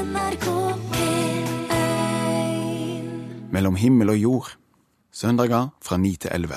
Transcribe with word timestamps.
NRK 0.00 0.46
P1. 0.92 1.76
Mellom 3.52 3.74
himmel 3.76 4.08
og 4.14 4.16
jord. 4.16 4.46
Søndager 5.12 5.68
fra 5.84 5.96
9 6.00 6.14
til 6.22 6.30
11. 6.32 6.54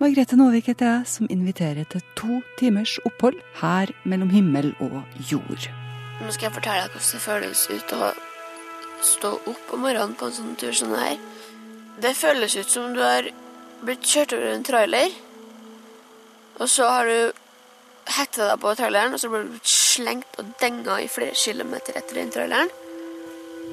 Margrethe 0.00 0.36
Nåvik 0.36 0.66
heter 0.72 0.86
jeg, 0.88 1.02
som 1.06 1.28
inviterer 1.30 1.84
til 1.92 2.02
to 2.18 2.40
timers 2.58 2.96
opphold 3.06 3.38
her 3.60 3.92
mellom 4.04 4.30
himmel 4.34 4.72
og 4.80 5.02
jord. 5.30 5.68
Nå 6.20 6.32
skal 6.34 6.48
jeg 6.48 6.56
fortelle 6.56 6.88
deg 6.88 6.96
hvordan 6.96 7.12
det 7.12 7.22
føles 7.28 7.60
ut 7.70 7.94
å 7.94 8.10
stå 9.12 9.30
opp 9.52 9.74
om 9.76 9.84
morgenen 9.86 10.16
på 10.18 10.26
en 10.30 10.38
sånn 10.40 10.56
tur 10.58 10.74
som 10.74 10.90
det 10.96 11.04
her. 11.04 11.18
Det 12.02 12.14
føles 12.18 12.56
ut 12.56 12.70
som 12.72 12.90
du 12.96 13.02
har 13.04 13.30
blitt 13.84 14.02
kjørt 14.02 14.34
over 14.34 14.56
en 14.56 14.66
trailer, 14.66 15.14
og 16.58 16.66
så 16.68 16.90
har 16.96 17.06
du 17.06 17.18
hekta 18.16 18.50
deg 18.50 18.58
på 18.64 18.74
traileren, 18.80 19.14
og 19.14 19.22
så 19.22 19.30
blir 19.30 19.46
du 19.46 19.60
slengt 20.00 20.38
og 20.40 20.52
denga 20.60 21.00
i 21.02 21.08
flere 21.10 21.36
kilometer 21.36 21.98
etter 22.00 22.20
den 22.20 22.32
traileren. 22.32 22.70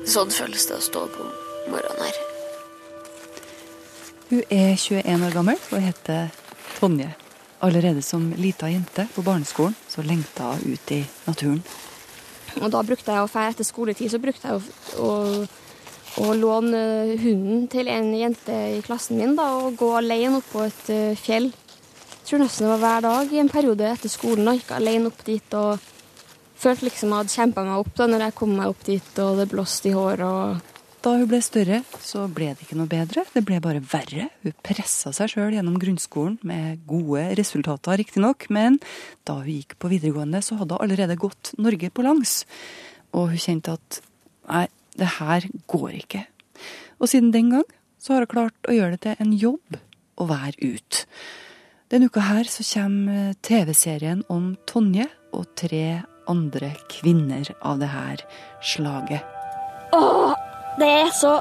Sånn 0.08 0.32
føles 0.32 0.68
det 0.70 0.78
å 0.78 0.84
stå 0.84 1.06
opp 1.08 1.22
om 1.24 1.32
morgenen 1.72 2.04
her. 2.08 2.24
Hun 4.28 4.44
er 4.52 4.74
21 4.76 5.24
år 5.24 5.36
gammel 5.36 5.62
og 5.72 5.84
heter 5.84 6.28
Tonje. 6.78 7.14
Allerede 7.64 8.04
som 8.06 8.28
lita 8.38 8.70
jente 8.70 9.08
på 9.16 9.24
barneskolen 9.26 9.76
så 9.90 10.04
lengta 10.06 10.52
hun 10.58 10.76
ut 10.76 10.92
i 10.94 11.00
naturen. 11.26 11.64
Og 12.58 12.70
da 12.74 12.82
brukte 12.86 13.14
jeg 13.14 13.24
å 13.24 13.30
fære 13.30 13.54
etter 13.54 13.68
skoletid, 13.68 14.12
så 14.12 14.20
brukte 14.22 14.50
jeg 14.50 14.58
å, 14.58 15.08
å, 15.08 16.28
å 16.28 16.36
låne 16.38 16.82
hunden 17.22 17.66
til 17.72 17.90
en 17.92 18.12
jente 18.18 18.56
i 18.78 18.82
klassen 18.86 19.20
min 19.22 19.36
da, 19.38 19.48
og 19.62 19.78
gå 19.80 19.90
alene 19.98 20.42
opp 20.42 20.48
på 20.54 20.64
et 20.66 20.94
eh, 20.94 21.18
fjell. 21.18 21.50
Jeg 21.52 22.30
tror 22.30 22.44
nesten 22.44 22.68
det 22.68 22.72
var 22.74 22.84
hver 22.84 23.06
dag 23.08 23.34
i 23.34 23.42
en 23.42 23.52
periode 23.52 23.90
etter 23.90 24.12
skolen. 24.12 24.46
da, 24.48 24.56
Gikk 24.58 24.74
alene 24.76 25.12
opp 25.12 25.22
dit 25.26 25.58
og 25.58 25.86
følte 26.62 26.88
liksom 26.88 27.12
jeg 27.12 27.22
hadde 27.22 27.36
kjempa 27.36 27.64
meg 27.68 27.84
opp 27.84 27.94
da 27.98 28.08
når 28.10 28.26
jeg 28.28 28.36
kom 28.40 28.56
meg 28.58 28.72
opp 28.72 28.82
dit, 28.88 29.12
og 29.24 29.40
det 29.42 29.48
blåste 29.52 29.92
i 29.92 29.96
håret 29.96 30.26
og 30.26 30.74
Da 31.06 31.12
hun 31.14 31.28
ble 31.30 31.38
større, 31.46 31.78
så 32.04 32.24
ble 32.28 32.50
det 32.58 32.66
ikke 32.66 32.76
noe 32.76 32.90
bedre. 32.90 33.22
Det 33.32 33.44
ble 33.46 33.60
bare 33.64 33.80
verre. 33.80 34.26
Hun 34.44 34.56
pressa 34.66 35.14
seg 35.16 35.30
sjøl 35.32 35.54
gjennom 35.54 35.78
grunnskolen 35.80 36.40
med 36.42 36.82
gode 36.90 37.22
resultater, 37.38 38.00
riktignok, 38.02 38.48
men 38.52 38.80
da 39.24 39.38
hun 39.38 39.52
gikk 39.54 39.78
på 39.80 39.92
videregående, 39.94 40.42
så 40.44 40.58
hadde 40.58 40.76
hun 40.76 40.84
allerede 40.84 41.20
gått 41.22 41.54
Norge 41.62 41.92
på 41.94 42.04
langs. 42.04 42.42
Og 43.14 43.30
hun 43.32 43.40
kjente 43.40 43.78
at 43.78 44.02
nei, 44.50 44.66
det 44.98 45.14
her 45.20 45.48
går 45.70 45.96
ikke. 46.02 46.26
Og 46.98 47.14
siden 47.14 47.32
den 47.32 47.54
gang 47.54 47.68
så 48.02 48.16
har 48.16 48.26
hun 48.26 48.34
klart 48.34 48.68
å 48.68 48.76
gjøre 48.76 48.98
det 48.98 49.04
til 49.06 49.24
en 49.24 49.38
jobb 49.38 49.80
å 50.18 50.28
være 50.28 50.74
ute. 50.74 51.06
Denne 51.94 52.10
uka 52.10 52.26
her 52.26 52.50
så 52.52 52.66
kommer 52.68 53.38
TV-serien 53.46 54.26
om 54.34 54.56
Tonje 54.68 55.08
og 55.32 55.46
tre 55.56 56.02
andre 56.32 56.74
kvinner 56.92 57.50
av 57.62 57.80
det 57.82 57.90
her 57.92 58.24
slaget. 58.62 59.24
Åh, 59.96 60.34
det 60.80 60.90
er 61.04 61.12
så 61.16 61.38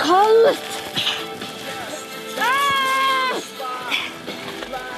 kaldt! 0.00 0.72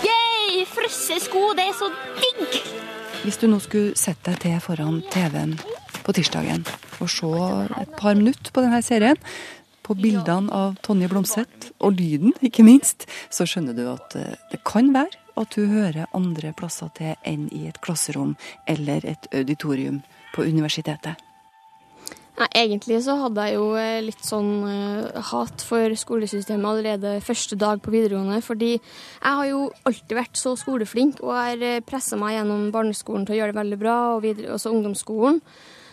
Yay, 0.04 0.64
frosne 0.68 1.20
sko, 1.24 1.44
det 1.58 1.68
er 1.70 1.76
så 1.78 1.90
digg! 2.20 2.58
Hvis 3.24 3.40
du 3.40 3.48
nå 3.50 3.60
skulle 3.64 3.96
sette 3.98 4.32
deg 4.32 4.42
til 4.44 4.60
foran 4.62 5.00
TV-en 5.12 5.56
på 6.04 6.14
tirsdagen 6.16 6.64
og 6.98 7.10
se 7.12 7.28
et 7.82 7.94
par 7.98 8.16
minutter 8.18 8.52
på 8.54 8.62
denne 8.64 8.80
serien, 8.82 9.18
på 9.84 9.96
bildene 9.96 10.52
av 10.52 10.76
Tonje 10.84 11.08
Blomseth, 11.08 11.70
og 11.80 11.96
lyden, 11.96 12.34
ikke 12.44 12.64
minst, 12.66 13.06
så 13.32 13.46
skjønner 13.48 13.76
du 13.76 13.86
at 13.88 14.16
eh, 14.18 14.36
det 14.52 14.60
kan 14.68 14.90
være 14.92 15.16
at 15.39 15.55
hun 15.58 15.72
hører 15.72 16.11
andre 16.17 16.53
plasser 16.56 16.91
til 16.98 17.14
enn 17.27 17.48
i 17.55 17.67
et 17.70 17.81
klasserom 17.84 18.36
eller 18.67 19.06
et 19.06 19.31
auditorium 19.33 20.03
på 20.34 20.44
universitetet. 20.47 21.19
Nei, 22.39 22.47
egentlig 22.55 23.00
så 23.03 23.17
hadde 23.19 23.48
jeg 23.48 23.56
jo 23.56 23.72
eh, 23.75 23.98
litt 24.05 24.20
sånn 24.22 24.50
eh, 24.70 25.16
hat 25.33 25.64
for 25.66 25.91
skolesystemet 25.98 26.69
allerede 26.70 27.16
første 27.27 27.59
dag 27.59 27.81
på 27.83 27.91
videregående, 27.91 28.38
fordi 28.47 28.77
jeg 28.77 29.32
har 29.41 29.48
jo 29.48 29.65
alltid 29.88 30.15
vært 30.21 30.38
så 30.38 30.53
skoleflink 30.60 31.19
og 31.25 31.34
har 31.34 31.65
eh, 31.66 31.81
pressa 31.82 32.19
meg 32.21 32.37
gjennom 32.37 32.69
barneskolen 32.75 33.27
til 33.27 33.34
å 33.34 33.41
gjøre 33.41 33.56
det 33.56 33.59
veldig 33.59 33.81
bra, 33.82 33.97
og 34.15 34.22
videre, 34.22 34.53
også 34.54 34.71
ungdomsskolen. 34.71 35.43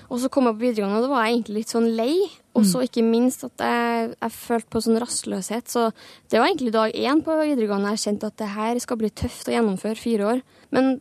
Og 0.05 0.21
så 0.21 0.29
kom 0.29 0.45
jeg 0.45 0.59
på 0.59 0.67
videregående, 0.67 1.01
og 1.01 1.07
da 1.07 1.13
var 1.15 1.25
jeg 1.25 1.39
egentlig 1.39 1.63
litt 1.63 1.73
sånn 1.73 1.89
lei. 1.97 2.13
Og 2.55 2.63
så 2.63 2.85
ikke 2.85 3.03
minst 3.03 3.43
at 3.43 3.59
jeg, 3.59 4.13
jeg 4.15 4.31
følte 4.31 4.71
på 4.71 4.81
sånn 4.85 4.99
rastløshet. 5.01 5.67
Så 5.71 5.89
det 6.31 6.39
var 6.39 6.47
egentlig 6.47 6.71
dag 6.75 6.95
én 6.95 7.19
på 7.25 7.35
videregående 7.41 7.91
jeg 7.95 8.05
kjente 8.05 8.29
at 8.31 8.37
det 8.39 8.53
her 8.53 8.79
skal 8.79 8.99
bli 9.01 9.11
tøft 9.11 9.49
å 9.51 9.55
gjennomføre 9.57 9.99
fire 9.99 10.29
år. 10.29 10.43
Men 10.75 10.95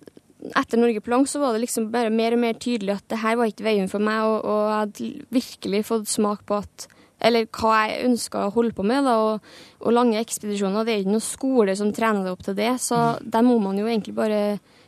etter 0.58 0.80
Norge 0.80 1.00
på 1.00 1.12
lang 1.14 1.28
så 1.30 1.40
var 1.40 1.54
det 1.54 1.62
liksom 1.62 1.88
bare 1.94 2.10
mer 2.12 2.34
og 2.36 2.42
mer 2.42 2.58
tydelig 2.60 2.98
at 2.98 3.06
det 3.12 3.20
her 3.22 3.38
var 3.40 3.48
ikke 3.48 3.68
veien 3.68 3.88
for 3.88 4.02
meg, 4.02 4.26
og, 4.26 4.42
og 4.42 4.60
jeg 4.64 4.80
hadde 4.80 5.12
virkelig 5.38 5.84
fått 5.88 6.10
smak 6.10 6.44
på 6.48 6.58
at 6.64 6.88
eller 7.24 7.46
hva 7.56 7.76
jeg 7.86 8.08
ønska 8.10 8.42
å 8.44 8.52
holde 8.52 8.74
på 8.76 8.84
med. 8.84 9.06
Da, 9.06 9.14
og, 9.16 9.52
og 9.80 9.94
lange 9.94 10.20
ekspedisjoner. 10.20 10.84
Det 10.84 10.92
er 10.92 11.04
ikke 11.04 11.14
noe 11.14 11.24
skole 11.24 11.76
som 11.78 11.92
trener 11.94 12.26
deg 12.26 12.34
opp 12.34 12.42
til 12.44 12.58
det, 12.58 12.74
så 12.84 12.98
der 13.22 13.46
må 13.46 13.56
man 13.62 13.78
jo 13.80 13.86
egentlig 13.88 14.16
bare 14.18 14.40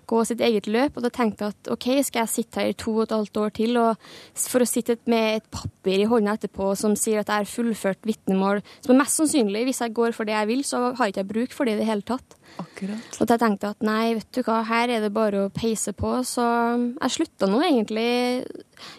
gå 0.09 0.23
sitt 0.29 0.43
eget 0.45 0.69
løp. 0.71 0.97
Og 0.97 1.05
da 1.05 1.11
tenkte 1.13 1.47
jeg 1.47 1.57
at 1.57 1.71
OK, 1.75 1.89
skal 2.07 2.25
jeg 2.25 2.33
sitte 2.33 2.63
her 2.63 2.73
i 2.73 2.79
to 2.79 2.95
og 2.97 3.07
et 3.07 3.15
halvt 3.17 3.41
år 3.43 3.55
til 3.59 3.81
og 3.81 4.09
for 4.47 4.65
å 4.65 4.69
sitte 4.69 4.99
med 5.11 5.41
et 5.41 5.47
papir 5.53 6.03
i 6.03 6.09
hånda 6.09 6.37
etterpå 6.39 6.73
som 6.79 6.97
sier 6.99 7.23
at 7.23 7.31
jeg 7.33 7.45
har 7.45 7.51
fullført 7.51 8.07
vitnemål, 8.07 8.63
som 8.85 8.95
er 8.95 9.01
mest 9.03 9.21
sannsynlig, 9.21 9.67
hvis 9.69 9.83
jeg 9.85 9.95
går 9.97 10.17
for 10.17 10.29
det 10.29 10.37
jeg 10.37 10.51
vil, 10.51 10.65
så 10.67 10.83
har 10.97 11.09
jeg 11.09 11.17
ikke 11.17 11.31
bruk 11.33 11.57
for 11.57 11.69
det 11.69 11.77
i 11.77 11.81
det 11.83 11.89
hele 11.89 12.07
tatt. 12.07 12.39
Akkurat. 12.63 13.19
Og 13.21 13.27
jeg 13.27 13.43
tenkte 13.43 13.73
at 13.75 13.85
nei, 13.85 14.15
vet 14.17 14.31
du 14.33 14.41
hva, 14.47 14.63
her 14.69 14.93
er 14.95 15.05
det 15.05 15.13
bare 15.15 15.47
å 15.47 15.53
peise 15.53 15.93
på. 15.97 16.13
Så 16.25 16.45
jeg 16.45 17.15
slutta 17.17 17.51
nå 17.51 17.61
egentlig 17.67 18.09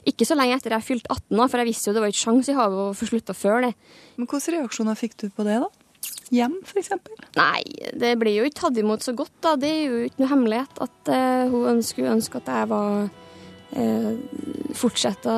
ikke 0.09 0.27
så 0.27 0.37
lenge 0.37 0.57
etter 0.59 0.75
jeg 0.75 0.85
fylte 0.85 1.11
18, 1.13 1.33
da, 1.39 1.47
for 1.47 1.61
jeg 1.61 1.69
visste 1.71 1.89
jo 1.89 1.97
det 1.97 2.03
var 2.03 2.13
ikke 2.13 2.25
sjans 2.25 2.51
i 2.51 2.57
havet 2.57 2.83
å 2.83 2.95
få 2.97 3.09
slutta 3.09 3.35
før 3.37 3.67
det. 3.67 3.73
Men 4.17 4.29
hvilke 4.29 4.57
reaksjoner 4.57 4.99
fikk 4.99 5.17
du 5.23 5.29
på 5.33 5.45
det, 5.47 5.59
da? 5.63 5.86
Hjem, 6.33 6.57
f.eks.? 6.65 6.91
Nei, 7.37 7.61
det 7.95 8.17
blir 8.19 8.41
jo 8.41 8.47
ikke 8.47 8.65
tatt 8.65 8.79
imot 8.81 9.05
så 9.05 9.13
godt, 9.15 9.35
da. 9.43 9.55
Det 9.59 9.69
er 9.69 9.85
jo 9.85 10.01
ikke 10.09 10.23
noe 10.23 10.31
hemmelighet 10.33 10.81
at 10.83 11.11
uh, 11.13 11.53
hun 11.53 11.79
skulle 11.85 12.17
ønske 12.17 12.41
at 12.41 12.51
jeg 12.51 12.69
var 12.71 13.07
uh, 13.07 14.11
Fortsette 14.77 15.31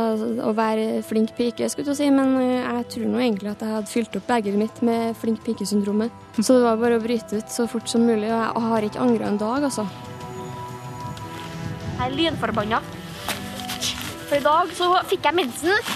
å 0.44 0.52
være 0.58 1.04
flink 1.06 1.36
pike, 1.38 1.70
skulle 1.70 1.94
jeg 1.94 2.00
si. 2.00 2.10
Men 2.12 2.34
eh, 2.42 2.66
jeg 2.66 2.88
tror 2.96 3.12
nå 3.12 3.22
egentlig 3.22 3.52
at 3.54 3.62
jeg 3.64 3.76
hadde 3.76 3.92
fylt 3.92 4.18
opp 4.18 4.26
begeret 4.28 4.60
mitt 4.60 4.82
med 4.84 5.14
flink 5.22 5.44
pike-syndromet. 5.46 6.26
Så 6.42 6.58
det 6.58 6.66
var 6.66 6.82
bare 6.82 6.98
å 6.98 7.04
bryte 7.04 7.40
ut 7.40 7.54
så 7.54 7.68
fort 7.70 7.88
som 7.88 8.04
mulig, 8.04 8.28
og 8.28 8.34
jeg 8.34 8.66
har 8.74 8.88
ikke 8.90 9.06
angra 9.06 9.30
en 9.30 9.40
dag, 9.40 9.70
altså. 9.70 9.86
Jeg 12.00 12.10
er 12.10 12.18
lynforbanna. 12.18 12.82
For 14.26 14.40
i 14.42 14.44
dag 14.44 14.76
så 14.76 14.92
fikk 15.14 15.30
jeg 15.30 15.40
mensen. 15.40 15.96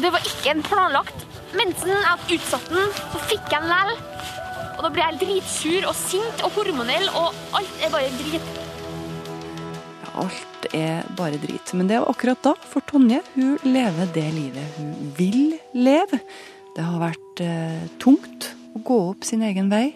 Det 0.00 0.12
var 0.12 0.26
ikke 0.26 0.52
en 0.52 0.66
planlagt 0.66 1.19
mensen. 1.58 1.92
Jeg 1.92 2.08
hadde 2.08 2.36
utsatt 2.36 2.70
den, 2.72 2.92
så 3.12 3.22
fikk 3.30 3.50
jeg 3.50 3.62
den 3.62 3.70
likevel. 3.70 3.94
Og 4.76 4.84
da 4.86 4.90
blir 4.94 5.04
jeg 5.04 5.20
dritsur 5.20 5.86
og 5.90 5.96
sint 5.98 6.44
og 6.46 6.54
hormonell, 6.56 7.08
og 7.12 7.36
alt 7.58 7.82
er 7.84 7.92
bare 7.92 8.12
drit. 8.16 8.60
Ja, 10.00 10.12
alt 10.24 10.68
er 10.72 11.10
bare 11.18 11.40
drit. 11.42 11.74
Men 11.76 11.90
det 11.90 11.98
er 11.98 12.08
akkurat 12.08 12.40
da, 12.46 12.54
for 12.70 12.84
Tonje, 12.88 13.20
hun 13.34 13.58
lever 13.66 14.08
det 14.14 14.28
livet 14.36 14.78
hun 14.78 14.94
vil 15.18 15.58
leve. 15.76 16.22
Det 16.76 16.86
har 16.86 17.02
vært 17.02 17.42
eh, 17.44 17.88
tungt 18.00 18.52
å 18.72 18.80
gå 18.86 19.00
opp 19.10 19.26
sin 19.28 19.42
egen 19.44 19.68
vei, 19.72 19.90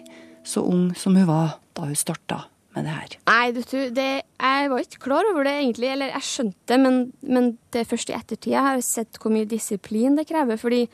så 0.45 0.61
ung 0.61 0.91
som 0.99 1.15
hun 1.17 1.25
var 1.29 1.57
da 1.75 1.87
hun 1.87 1.97
starta 1.97 2.43
med 2.75 2.85
det 2.85 2.93
her. 2.93 3.17
Nei, 3.29 3.51
vet 3.55 3.71
du, 3.71 3.81
det, 3.95 4.09
jeg 4.37 4.71
var 4.71 4.83
ikke 4.83 5.03
klar 5.07 5.27
over 5.31 5.47
det 5.47 5.55
egentlig. 5.63 5.91
Eller 5.95 6.11
jeg 6.13 6.29
skjønte 6.29 6.69
det, 6.69 6.79
men, 6.83 7.01
men 7.23 7.51
det 7.73 7.81
er 7.81 7.89
først 7.89 8.11
i 8.11 8.17
ettertid 8.17 8.53
jeg 8.53 8.67
har 8.67 8.85
sett 8.85 9.17
hvor 9.21 9.33
mye 9.33 9.49
disiplin 9.49 10.17
det 10.19 10.27
krever. 10.29 10.59
fordi 10.61 10.85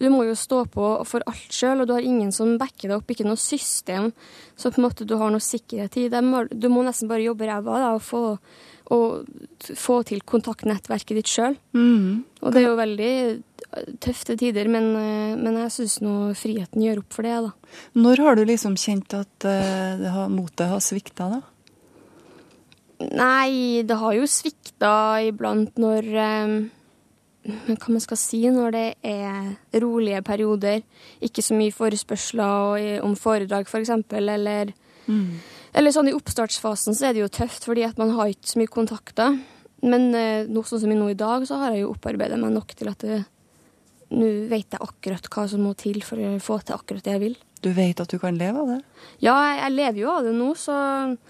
du 0.00 0.08
må 0.12 0.24
jo 0.26 0.36
stå 0.38 0.64
på 0.72 0.90
for 1.08 1.24
alt 1.30 1.52
sjøl, 1.54 1.82
og 1.82 1.88
du 1.88 1.94
har 1.96 2.04
ingen 2.06 2.32
som 2.34 2.56
backer 2.60 2.90
deg 2.90 2.98
opp, 2.98 3.10
ikke 3.10 3.26
noe 3.28 3.40
system 3.40 4.12
så 4.56 4.70
på 4.72 4.80
en 4.80 4.86
måte 4.86 5.06
du 5.08 5.16
har 5.20 5.32
noe 5.32 5.42
sikkerhet 5.42 5.98
i. 6.00 6.06
Du 6.08 6.68
må 6.72 6.84
nesten 6.86 7.10
bare 7.10 7.26
jobbe 7.26 7.48
ræva 7.48 7.80
og 7.92 8.00
få, 8.04 8.22
og 8.94 9.26
få 9.76 9.98
til 10.08 10.22
kontaktnettverket 10.24 11.20
ditt 11.20 11.32
sjøl. 11.32 11.58
Mm. 11.76 12.24
Og 12.40 12.54
det 12.54 12.62
er 12.62 12.68
jo 12.70 12.78
veldig 12.78 13.12
tøfte 14.00 14.36
tider, 14.40 14.70
men, 14.72 14.88
eh, 14.96 15.34
men 15.36 15.58
jeg 15.64 15.74
syns 15.74 15.98
nå 16.04 16.14
friheten 16.38 16.84
gjør 16.84 17.02
opp 17.02 17.18
for 17.18 17.26
det, 17.26 17.36
da. 17.48 17.52
Når 18.00 18.22
har 18.24 18.38
du 18.38 18.46
liksom 18.48 18.78
kjent 18.80 19.12
at 19.18 19.46
uh, 19.48 20.24
motet 20.32 20.70
har 20.70 20.80
svikta, 20.84 21.28
da? 21.34 21.42
Nei, 22.96 23.84
det 23.84 23.98
har 24.00 24.14
jo 24.16 24.28
svikta 24.30 24.92
iblant 25.28 25.76
når 25.80 26.06
eh, 26.16 26.54
hva 27.46 27.92
man 27.92 28.02
skal 28.02 28.18
si 28.20 28.42
når 28.50 28.74
det 28.74 28.86
er 29.06 29.80
rolige 29.82 30.22
perioder. 30.26 30.82
Ikke 31.22 31.44
så 31.44 31.56
mye 31.56 31.74
forespørsler 31.74 33.02
om 33.04 33.16
foredrag, 33.18 33.66
f.eks., 33.66 33.70
for 33.70 33.84
eksempel, 33.84 34.28
eller, 34.28 34.74
Mm. 35.06 35.38
eller 35.72 35.92
sånn 35.94 36.08
i 36.10 36.14
oppstartsfasen 36.16 36.96
så 36.98 37.06
er 37.06 37.12
det 37.14 37.20
jo 37.22 37.28
tøft, 37.30 37.62
fordi 37.62 37.84
at 37.86 37.98
man 37.98 38.10
har 38.10 38.26
ikke 38.26 38.50
så 38.50 38.58
mye 38.58 38.72
kontakter. 38.74 39.36
Men 39.82 40.10
noe 40.10 40.46
nå, 40.50 40.64
sånn 40.66 40.80
som 40.82 40.90
nå 40.90 41.10
i 41.12 41.14
dag, 41.14 41.44
så 41.46 41.60
har 41.60 41.72
jeg 41.76 41.84
jo 41.84 41.92
opparbeidet 41.92 42.38
meg 42.40 42.50
nok 42.56 42.74
til 42.74 42.88
at 42.90 43.04
nå 44.10 44.26
vet 44.50 44.70
jeg 44.74 44.80
akkurat 44.80 45.28
hva 45.30 45.48
som 45.48 45.62
må 45.62 45.76
til 45.78 46.00
for 46.02 46.16
å 46.18 46.36
få 46.42 46.58
til 46.64 46.74
akkurat 46.74 47.04
det 47.04 47.12
jeg 47.12 47.20
vil. 47.22 47.36
Du 47.64 47.70
vet 47.74 47.98
at 48.00 48.10
du 48.12 48.18
kan 48.22 48.36
leve 48.38 48.60
av 48.62 48.68
det? 48.68 48.80
Ja, 49.24 49.32
jeg, 49.48 49.56
jeg 49.62 49.72
lever 49.76 50.00
jo 50.02 50.10
av 50.12 50.24
det 50.26 50.34
nå, 50.36 50.50
så 50.60 50.74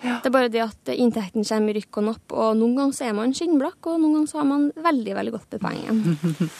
Ja. 0.02 0.16
det 0.20 0.26
er 0.26 0.34
bare 0.34 0.50
det 0.52 0.62
at 0.64 0.90
inntekten 0.92 1.44
kommer 1.46 1.70
i 1.70 1.78
rykk 1.78 2.00
og 2.02 2.04
napp, 2.10 2.32
og 2.34 2.56
noen 2.58 2.74
ganger 2.76 2.94
så 2.98 3.06
er 3.08 3.14
man 3.16 3.32
skinnblakk, 3.36 3.78
og 3.86 4.00
noen 4.02 4.14
ganger 4.18 4.30
så 4.32 4.38
har 4.42 4.48
man 4.50 4.66
veldig, 4.74 5.14
veldig 5.20 5.32
godt 5.36 5.56
med 5.56 5.60
pengene. 5.68 6.50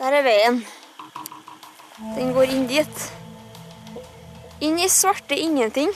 Der 0.00 0.14
er 0.16 0.22
veien. 0.24 0.62
Den 2.16 2.30
går 2.32 2.48
inn 2.54 2.66
dit. 2.70 3.02
Inn 4.64 4.78
i 4.80 4.88
svarte 4.92 5.36
ingenting. 5.36 5.92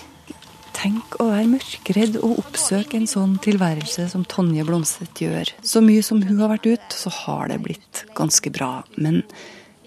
Tenk 0.84 1.14
å 1.16 1.31
være 1.31 1.48
mørkredd 1.48 2.19
og 2.20 2.42
oppsøke 2.42 2.98
en 2.98 3.06
sånn 3.08 3.38
tilværelse 3.40 4.04
som 4.12 4.26
Tonje 4.28 4.66
Blomstedt 4.69 5.22
gjør. 5.22 5.54
Så 5.64 5.81
mye 5.81 6.02
som 6.04 6.20
hun 6.20 6.42
har 6.42 6.50
vært 6.50 6.69
ute, 6.69 6.92
så 6.92 7.08
har 7.22 7.48
det 7.48 7.56
blitt 7.64 8.02
ganske 8.19 8.52
bra. 8.52 8.82
Men 9.00 9.22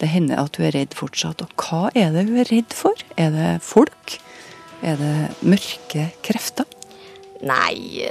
det 0.02 0.08
hender 0.10 0.42
at 0.42 0.58
hun 0.58 0.66
er 0.66 0.74
redd 0.74 0.96
fortsatt. 0.98 1.44
Og 1.46 1.54
hva 1.62 1.92
er 1.94 2.10
det 2.16 2.26
hun 2.26 2.40
er 2.42 2.50
redd 2.50 2.74
for? 2.74 2.98
Er 3.14 3.30
det 3.30 3.52
folk? 3.62 4.18
Er 4.82 4.98
det 4.98 5.14
mørke 5.46 6.08
krefter? 6.26 6.66
Nei, 7.46 8.02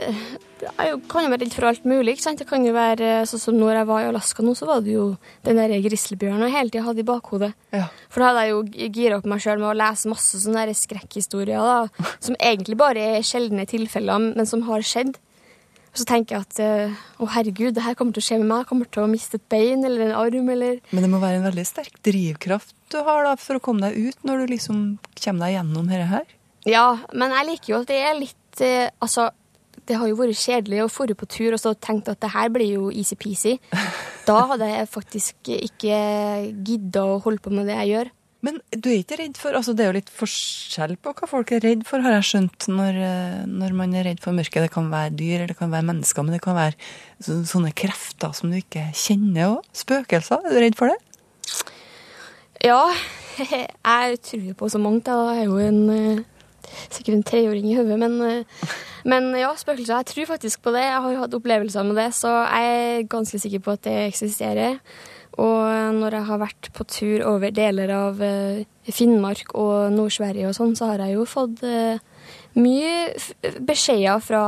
det 0.58 0.70
jeg 0.78 1.02
kan 1.12 1.26
jo 1.26 1.32
være 1.32 1.44
redd 1.44 1.54
for 1.54 1.68
alt 1.70 1.84
mulig. 1.86 2.16
ikke 2.16 2.24
sant? 2.24 2.40
Det 2.42 2.48
kan 2.50 2.64
jo 2.66 2.74
være 2.74 3.26
sånn 3.30 3.42
som 3.42 3.58
når 3.60 3.82
jeg 3.82 3.88
var 3.90 4.02
i 4.02 4.08
Alaska 4.10 4.46
nå, 4.46 4.56
så 4.58 4.66
var 4.70 4.82
det 4.86 4.96
jo 4.96 5.06
den 5.46 5.60
der 5.60 5.76
grizzlybjørnen 5.84 6.48
jeg 6.48 6.56
hele 6.56 6.74
tida 6.74 6.86
hadde 6.88 7.04
i 7.04 7.08
bakhodet. 7.08 7.52
Ja. 7.76 7.86
For 8.14 8.24
da 8.24 8.32
hadde 8.32 8.46
jeg 8.46 8.56
jo 8.56 8.90
gira 8.98 9.20
opp 9.20 9.30
meg 9.30 9.44
sjøl 9.44 9.62
med 9.62 9.70
å 9.70 9.78
lese 9.78 10.10
masse 10.10 10.42
sånne 10.42 10.66
der 10.66 10.80
skrekkhistorier, 10.80 11.62
da, 11.62 12.10
som 12.24 12.40
egentlig 12.40 12.80
bare 12.80 13.06
er 13.18 13.28
sjeldne 13.28 13.68
tilfeller, 13.70 14.32
men 14.32 14.50
som 14.50 14.66
har 14.70 14.86
skjedd. 14.86 15.20
Og 15.94 16.02
så 16.02 16.08
tenker 16.10 16.38
jeg 16.38 16.46
at 16.48 16.60
eh, 16.62 16.98
å 17.22 17.30
herregud, 17.34 17.76
det 17.78 17.86
her 17.86 17.96
kommer 17.98 18.14
til 18.14 18.22
å 18.22 18.28
skje 18.28 18.40
med 18.42 18.50
meg. 18.50 18.64
Jeg 18.64 18.70
kommer 18.72 18.90
til 18.94 19.04
å 19.04 19.12
miste 19.12 19.40
et 19.40 19.48
bein 19.50 19.86
eller 19.86 20.08
en 20.08 20.18
arm 20.18 20.50
eller 20.54 20.82
Men 20.92 21.06
det 21.06 21.12
må 21.14 21.22
være 21.22 21.40
en 21.40 21.48
veldig 21.48 21.66
sterk 21.66 22.02
drivkraft 22.06 22.76
du 22.92 23.00
har 23.04 23.26
da 23.26 23.34
for 23.40 23.58
å 23.58 23.64
komme 23.64 23.84
deg 23.84 24.12
ut 24.12 24.28
når 24.28 24.44
du 24.44 24.52
liksom 24.54 24.84
kommer 25.20 25.48
deg 25.48 25.58
gjennom 25.58 25.90
dette 25.90 26.10
her. 26.12 26.28
Ja, 26.68 26.86
men 27.16 27.34
jeg 27.36 27.48
liker 27.50 27.74
jo 27.74 27.80
at 27.82 27.90
det 27.90 27.98
er 28.04 28.20
litt 28.20 28.38
eh, 28.66 28.90
Altså, 29.04 29.30
det 29.88 29.96
har 30.00 30.10
jo 30.10 30.18
vært 30.20 30.40
kjedelig 30.40 30.84
å 30.84 30.90
dra 30.92 31.16
på 31.16 31.30
tur 31.32 31.56
og 31.56 31.62
så 31.62 31.74
tenkt 31.74 32.10
at 32.12 32.20
det 32.24 32.34
her 32.34 32.52
blir 32.54 32.74
jo 32.74 32.92
easy-peasy. 32.92 33.58
Da 34.28 34.42
hadde 34.50 34.68
jeg 34.68 34.90
faktisk 34.92 35.48
ikke 35.56 35.98
gidda 36.68 37.06
å 37.08 37.20
holde 37.24 37.40
på 37.40 37.54
med 37.54 37.70
det 37.70 37.78
jeg 37.78 37.94
gjør. 37.94 38.10
Men 38.46 38.60
du 38.70 38.90
er 38.92 39.00
ikke 39.00 39.18
redd 39.18 39.38
for 39.40 39.56
altså 39.58 39.74
Det 39.74 39.84
er 39.84 39.90
jo 39.90 39.96
litt 39.98 40.12
forskjell 40.14 40.94
på 41.02 41.14
hva 41.18 41.30
folk 41.30 41.52
er 41.56 41.64
redd 41.64 41.86
for, 41.88 42.04
har 42.06 42.18
jeg 42.20 42.28
skjønt, 42.30 42.68
når, 42.70 43.00
eh, 43.08 43.40
når 43.50 43.74
man 43.80 43.96
er 43.98 44.06
redd 44.12 44.22
for 44.24 44.36
mørket. 44.38 44.68
Det 44.68 44.74
kan 44.76 44.92
være 44.92 45.16
dyr, 45.18 45.40
eller 45.40 45.54
det 45.54 45.58
kan 45.60 45.74
være 45.74 45.88
mennesker, 45.90 46.26
men 46.26 46.36
det 46.36 46.44
kan 46.46 46.58
være 46.58 46.76
så, 47.24 47.40
sånne 47.50 47.74
krefter 47.78 48.36
som 48.38 48.54
du 48.54 48.60
ikke 48.60 48.86
kjenner 48.94 49.56
òg. 49.56 49.72
Spøkelser. 49.82 50.44
Er 50.44 50.54
du 50.54 50.62
redd 50.62 50.78
for 50.80 50.94
det? 50.94 51.00
Ja, 52.68 52.84
jeg 53.42 54.22
tror 54.30 54.54
på 54.62 54.72
så 54.72 54.82
mangt. 54.82 55.10
Jeg 55.10 55.42
er 55.42 55.50
jo 55.50 55.58
en 55.64 55.82
eh, 55.96 56.26
sikkert 56.90 57.16
en 57.16 57.28
treåring 57.28 57.68
i 57.72 57.76
hodet, 57.78 58.00
men, 58.00 58.18
eh, 58.22 58.72
men 59.06 59.30
ja, 59.40 59.52
spøkelser. 59.58 60.02
Jeg 60.02 60.10
tror 60.14 60.32
faktisk 60.34 60.64
på 60.66 60.74
det. 60.76 60.86
Jeg 60.86 61.04
har 61.06 61.22
hatt 61.24 61.38
opplevelser 61.38 61.86
med 61.88 62.00
det, 62.00 62.10
så 62.18 62.34
jeg 62.46 62.74
er 62.74 63.08
ganske 63.12 63.40
sikker 63.40 63.64
på 63.64 63.78
at 63.78 63.86
det 63.88 63.98
eksisterer. 64.08 64.80
Og 65.38 65.94
når 65.94 66.18
jeg 66.18 66.28
har 66.32 66.40
vært 66.42 66.70
på 66.74 66.86
tur 66.90 67.26
over 67.30 67.54
deler 67.54 67.92
av 67.94 68.22
eh, 68.26 68.64
Finnmark 68.90 69.54
og 69.54 69.92
Nord-Sverige 69.94 70.50
og 70.50 70.56
sånn, 70.58 70.74
så 70.78 70.94
har 70.94 71.04
jeg 71.06 71.18
jo 71.18 71.28
fått 71.30 71.62
eh, 71.68 72.02
mye 72.58 73.14
beskjeder 73.68 74.24
fra 74.24 74.46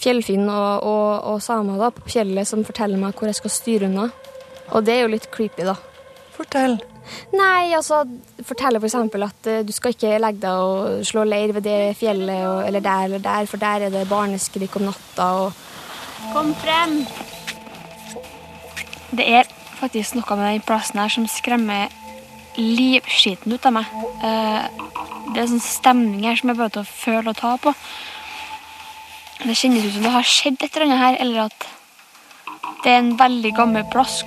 fjellfinn 0.00 0.48
og, 0.48 0.82
og, 0.82 1.10
og 1.34 1.44
samer 1.44 1.78
da, 1.78 1.92
på 1.94 2.10
fjellet 2.16 2.50
som 2.50 2.66
forteller 2.66 2.98
meg 2.98 3.14
hvor 3.14 3.30
jeg 3.30 3.38
skal 3.38 3.54
styre 3.54 3.92
unna. 3.92 4.08
Og 4.74 4.82
det 4.82 4.96
er 4.96 5.04
jo 5.04 5.14
litt 5.14 5.30
creepy, 5.30 5.68
da. 5.68 5.78
Fortell. 6.34 6.80
Nei, 7.36 7.74
altså 7.76 8.02
forteller 8.46 8.80
for 8.80 8.88
eksempel 8.88 9.26
at 9.26 9.48
eh, 9.50 9.62
du 9.66 9.72
skal 9.74 9.94
ikke 9.94 10.16
legge 10.22 10.40
deg 10.44 10.64
og 10.64 11.04
slå 11.06 11.24
leir 11.28 11.52
ved 11.56 11.66
det 11.66 11.96
fjellet 11.98 12.46
og, 12.48 12.62
eller 12.66 12.84
der 12.84 13.08
eller 13.08 13.24
der, 13.24 13.48
for 13.50 13.60
der 13.60 13.86
er 13.86 13.92
det 13.92 14.08
barneskrik 14.08 14.76
om 14.80 14.88
natta 14.88 15.28
og 15.44 15.62
Kom 16.32 16.54
frem. 16.56 17.02
Det 19.12 19.26
er 19.28 19.50
faktisk 19.76 20.16
noe 20.16 20.38
med 20.38 20.46
den 20.48 20.64
plassen 20.64 21.02
her 21.02 21.12
som 21.12 21.26
skremmer 21.28 21.92
livskiten 22.56 23.52
ut 23.52 23.68
av 23.68 23.76
meg. 23.76 23.92
Eh, 24.24 24.64
Det 25.34 25.40
er 25.42 25.48
sånn 25.50 25.62
stemning 25.64 26.24
her 26.28 26.36
som 26.36 26.50
jeg 26.50 26.58
bare 26.58 26.70
til 26.70 26.84
å 26.84 26.88
føle 26.88 27.32
og 27.32 27.36
ta 27.36 27.56
på. 27.58 27.72
Det 29.44 29.56
kjennes 29.58 29.84
ut 29.84 29.94
som 29.96 30.04
det 30.06 30.12
har 30.14 30.28
skjedd 30.28 30.62
et 30.62 30.76
eller 30.76 30.86
annet 30.86 31.02
her, 31.02 31.16
eller 31.24 31.40
at 31.48 31.66
det 32.84 32.92
er 32.92 33.00
en 33.00 33.16
veldig 33.18 33.52
gammel 33.56 33.86
plass 33.92 34.22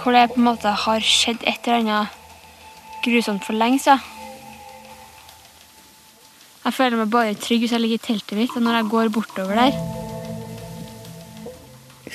hvor 0.00 0.16
det 0.16 0.30
på 0.32 0.40
en 0.40 0.48
måte 0.48 0.72
har 0.84 1.04
skjedd 1.04 1.44
et 1.44 1.68
eller 1.68 1.82
annet 1.82 3.04
grusomt 3.04 3.44
for 3.44 3.56
lenge 3.56 3.80
siden. 3.82 4.02
Jeg 6.60 6.76
føler 6.76 7.00
meg 7.00 7.12
bare 7.12 7.36
trygg 7.40 7.64
hvis 7.64 7.72
jeg 7.72 7.82
ligger 7.82 8.00
i 8.00 8.04
teltet 8.04 8.36
mitt, 8.36 8.52
og 8.56 8.64
når 8.64 8.80
jeg 8.80 8.90
går 8.92 9.12
bortover 9.14 9.60
der. 9.62 9.78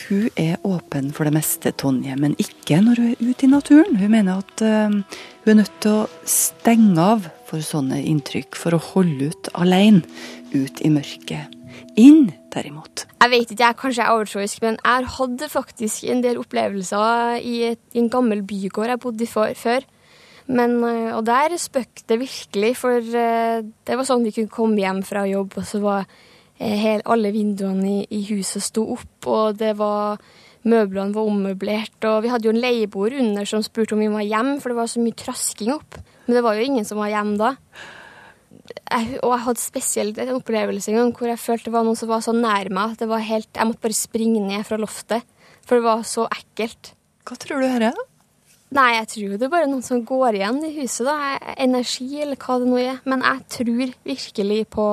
Hun 0.05 0.27
er 0.37 0.61
åpen 0.67 1.09
for 1.15 1.25
det 1.25 1.33
meste, 1.33 1.71
Tonje, 1.73 2.13
men 2.19 2.35
ikke 2.41 2.77
når 2.83 3.01
hun 3.01 3.09
er 3.15 3.23
ute 3.25 3.47
i 3.47 3.49
naturen. 3.49 3.97
Hun 3.97 4.13
mener 4.13 4.43
at 4.43 4.61
eh, 4.61 4.93
hun 5.45 5.53
er 5.55 5.59
nødt 5.63 5.79
til 5.81 6.03
å 6.03 6.29
stenge 6.29 7.01
av 7.01 7.25
for 7.49 7.65
sånne 7.65 8.03
inntrykk, 8.05 8.53
for 8.59 8.77
å 8.77 8.83
holde 8.93 9.31
ut 9.33 9.49
alene 9.57 10.05
ut 10.53 10.83
i 10.85 10.93
mørket. 10.93 11.54
Inn, 11.95 12.29
derimot. 12.51 13.05
Jeg 13.21 13.31
vet 13.31 13.51
ikke, 13.51 13.63
jeg 13.63 13.79
kanskje 13.79 14.03
er 14.03 14.13
overtroisk, 14.13 14.61
men 14.65 14.77
jeg 14.81 15.09
hadde 15.15 15.49
faktisk 15.51 16.07
en 16.11 16.23
del 16.23 16.39
opplevelser 16.41 17.39
i, 17.39 17.55
et, 17.71 17.81
i 17.95 18.01
en 18.03 18.11
gammel 18.11 18.43
bygård 18.47 18.91
jeg 18.91 19.01
bodde 19.03 19.23
i 19.23 19.29
for, 19.31 19.55
før. 19.59 19.85
Men, 20.45 20.77
eh, 20.85 21.11
og 21.15 21.23
der 21.25 21.55
spøk 21.57 22.03
det 22.09 22.19
virkelig, 22.21 22.75
for 22.77 22.99
eh, 22.99 23.63
det 23.63 23.97
var 23.97 24.07
sånn 24.07 24.25
vi 24.27 24.33
kunne 24.35 24.53
komme 24.53 24.81
hjem 24.81 25.01
fra 25.07 25.25
jobb, 25.29 25.55
og 25.57 25.67
så 25.67 25.81
var 25.81 26.03
eh, 26.05 26.75
hel, 26.83 27.05
alle 27.09 27.31
vinduene 27.33 27.87
i, 27.89 28.01
i 28.13 28.21
huset 28.29 28.63
sto 28.63 28.85
opp, 28.97 29.29
og 29.31 29.61
det 29.61 29.75
var 29.79 30.19
Møblene 30.65 31.13
var 31.13 31.27
ommøblert, 31.29 32.05
og 32.09 32.23
vi 32.25 32.29
hadde 32.33 32.47
jo 32.47 32.51
en 32.55 32.57
leieboer 32.57 33.19
under 33.21 33.45
som 33.45 33.61
spurte 33.61 33.93
om 33.93 33.99
vi 34.01 34.09
var 34.09 34.25
hjemme, 34.25 34.55
for 34.57 34.73
det 34.73 34.79
var 34.79 34.87
så 34.89 35.03
mye 35.03 35.13
trasking 35.13 35.69
opp. 35.75 35.99
Men 36.25 36.39
det 36.39 36.41
var 36.41 36.57
jo 36.57 36.65
ingen 36.65 36.87
som 36.89 36.97
var 36.97 37.11
hjemme 37.11 37.37
da. 37.37 37.51
Jeg, 38.75 39.19
og 39.23 39.31
jeg 39.33 39.43
hadde 39.45 39.61
spesielt 39.63 40.19
en 40.21 40.35
opplevelse 40.35 40.91
en 40.91 40.99
gang 40.99 41.13
hvor 41.15 41.29
jeg 41.31 41.41
følte 41.41 41.69
det 41.69 41.75
var 41.75 41.85
noen 41.87 41.99
som 41.99 42.11
var 42.11 42.25
så 42.25 42.33
nær 42.35 42.69
meg 42.73 42.95
at 42.95 43.01
det 43.01 43.07
var 43.09 43.23
helt, 43.25 43.49
jeg 43.55 43.69
måtte 43.69 43.85
bare 43.85 43.97
springe 43.97 44.43
ned 44.43 44.65
fra 44.67 44.77
loftet, 44.81 45.25
for 45.65 45.79
det 45.79 45.87
var 45.87 46.03
så 46.05 46.27
ekkelt. 46.29 46.91
Hva 47.25 47.37
tror 47.41 47.63
du 47.63 47.69
her 47.71 47.87
er? 47.89 48.03
Nei, 48.75 48.89
jeg 48.97 49.07
tror 49.13 49.35
det 49.37 49.47
er 49.47 49.53
bare 49.53 49.69
noen 49.69 49.85
som 49.85 50.03
går 50.05 50.39
igjen 50.39 50.59
i 50.65 50.73
huset, 50.79 51.07
da. 51.07 51.37
Energi, 51.61 52.09
eller 52.23 52.39
hva 52.41 52.57
det 52.59 52.69
nå 52.69 52.79
er. 52.81 53.01
Men 53.07 53.23
jeg 53.23 53.43
tror 53.55 53.93
virkelig 54.09 54.59
på 54.73 54.87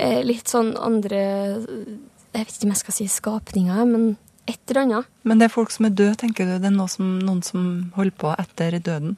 eh, 0.00 0.22
litt 0.26 0.50
sånn 0.50 0.72
andre 0.80 1.20
Jeg 1.20 2.42
vet 2.42 2.56
ikke 2.56 2.66
om 2.66 2.72
jeg 2.74 2.82
skal 2.82 2.96
si 2.96 3.06
skapninger, 3.12 3.84
men 3.88 4.08
et 4.46 4.58
eller 4.70 4.82
annet. 4.82 5.12
Men 5.26 5.40
det 5.40 5.48
er 5.48 5.54
folk 5.54 5.72
som 5.74 5.88
er 5.88 5.94
døde, 5.96 6.18
tenker 6.20 6.48
du? 6.48 6.56
Det 6.60 6.68
er 6.68 6.74
noe 6.74 6.90
som, 6.90 7.16
noen 7.22 7.42
som 7.46 7.62
holder 7.96 8.18
på 8.20 8.34
etter 8.36 8.78
døden? 8.78 9.16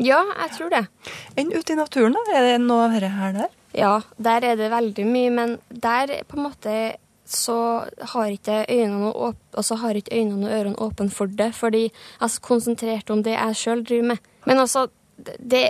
Ja, 0.00 0.22
jeg 0.46 0.54
tror 0.56 0.72
det. 0.72 0.84
Enn 1.38 1.52
ute 1.52 1.74
i 1.74 1.78
naturen, 1.78 2.16
da? 2.16 2.24
Er 2.32 2.46
det 2.46 2.58
noe 2.64 2.86
av 2.86 2.96
dette 2.96 3.12
her 3.12 3.36
der? 3.36 3.54
Ja, 3.76 3.92
der 4.18 4.46
er 4.48 4.58
det 4.58 4.72
veldig 4.72 5.06
mye, 5.06 5.30
men 5.34 5.56
der 5.68 6.12
på 6.28 6.38
en 6.38 6.46
måte 6.48 6.76
så 7.30 7.86
har 8.12 8.32
ikke 8.32 8.64
øynene 8.66 9.12
og, 9.12 9.36
altså 9.54 9.76
har 9.78 9.94
ikke 9.94 10.16
øynene 10.16 10.48
og 10.48 10.54
ørene 10.56 10.82
åpne 10.82 11.12
for 11.14 11.30
det, 11.30 11.52
fordi 11.54 11.84
jeg 11.86 12.24
er 12.26 12.32
så 12.32 12.42
konsentrert 12.42 13.12
om 13.14 13.22
det 13.22 13.36
jeg 13.36 13.58
sjøl 13.60 13.84
driver 13.86 14.08
med. 14.14 14.30
Men 14.48 14.64
altså, 14.64 14.88
det 15.20 15.68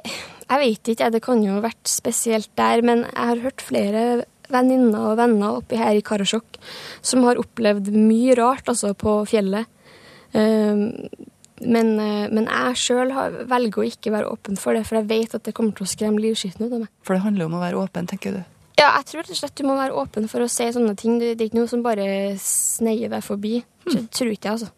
Jeg 0.50 0.58
vet 0.58 0.88
ikke, 0.88 1.10
det 1.10 1.22
kan 1.22 1.42
jo 1.44 1.52
ha 1.52 1.60
vært 1.62 1.86
spesielt 1.86 2.50
der, 2.58 2.80
men 2.82 3.04
jeg 3.04 3.26
har 3.28 3.42
hørt 3.44 3.62
flere 3.62 4.24
venninner 4.50 5.12
og 5.12 5.18
venner 5.20 5.60
oppi 5.60 5.78
her 5.78 5.94
i 5.94 6.02
Karasjok 6.02 6.58
som 7.06 7.22
har 7.22 7.38
opplevd 7.38 7.92
mye 7.94 8.34
rart 8.34 8.66
altså 8.66 8.90
på 8.98 9.20
fjellet. 9.30 9.70
Um, 10.34 11.06
men, 11.60 11.92
eh, 12.00 12.28
men 12.32 12.46
jeg 12.48 12.78
sjøl 12.80 13.12
velger 13.50 13.82
å 13.82 13.88
ikke 13.88 14.12
være 14.14 14.30
åpen 14.32 14.58
for 14.60 14.76
det, 14.76 14.86
for 14.88 15.00
jeg 15.00 15.08
vet 15.10 15.34
at 15.36 15.44
det 15.44 15.54
kommer 15.56 15.76
til 15.76 15.86
å 15.86 15.92
skremme 15.92 16.22
livskiten 16.22 16.66
ut 16.66 16.72
av 16.72 16.82
meg. 16.84 16.92
For 17.04 17.16
det 17.16 17.24
handler 17.26 17.44
jo 17.44 17.50
om 17.52 17.58
å 17.58 17.64
være 17.64 17.80
åpen, 17.80 18.08
tenker 18.10 18.38
du. 18.38 18.44
Ja, 18.80 18.94
jeg 18.96 19.10
tror 19.10 19.20
rett 19.20 19.34
og 19.34 19.40
slett 19.42 19.58
du 19.58 19.66
må 19.68 19.76
være 19.76 19.96
åpen 20.00 20.28
for 20.30 20.40
å 20.40 20.48
se 20.48 20.70
sånne 20.72 20.94
ting. 20.96 21.18
Det 21.20 21.34
er 21.36 21.48
ikke 21.50 21.58
noe 21.60 21.68
som 21.68 21.82
bare 21.84 22.06
sneier 22.40 23.12
deg 23.12 23.26
forbi. 23.26 23.58
Det 23.84 24.06
tror 24.14 24.32
ikke 24.32 24.48
jeg, 24.48 24.56
altså. 24.56 24.70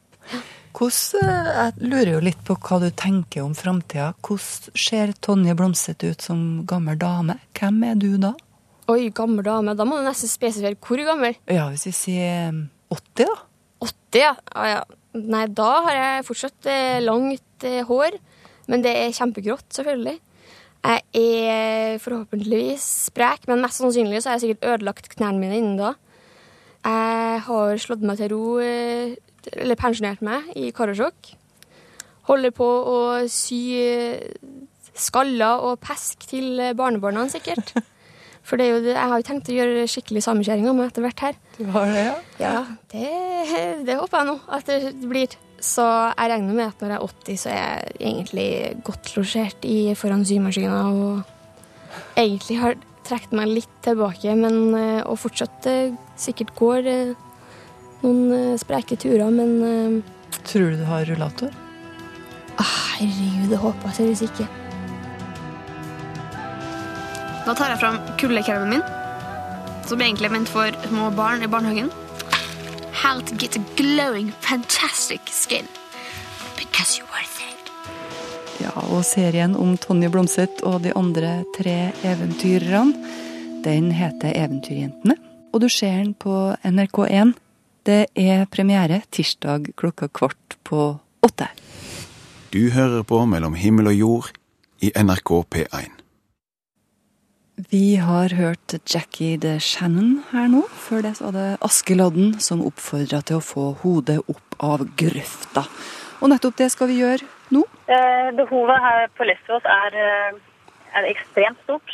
Hvordan, 0.72 1.28
eh, 1.28 1.50
jeg 1.58 1.90
lurer 1.92 2.10
jo 2.14 2.22
litt 2.24 2.40
på 2.48 2.56
hva 2.56 2.80
du 2.82 2.88
tenker 2.90 3.44
om 3.44 3.54
framtida. 3.54 4.14
Hvordan 4.24 4.78
ser 4.78 5.12
Tonje 5.22 5.54
Blomstedt 5.54 6.02
ut 6.02 6.24
som 6.24 6.64
gammel 6.66 6.98
dame? 6.98 7.38
Hvem 7.58 7.82
er 7.90 8.00
du 8.00 8.16
da? 8.18 8.32
Oi, 8.90 9.10
gammel 9.14 9.44
dame. 9.46 9.76
Da 9.78 9.86
må 9.86 10.00
du 10.00 10.08
nesten 10.08 10.30
spesifisere 10.32 10.80
hvor 10.82 11.04
gammel. 11.06 11.36
Ja, 11.46 11.68
hvis 11.70 11.86
vi 11.86 11.94
sier 11.94 12.48
eh, 12.48 12.62
80, 12.90 13.28
da? 13.28 13.38
80, 13.86 14.18
ja. 14.24 14.34
Ah, 14.56 14.68
ja. 14.72 14.82
Nei, 15.12 15.44
da 15.52 15.70
har 15.84 15.96
jeg 15.96 16.24
fortsatt 16.24 16.68
eh, 16.72 17.00
langt 17.04 17.66
eh, 17.68 17.82
hår. 17.84 18.16
Men 18.70 18.84
det 18.84 18.92
er 18.96 19.16
kjempegrått, 19.16 19.66
selvfølgelig. 19.76 20.16
Jeg 20.82 21.02
er 21.14 21.98
forhåpentligvis 22.02 22.84
sprek, 23.10 23.44
men 23.50 23.60
mest 23.62 23.82
sannsynlig 23.82 24.22
så 24.22 24.30
har 24.30 24.38
jeg 24.38 24.46
sikkert 24.46 24.70
ødelagt 24.72 25.10
knærne 25.12 25.42
mine 25.42 25.58
innen 25.60 25.76
da. 25.78 25.92
Jeg 26.82 27.44
har 27.46 27.82
slått 27.82 28.02
meg 28.06 28.18
til 28.18 28.32
ro, 28.32 28.42
eh, 28.64 29.14
eller 29.52 29.78
pensjonert 29.78 30.24
meg, 30.24 30.48
i 30.56 30.72
Karasjok. 30.74 31.36
holder 32.22 32.52
på 32.54 32.66
å 32.66 32.98
sy 33.26 33.58
skaller 34.94 35.64
og 35.66 35.80
pesk 35.82 36.22
til 36.30 36.60
barnebarna, 36.78 37.26
sikkert. 37.28 37.74
For 38.46 38.56
det 38.56 38.66
er 38.66 38.70
jo 38.76 38.82
det, 38.84 38.94
jeg 38.94 39.10
har 39.10 39.18
jo 39.18 39.26
tenkt 39.26 39.50
å 39.50 39.56
gjøre 39.56 39.88
skikkelig 39.90 40.22
samekjøring 40.22 40.68
av 40.70 40.78
meg 40.78 40.90
etter 40.90 41.04
hvert 41.04 41.24
her. 41.26 41.41
Du 41.58 41.64
har 41.74 41.86
det, 41.92 42.02
ja? 42.06 42.14
Ja, 42.40 42.60
det, 42.92 43.08
det 43.86 43.96
håper 44.00 44.22
jeg 44.22 44.28
nå 44.30 44.36
at 44.56 44.70
det 44.70 45.08
blir. 45.08 45.34
Så 45.62 45.84
jeg 45.84 46.30
regner 46.32 46.56
med 46.56 46.72
at 46.72 46.80
når 46.82 46.94
jeg 46.94 46.98
er 46.98 47.04
80, 47.06 47.36
så 47.42 47.50
er 47.52 47.58
jeg 47.60 47.92
egentlig 48.08 48.46
godt 48.88 49.12
losjert 49.16 49.66
i 49.68 49.76
foran 49.98 50.24
symaskina 50.26 50.80
og 50.90 52.16
egentlig 52.18 52.56
har 52.58 52.78
trukket 53.06 53.34
meg 53.36 53.50
litt 53.50 53.76
tilbake, 53.84 54.34
men 54.38 54.56
eh, 54.78 55.02
og 55.06 55.18
fortsatt 55.22 55.66
eh, 55.70 55.94
sikkert 56.18 56.54
går 56.58 56.88
eh, 56.90 57.12
noen 58.02 58.56
spreke 58.58 58.96
turer, 58.98 59.28
men 59.30 60.02
Tror 60.42 60.72
du 60.72 60.80
du 60.80 60.86
har 60.88 61.04
rullator? 61.06 61.52
ah, 62.58 62.74
herregud, 62.98 63.48
det 63.50 63.58
håper 63.62 63.88
jeg 63.90 63.96
seriøst 64.00 64.26
ikke. 64.28 64.48
Da 67.46 67.54
tar 67.58 67.72
jeg 67.72 67.80
fram 67.82 67.96
kuldekremen 68.20 68.74
min, 68.76 68.82
som 69.86 70.00
egentlig 70.00 70.28
er 70.28 70.34
ment 70.34 70.50
for 70.50 70.74
små 70.88 71.10
barn 71.16 71.42
i 71.42 71.48
barnehagen. 71.50 71.90
How 72.92 73.20
to 73.20 73.34
get 73.34 73.56
a 73.56 73.62
glowing, 73.76 74.32
fantastic 74.40 75.20
skin. 75.28 75.66
Because 76.58 76.98
you 76.98 77.06
worth 77.10 77.40
it. 77.42 77.72
Ja, 78.62 78.72
og 78.94 79.04
serien 79.04 79.56
om 79.56 79.76
Tonje 79.76 80.10
Blomseth 80.12 80.62
og 80.62 80.82
de 80.84 80.92
andre 80.94 81.42
tre 81.56 81.92
eventyrerne, 82.04 82.94
den 83.64 83.90
heter 83.94 84.34
Eventyrjentene. 84.34 85.16
Og 85.52 85.60
du 85.62 85.68
ser 85.68 85.98
den 86.00 86.14
på 86.14 86.54
NRK1. 86.64 87.34
Det 87.86 88.06
er 88.14 88.46
premiere 88.50 89.02
tirsdag 89.10 89.72
klokka 89.76 90.08
kvart 90.08 90.58
på 90.64 90.92
åtte. 91.22 91.48
Du 92.52 92.70
hører 92.70 93.02
på 93.02 93.24
Mellom 93.26 93.54
himmel 93.54 93.90
og 93.92 93.98
jord 93.98 94.30
i 94.82 94.92
NRK 94.98 95.30
P1. 95.54 96.01
Vi 97.56 97.96
har 97.96 98.32
hørt 98.32 98.72
Jackie 98.88 99.36
de 99.36 99.58
Shannon 99.60 100.22
her 100.30 100.46
nå. 100.48 100.62
Før 100.72 101.02
det 101.04 101.18
så 101.18 101.26
var 101.26 101.34
det 101.36 101.48
Askeladden 101.60 102.38
som 102.40 102.62
oppfordra 102.64 103.20
til 103.28 103.42
å 103.42 103.44
få 103.44 103.64
hodet 103.82 104.22
opp 104.24 104.56
av 104.56 104.86
grøfta. 104.96 105.66
Og 106.24 106.32
nettopp 106.32 106.56
det 106.56 106.70
skal 106.72 106.88
vi 106.88 106.96
gjøre 107.02 107.28
nå. 107.52 107.60
Eh, 107.92 108.30
Behovet 108.38 108.80
her 108.80 109.04
på 109.18 109.26
Lesvos 109.28 109.68
er, 109.68 109.98
eh, 110.00 110.38
er 110.96 111.10
ekstremt 111.10 111.60
stort. 111.64 111.92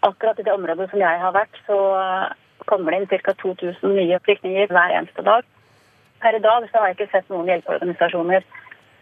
Akkurat 0.00 0.40
i 0.40 0.46
det 0.48 0.56
området 0.56 0.88
som 0.90 0.98
jeg 0.98 1.20
har 1.20 1.32
vært, 1.36 1.60
så 1.66 1.78
eh, 2.00 2.32
kommer 2.64 2.92
det 2.92 3.02
inn 3.02 3.20
ca. 3.20 3.36
2000 3.36 3.94
nye 4.00 4.18
flyktninger 4.24 4.72
hver 4.72 4.96
eneste 4.96 5.26
dag. 5.28 5.44
Per 6.22 6.40
i 6.40 6.40
dag 6.40 6.70
så 6.70 6.80
har 6.80 6.88
jeg 6.88 6.96
ikke 6.96 7.12
sett 7.12 7.28
noen 7.28 7.52
hjelpeorganisasjoner 7.52 8.48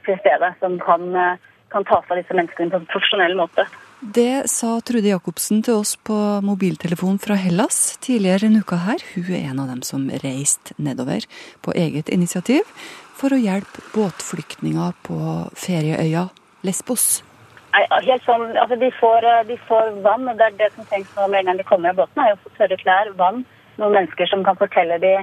til 0.04 0.18
stede 0.18 0.54
som 0.58 0.80
kan, 0.82 1.14
eh, 1.14 1.36
kan 1.70 1.84
ta 1.84 2.02
seg 2.02 2.10
av 2.10 2.22
disse 2.24 2.34
menneskene 2.34 2.74
på 2.74 2.82
en 2.82 2.90
profesjonell 2.90 3.38
måte. 3.38 3.68
Det 4.02 4.48
sa 4.50 4.80
Trude 4.82 5.06
Jacobsen 5.06 5.60
til 5.62 5.76
oss 5.78 5.92
på 5.94 6.14
mobiltelefon 6.42 7.20
fra 7.22 7.36
Hellas 7.38 8.00
tidligere 8.02 8.48
en 8.48 8.58
uka 8.58 8.80
her. 8.82 9.04
Hun 9.14 9.30
er 9.30 9.44
en 9.52 9.60
av 9.62 9.68
dem 9.70 9.84
som 9.86 10.08
reiste 10.24 10.74
nedover 10.74 11.22
på 11.62 11.70
eget 11.78 12.10
initiativ 12.10 12.66
for 13.14 13.30
å 13.30 13.38
hjelpe 13.38 13.84
båtflyktninger 13.94 14.98
på 15.06 15.18
ferieøya 15.54 16.24
Lesbos. 16.66 17.22
Nei, 17.70 17.86
helt 18.08 18.26
sånn, 18.26 18.50
altså 18.58 18.80
de 18.82 18.90
får, 18.98 19.22
eh, 19.22 19.46
de 19.46 19.60
får 19.70 19.94
vann, 20.02 20.26
og 20.28 20.36
det 20.36 20.50
er 20.50 20.58
det 20.58 20.72
som 20.74 20.84
trengs 20.90 21.14
nå 21.14 21.30
med 21.30 21.38
en 21.38 21.52
gang 21.52 21.62
de 21.62 21.70
kommer 21.70 21.94
av 21.94 22.02
båten, 22.02 22.26
er 22.26 22.34
jo 22.34 22.56
tørre 22.58 22.82
klær, 22.82 23.14
vann, 23.16 23.44
noen 23.78 23.98
mennesker 24.00 24.26
som 24.26 24.42
kan 24.42 24.58
fortelle 24.58 24.98
de 24.98 25.16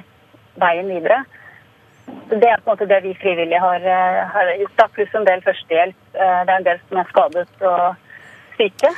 veien 0.56 0.88
videre. 0.88 1.26
Det 2.32 2.48
er 2.48 2.64
på 2.64 2.72
en 2.72 2.78
måte 2.78 2.88
det 2.88 3.04
vi 3.04 3.18
frivillige 3.20 3.60
har, 3.60 3.84
eh, 3.84 4.26
har 4.34 4.56
gjort, 4.56 4.78
da, 4.78 4.88
pluss 4.88 5.14
en 5.14 5.26
del 5.26 5.42
førstehjelp. 5.42 6.06
Eh, 6.16 6.46
Det 6.46 6.50
er 6.50 6.58
en 6.58 6.64
del 6.64 6.80
som 6.88 6.98
er 6.98 7.12
skadet 7.12 7.50
og 7.62 7.98
syke. 8.60 8.92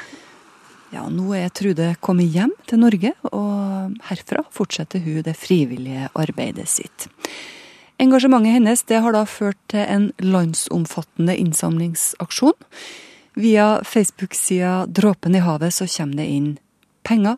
Ja, 0.92 1.06
nå 1.08 1.32
er 1.38 1.52
Trude 1.56 1.94
kommet 2.04 2.34
hjem 2.34 2.52
til 2.68 2.82
Norge, 2.82 3.14
og 3.32 3.94
herfra 4.10 4.44
fortsetter 4.52 5.00
hun 5.06 5.22
det 5.24 5.38
frivillige 5.40 6.10
arbeidet 6.20 6.68
sitt. 6.68 7.08
Engasjementet 8.02 8.58
hennes 8.58 8.82
det 8.90 9.00
har 9.04 9.14
da 9.16 9.22
ført 9.30 9.60
til 9.72 9.86
en 9.86 10.10
landsomfattende 10.20 11.38
innsamlingsaksjon. 11.38 12.58
Via 13.40 13.68
Facebook-sida 13.88 14.88
Dråpen 14.90 15.38
i 15.38 15.44
havet 15.46 15.78
så 15.78 15.88
kommer 15.88 16.20
det 16.20 16.28
inn 16.28 16.50
penger, 17.08 17.38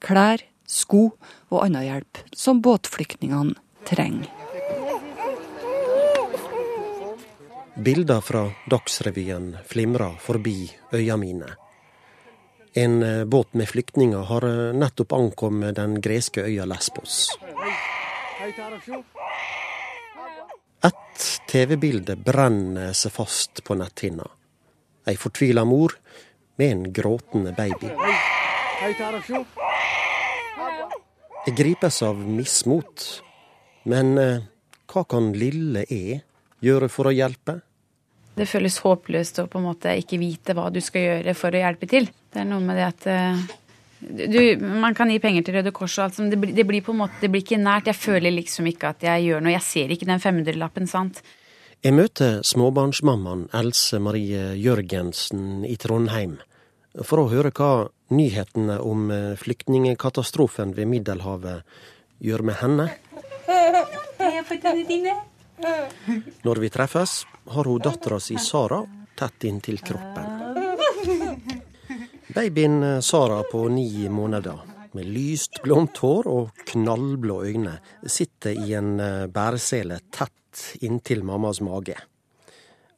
klær, 0.00 0.40
sko 0.64 1.10
og 1.50 1.58
annen 1.60 1.84
hjelp 1.84 2.22
som 2.32 2.62
båtflyktningene 2.64 3.58
trenger. 3.84 4.30
Bilder 7.74 8.22
fra 8.22 8.46
Dagsrevyen 8.70 9.56
flimrer 9.66 10.14
forbi 10.22 10.70
øya 10.94 11.18
mine. 11.18 11.56
En 12.76 13.02
eh, 13.02 13.24
båt 13.24 13.54
med 13.54 13.68
flyktninger 13.68 14.18
har 14.18 14.42
eh, 14.42 14.74
nettopp 14.74 15.12
ankommet 15.12 15.76
den 15.76 16.00
greske 16.02 16.42
øya 16.42 16.64
Lesbos. 16.66 17.38
Et 20.84 21.26
TV-bilde 21.46 22.16
brenner 22.18 22.90
seg 22.98 23.14
fast 23.14 23.62
på 23.64 23.76
netthinna. 23.78 24.26
Ei 25.06 25.14
fortvila 25.20 25.62
mor 25.64 25.94
med 26.58 26.72
en 26.72 26.82
gråtende 26.96 27.52
baby. 27.54 27.92
Jeg 31.44 31.54
gripes 31.54 32.02
av 32.02 32.18
mismot. 32.18 33.06
Men 33.86 34.18
eh, 34.18 34.42
hva 34.90 35.04
kan 35.06 35.30
lille 35.36 35.86
E 35.86 36.18
gjøre 36.64 36.90
for 36.90 37.06
å 37.06 37.14
hjelpe? 37.14 37.60
Det 38.34 38.48
føles 38.50 38.78
håpløst 38.82 39.38
å 39.38 39.46
på 39.46 39.60
en 39.60 39.68
måte 39.68 39.92
ikke 40.00 40.18
vite 40.18 40.54
hva 40.58 40.66
du 40.74 40.80
skal 40.82 41.04
gjøre 41.06 41.34
for 41.38 41.54
å 41.54 41.60
hjelpe 41.62 41.86
til. 41.90 42.08
Det 42.34 42.40
er 42.42 42.48
noe 42.50 42.60
med 42.64 42.76
det 42.80 42.86
at 42.88 43.06
eh, 43.06 43.44
du, 44.04 44.40
Man 44.82 44.94
kan 44.98 45.08
gi 45.12 45.20
penger 45.22 45.44
til 45.46 45.54
Røde 45.60 45.70
Kors 45.72 45.94
og 46.00 46.08
alt 46.08 46.16
sånt. 46.18 46.32
Det, 46.34 46.40
blir- 46.42 46.54
det 46.56 46.64
blir 46.66 46.82
på 46.84 46.92
en 46.92 46.98
måte, 47.04 47.20
det 47.22 47.30
blir 47.30 47.44
ikke 47.44 47.60
nært. 47.62 47.86
Jeg 47.92 47.96
føler 48.00 48.34
liksom 48.34 48.66
ikke 48.72 48.90
at 48.90 49.06
jeg 49.06 49.28
gjør 49.28 49.44
noe. 49.46 49.54
Jeg 49.54 49.62
ser 49.68 49.94
ikke 49.94 50.08
den 50.10 50.20
500-lappen, 50.20 50.90
sant. 50.90 51.22
Jeg 51.84 51.92
møter 51.94 52.40
småbarnsmammaen 52.48 53.46
Else 53.54 53.98
Marie 54.00 54.54
Jørgensen 54.56 55.64
i 55.68 55.76
Trondheim 55.76 56.38
for 57.04 57.20
å 57.24 57.28
høre 57.28 57.50
hva 57.54 57.70
nyhetene 58.14 58.76
om 58.82 59.08
eh, 59.12 59.32
flyktningkatastrofen 59.40 60.74
ved 60.76 60.86
Middelhavet 60.90 61.62
gjør 62.24 62.44
med 62.50 62.58
henne. 62.60 62.88
Når 66.44 66.60
vi 66.60 66.70
treffes, 66.72 67.24
har 67.54 67.64
hun 67.64 67.82
dattera 67.82 68.18
si 68.20 68.36
Sara 68.40 68.82
tett 69.14 69.44
inntil 69.44 69.78
kroppen. 69.84 70.24
Babyen 72.34 72.82
eh, 72.82 73.00
Sara 73.00 73.42
på 73.52 73.68
ni 73.68 74.08
måneder, 74.08 74.58
med 74.92 75.06
lyst 75.06 75.60
blondt 75.62 76.00
hår 76.02 76.26
og 76.30 76.64
knallblå 76.66 77.42
øyne, 77.46 77.76
sitter 78.06 78.56
i 78.58 78.74
en 78.74 78.98
eh, 79.00 79.26
bæresele 79.30 80.00
tett 80.10 80.64
inntil 80.82 81.22
mammas 81.26 81.60
mage. 81.62 81.96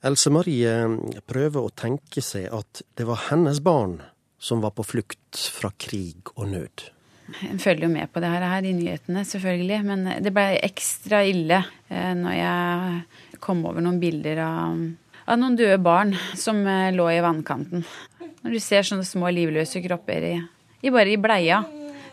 Else 0.07 0.33
Marie 0.33 0.73
eh, 0.73 1.21
prøver 1.27 1.67
å 1.67 1.75
tenke 1.77 2.25
seg 2.25 2.49
at 2.55 2.85
det 2.97 3.09
var 3.09 3.27
hennes 3.29 3.61
barn 3.61 3.99
som 4.39 4.63
var 4.65 4.73
på 4.77 4.87
flukt 4.87 5.49
fra 5.53 5.73
krig 5.77 6.33
og 6.37 6.49
nød. 6.55 6.91
Jeg 7.43 7.59
følger 7.61 7.87
jo 7.89 7.93
med 7.93 8.11
på 8.13 8.21
det 8.23 8.29
her, 8.31 8.45
her 8.49 8.67
i 8.69 8.73
nyhetene, 8.77 9.25
selvfølgelig. 9.27 9.79
Men 9.85 10.05
det 10.23 10.33
ble 10.35 10.45
ekstra 10.67 11.23
ille 11.27 11.59
eh, 11.91 12.13
når 12.15 12.37
jeg 12.39 13.41
kom 13.43 13.65
over 13.67 13.83
noen 13.85 13.99
bilder 14.03 14.41
av, 14.45 14.77
av 15.27 15.41
noen 15.41 15.57
døde 15.59 15.79
barn 15.83 16.15
som 16.39 16.61
eh, 16.67 16.93
lå 16.95 17.09
i 17.13 17.21
vannkanten. 17.25 17.83
Når 18.45 18.55
du 18.55 18.61
ser 18.63 18.87
sånne 18.87 19.05
små 19.07 19.31
livløse 19.35 19.83
kropper 19.85 20.29
i, 20.31 20.35
i 20.87 20.93
bare 20.95 21.11
i 21.13 21.19
bleia. 21.21 21.65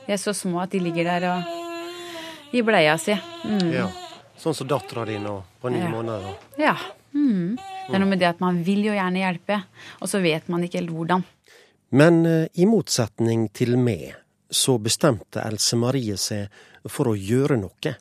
De 0.07 0.15
er 0.15 0.19
så 0.19 0.33
små 0.35 0.63
at 0.63 0.73
de 0.73 0.81
ligger 0.83 1.05
der 1.07 1.27
og 1.29 2.55
i 2.57 2.61
bleia 2.65 2.97
si. 3.01 3.15
Mm. 3.45 3.69
Ja, 3.73 3.87
Sånn 4.43 4.55
som 4.57 4.67
dattera 4.67 5.05
di 5.07 5.15
nå, 5.21 5.37
på 5.61 5.69
ni 5.71 5.79
Ja. 5.79 5.87
måneder. 5.93 6.33
Ja. 6.59 6.73
Mm. 7.13 7.53
Det 7.55 7.93
er 7.95 7.99
noe 8.01 8.09
med 8.09 8.19
det 8.19 8.27
at 8.33 8.41
man 8.41 8.57
vil 8.65 8.81
jo 8.87 8.95
gjerne 8.95 9.21
hjelpe, 9.21 9.59
og 10.01 10.09
så 10.09 10.19
vet 10.23 10.49
man 10.51 10.63
ikke 10.65 10.79
helt 10.81 10.91
hvordan. 10.91 11.23
Men 11.93 12.25
eh, 12.25 12.47
i 12.57 12.65
motsetning 12.65 13.45
til 13.53 13.77
meg, 13.77 14.15
så 14.49 14.77
bestemte 14.77 15.41
Else 15.41 15.77
Marie 15.79 16.17
seg 16.17 16.51
for 16.89 17.11
å 17.11 17.15
gjøre 17.17 17.57
noe. 17.61 17.93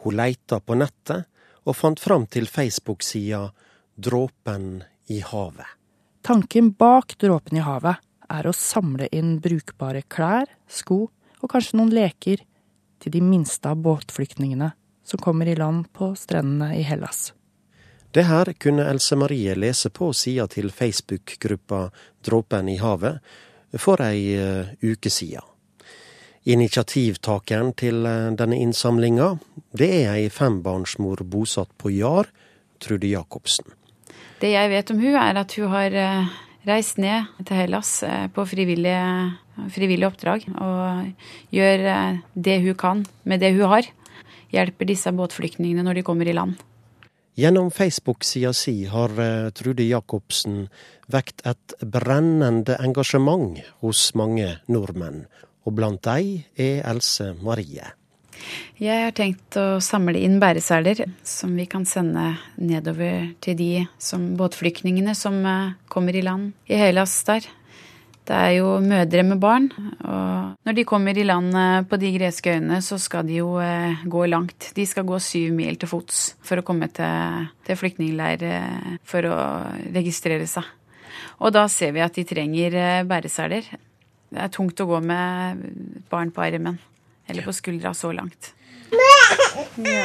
Hun 0.00 0.16
leita 0.16 0.60
på 0.60 0.76
nettet 0.78 1.28
og 1.68 1.76
fant 1.76 2.00
fram 2.00 2.26
til 2.26 2.48
Facebook-sida 2.48 3.50
Dråpen 4.00 4.82
i 5.12 5.20
havet. 5.20 5.76
Tanken 6.22 6.72
bak 6.72 7.16
Dråpen 7.20 7.58
i 7.60 7.64
havet 7.64 8.00
er 8.30 8.46
å 8.46 8.54
samle 8.56 9.08
inn 9.12 9.38
brukbare 9.42 10.02
klær, 10.08 10.48
sko 10.68 11.08
og 11.40 11.50
kanskje 11.50 11.78
noen 11.80 11.92
leker 11.94 12.44
til 13.00 13.12
de 13.12 13.20
minste 13.24 13.68
av 13.68 13.80
båtflyktningene 13.84 14.72
som 15.04 15.20
kommer 15.20 15.48
i 15.48 15.56
land 15.56 15.88
på 15.96 16.12
strendene 16.16 16.74
i 16.78 16.82
Hellas. 16.86 17.32
Det 18.10 18.26
her 18.26 18.52
kunne 18.58 18.88
Else 18.90 19.16
Marie 19.16 19.54
lese 19.54 19.90
på 19.94 20.10
sida 20.12 20.48
til 20.50 20.70
Facebook-gruppa 20.74 21.88
Dråpen 22.26 22.68
i 22.68 22.76
havet 22.80 23.20
for 23.78 24.02
ei 24.02 24.34
eh, 24.34 24.72
uke 24.82 25.10
siden. 25.12 25.46
Initiativtakeren 26.50 27.74
til 27.78 28.06
eh, 28.08 28.30
denne 28.38 28.58
innsamlinga, 28.58 29.34
det 29.76 29.90
er 30.02 30.14
ei 30.16 30.30
fembarnsmor 30.32 31.22
bosatt 31.28 31.72
på 31.78 31.92
Jar, 31.94 32.30
Trude 32.80 33.10
Jacobsen. 33.10 33.68
Det 34.40 34.54
jeg 34.54 34.70
vet 34.72 34.90
om 34.90 35.02
hun 35.02 35.18
er 35.20 35.36
at 35.36 35.54
hun 35.58 35.70
har 35.74 35.94
eh, 35.94 36.32
reist 36.66 36.98
ned 37.00 37.28
til 37.44 37.56
Hellas 37.56 37.92
på 38.34 38.44
frivillig, 38.48 38.96
frivillig 39.72 40.08
oppdrag 40.08 40.44
og 40.60 41.54
gjør 41.56 41.86
det 42.36 42.58
hun 42.66 42.76
kan 42.76 43.06
med 43.24 43.40
det 43.40 43.54
hun 43.56 43.70
har. 43.72 43.88
Hjelper 44.52 44.88
disse 44.90 45.12
båtflyktningene 45.14 45.86
når 45.86 46.00
de 46.00 46.04
kommer 46.04 46.28
i 46.28 46.36
land. 46.36 46.58
Gjennom 47.38 47.70
Facebook-sida 47.70 48.50
si 48.56 48.84
har 48.90 49.14
Trude 49.56 49.86
Jacobsen 49.86 50.64
vekt 51.10 51.44
et 51.46 51.76
brennende 51.80 52.76
engasjement 52.82 53.60
hos 53.84 54.10
mange 54.18 54.58
nordmenn, 54.68 55.24
og 55.64 55.78
blant 55.78 56.02
dem 56.04 56.42
er 56.58 56.84
Else 56.90 57.32
Marie. 57.40 57.94
Jeg 58.80 59.04
har 59.04 59.12
tenkt 59.16 59.56
å 59.60 59.80
samle 59.84 60.20
inn 60.24 60.38
bæreseler 60.40 61.02
som 61.26 61.52
vi 61.58 61.66
kan 61.68 61.84
sende 61.88 62.32
nedover 62.56 63.28
til 63.44 63.58
de 63.58 63.72
som 64.00 64.30
båtflyktningene 64.40 65.14
som 65.18 65.36
eh, 65.44 65.74
kommer 65.92 66.16
i 66.16 66.24
land 66.24 66.54
i 66.70 66.78
Hellas 66.80 67.18
der. 67.28 67.44
Det 68.28 68.36
er 68.36 68.50
jo 68.60 68.74
mødre 68.84 69.22
med 69.26 69.40
barn, 69.42 69.68
og 70.04 70.66
når 70.66 70.76
de 70.76 70.84
kommer 70.86 71.16
i 71.18 71.24
land 71.24 71.54
eh, 71.56 71.80
på 71.88 71.98
de 71.98 72.12
greske 72.14 72.52
øyene, 72.52 72.78
så 72.84 72.98
skal 73.00 73.26
de 73.26 73.40
jo 73.40 73.56
eh, 73.64 74.04
gå 74.04 74.26
langt. 74.28 74.70
De 74.76 74.84
skal 74.86 75.08
gå 75.08 75.18
syv 75.24 75.54
mil 75.56 75.80
til 75.80 75.90
fots 75.90 76.20
for 76.46 76.60
å 76.60 76.66
komme 76.66 76.90
til, 76.94 77.48
til 77.66 77.80
flyktningleir 77.80 78.44
for 79.08 79.26
å 79.26 79.40
registrere 79.96 80.46
seg. 80.50 80.68
Og 81.40 81.56
da 81.56 81.64
ser 81.72 81.96
vi 81.96 82.04
at 82.04 82.14
de 82.14 82.26
trenger 82.28 82.76
bæreseler. 83.08 83.66
Det 84.30 84.38
er 84.38 84.52
tungt 84.54 84.78
å 84.84 84.86
gå 84.86 85.00
med 85.02 85.64
barn 86.12 86.30
på 86.30 86.44
armen 86.44 86.78
eller 87.26 87.42
på 87.42 87.54
skuldra 87.56 87.94
så 87.94 88.12
langt. 88.12 88.52
Ja. 88.90 90.04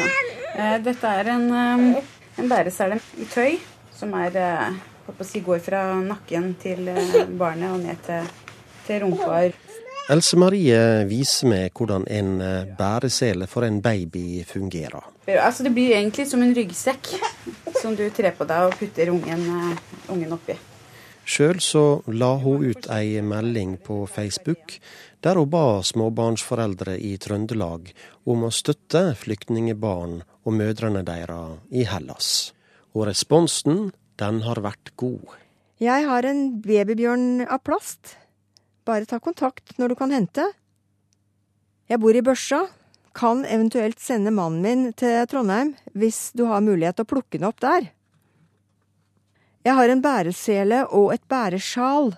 Eh, 0.56 0.78
dette 0.84 1.08
er 1.20 1.30
en, 1.34 1.48
eh, 1.52 2.04
en 2.40 2.50
bæresele 2.50 3.00
i 3.20 3.26
tøy 3.28 3.58
som 3.96 4.14
er 4.16 4.38
eh, 4.40 4.78
si, 5.22 5.42
går 5.46 5.60
fra 5.64 5.84
nakken 6.02 6.54
til 6.62 6.90
barnet 7.38 7.72
og 7.72 7.80
ned 7.84 8.02
til, 8.06 8.30
til 8.88 9.06
rumpa. 9.06 9.46
Else 10.14 10.38
Marie 10.38 11.06
viser 11.10 11.50
meg 11.50 11.74
hvordan 11.74 12.06
en 12.14 12.38
bæresele 12.78 13.48
for 13.50 13.66
en 13.66 13.82
baby 13.82 14.44
fungerer. 14.46 15.02
Altså, 15.28 15.66
det 15.66 15.74
blir 15.74 15.96
egentlig 15.96 16.28
som 16.30 16.44
en 16.46 16.54
ryggsekk 16.54 17.10
som 17.82 17.98
du 17.98 18.06
trer 18.14 18.36
på 18.38 18.46
deg 18.46 18.70
og 18.70 18.78
putter 18.78 19.10
ungen, 19.10 19.44
ungen 20.14 20.38
oppi. 20.38 20.58
Sjøl 21.26 21.58
så 21.58 22.04
la 22.14 22.36
hun 22.38 22.68
ut 22.70 22.86
ei 22.94 23.18
melding 23.26 23.80
på 23.82 24.04
Facebook 24.06 24.78
der 25.26 25.40
hun 25.42 25.50
ba 25.50 25.82
småbarnsforeldre 25.82 27.00
i 27.02 27.16
Trøndelag 27.18 27.90
om 28.30 28.44
å 28.46 28.52
støtte 28.54 29.16
flyktningebarn 29.18 30.20
og 30.46 30.54
mødrene 30.54 31.02
deres 31.08 31.64
i 31.74 31.88
Hellas. 31.90 32.28
Og 32.94 33.08
responsen, 33.10 33.90
den 34.22 34.42
har 34.46 34.62
vært 34.64 34.94
god. 35.00 35.36
Jeg 35.82 36.06
har 36.08 36.26
en 36.28 36.62
babybjørn 36.64 37.46
av 37.52 37.60
plast. 37.68 38.16
Bare 38.88 39.08
ta 39.10 39.20
kontakt 39.20 39.76
når 39.80 39.92
du 39.92 39.96
kan 40.00 40.14
hente. 40.14 40.46
Jeg 41.92 42.02
bor 42.02 42.16
i 42.16 42.24
Børsa. 42.26 42.66
Kan 43.16 43.46
eventuelt 43.48 44.00
sende 44.04 44.32
mannen 44.36 44.64
min 44.64 44.94
til 45.00 45.22
Trondheim 45.32 45.74
hvis 45.96 46.34
du 46.36 46.44
har 46.50 46.64
mulighet 46.64 46.98
til 46.98 47.08
å 47.08 47.12
plukke 47.14 47.40
den 47.40 47.48
opp 47.48 47.62
der. 47.64 47.90
Jeg 49.66 49.74
har 49.78 49.90
en 49.90 50.04
bæresele 50.04 50.82
og 50.94 51.14
et 51.16 51.24
bæresjal 51.32 52.12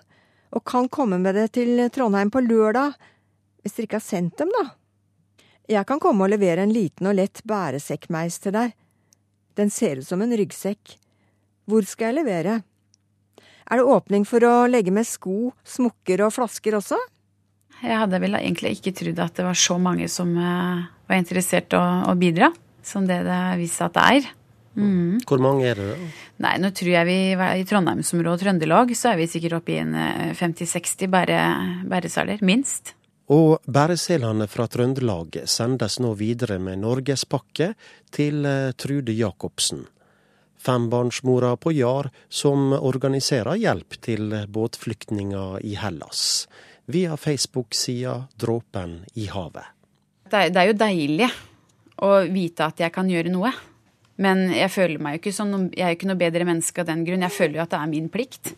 og 0.50 0.64
kan 0.66 0.88
komme 0.90 1.20
med 1.22 1.36
det 1.38 1.52
til 1.54 1.80
Trondheim 1.94 2.32
på 2.34 2.42
lørdag, 2.42 2.96
hvis 3.62 3.76
dere 3.76 3.88
ikke 3.88 4.00
har 4.00 4.04
sendt 4.04 4.42
dem, 4.42 4.50
da. 4.52 4.64
Jeg 5.68 5.84
kan 5.88 6.00
komme 6.00 6.24
og 6.24 6.32
levere 6.32 6.64
en 6.64 6.72
liten 6.72 7.10
og 7.10 7.16
lett 7.18 7.42
bæresekkmeis 7.48 8.38
til 8.42 8.54
deg. 8.56 8.72
Den 9.60 9.70
ser 9.70 10.00
ut 10.00 10.08
som 10.08 10.22
en 10.24 10.32
ryggsekk. 10.32 10.96
Hvor 11.68 11.84
skal 11.84 12.10
jeg 12.10 12.22
levere? 12.22 12.60
Er 13.68 13.80
det 13.80 13.84
åpning 13.84 14.24
for 14.24 14.44
å 14.48 14.54
legge 14.70 14.92
med 14.94 15.04
sko, 15.04 15.52
smokker 15.68 16.22
og 16.24 16.32
flasker 16.32 16.78
også? 16.78 16.96
Jeg 17.82 17.98
hadde 18.00 18.20
vel 18.22 18.38
egentlig 18.38 18.78
ikke 18.78 18.94
trodd 18.96 19.20
at 19.22 19.36
det 19.36 19.44
var 19.46 19.58
så 19.58 19.76
mange 19.78 20.08
som 20.10 20.32
eh, 20.32 20.86
var 21.06 21.20
interessert 21.20 21.76
i 21.76 21.78
å 21.78 22.14
bidra, 22.18 22.48
som 22.82 23.04
det 23.06 23.20
det 23.26 23.42
viser 23.60 23.86
at 23.86 23.98
det 23.98 24.06
er. 24.16 24.30
Mm. 24.78 25.18
Hvor 25.26 25.42
mange 25.42 25.66
er 25.68 25.78
det 25.78 25.88
da? 25.90 26.08
Nei, 26.44 26.54
nå 26.62 26.70
tror 26.76 26.90
jeg 26.92 27.08
vi 27.08 27.18
I 27.34 27.66
Trondheimsområdet 27.66 28.34
og 28.36 28.42
Trøndelag 28.44 28.92
så 28.96 29.12
er 29.12 29.20
vi 29.20 29.28
sikkert 29.30 29.58
oppe 29.58 29.74
i 29.74 29.80
en 29.82 29.92
50-60 30.38 31.04
eh, 31.04 31.12
bære, 31.12 31.42
bæresaler, 31.90 32.40
minst. 32.46 32.94
Og 33.34 33.58
bæreselene 33.68 34.48
fra 34.48 34.64
Trøndelag 34.72 35.42
sendes 35.44 35.98
nå 36.00 36.14
videre 36.16 36.56
med 36.62 36.80
norgespakke 36.80 37.74
til 38.14 38.48
eh, 38.48 38.72
Trude 38.80 39.12
Jacobsen. 39.12 39.84
Fembarnsmora 40.58 41.54
på 41.56 41.72
Jar 41.76 42.10
som 42.28 42.72
organiserer 42.74 43.58
hjelp 43.60 43.98
til 44.04 44.34
båtflyktninger 44.48 45.64
i 45.64 45.76
Hellas. 45.78 46.48
Via 46.88 47.16
Facebook-sida 47.16 48.24
Dråpen 48.36 49.02
i 49.14 49.28
havet. 49.28 49.74
Det 50.28 50.44
er, 50.48 50.52
det 50.52 50.66
jo 50.68 50.78
deilig 50.82 51.28
å 52.04 52.12
vite 52.28 52.68
at 52.68 52.80
jeg 52.84 52.94
kan 52.94 53.08
gjøre 53.10 53.32
noe. 53.32 53.52
Men 54.18 54.48
jeg 54.50 54.70
føler 54.74 55.02
meg 55.02 55.16
jo 55.16 55.22
ikke 55.22 55.34
sånn, 55.36 55.68
jeg 55.76 55.84
er 55.86 55.94
ikke 55.94 56.08
noe 56.10 56.18
bedre 56.18 56.46
menneske 56.48 56.82
av 56.82 56.88
den 56.88 57.04
grunn. 57.06 57.22
Jeg 57.26 57.34
føler 57.36 57.60
jo 57.60 57.64
at 57.64 57.74
det 57.74 57.82
er 57.82 57.92
min 57.92 58.08
plikt. 58.12 58.54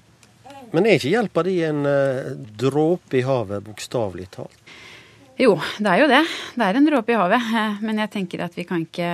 Men 0.71 0.87
er 0.87 1.01
ikke 1.01 1.13
hjelpa 1.13 1.45
di 1.45 1.57
en 1.67 1.83
uh, 1.85 2.31
dråpe 2.61 3.19
i 3.19 3.25
havet, 3.27 3.65
bokstavelig 3.67 4.29
talt? 4.37 4.75
Jo, 5.41 5.55
det 5.81 5.89
er 5.89 6.03
jo 6.03 6.09
det. 6.11 6.21
Det 6.55 6.67
er 6.67 6.79
en 6.79 6.87
dråpe 6.87 7.15
i 7.15 7.17
havet. 7.17 7.51
Eh, 7.57 7.79
men 7.87 8.01
jeg 8.03 8.13
tenker 8.13 8.43
at 8.45 8.57
vi 8.59 8.67
kan 8.69 8.83
ikke 8.85 9.11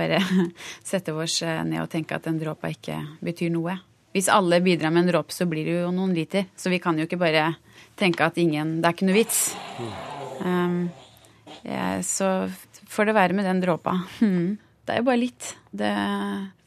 bare 0.00 0.22
sette 0.90 1.14
oss 1.14 1.42
eh, 1.44 1.62
ned 1.68 1.84
og 1.84 1.90
tenke 1.92 2.16
at 2.16 2.28
en 2.30 2.40
dråpe 2.40 2.72
ikke 2.72 2.98
betyr 3.24 3.52
noe. 3.54 3.76
Hvis 4.10 4.30
alle 4.32 4.58
bidrar 4.64 4.90
med 4.90 5.04
en 5.04 5.12
dråpe, 5.12 5.34
så 5.34 5.46
blir 5.46 5.68
det 5.68 5.76
jo 5.84 5.92
noen 5.94 6.16
liter. 6.16 6.48
Så 6.58 6.72
vi 6.72 6.80
kan 6.82 6.98
jo 6.98 7.06
ikke 7.06 7.20
bare 7.20 7.52
tenke 8.00 8.26
at 8.26 8.38
ingen 8.40 8.80
Det 8.80 8.88
er 8.88 8.96
ikke 8.96 9.06
noe 9.06 9.18
vits. 9.20 9.44
Um, 10.42 10.88
ja, 11.62 12.00
så 12.02 12.50
får 12.90 13.10
det 13.10 13.14
være 13.14 13.36
med 13.38 13.46
den 13.46 13.62
dråpa. 13.62 14.00
Hmm. 14.18 14.58
Det 14.82 14.96
er 14.96 15.02
jo 15.02 15.06
bare 15.06 15.22
litt. 15.22 15.54
Det 15.70 15.94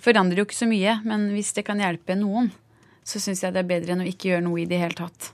forandrer 0.04 0.40
jo 0.40 0.48
ikke 0.48 0.62
så 0.62 0.70
mye, 0.70 1.00
men 1.04 1.32
hvis 1.34 1.52
det 1.58 1.66
kan 1.68 1.82
hjelpe 1.84 2.16
noen, 2.16 2.52
så 3.04 3.20
syns 3.20 3.44
jeg 3.44 3.52
det 3.52 3.64
er 3.64 3.72
bedre 3.74 3.96
enn 3.96 4.06
å 4.06 4.08
ikke 4.08 4.30
gjøre 4.30 4.46
noe 4.46 4.62
i 4.64 4.70
det 4.70 4.80
hele 4.80 4.96
tatt. 4.96 5.34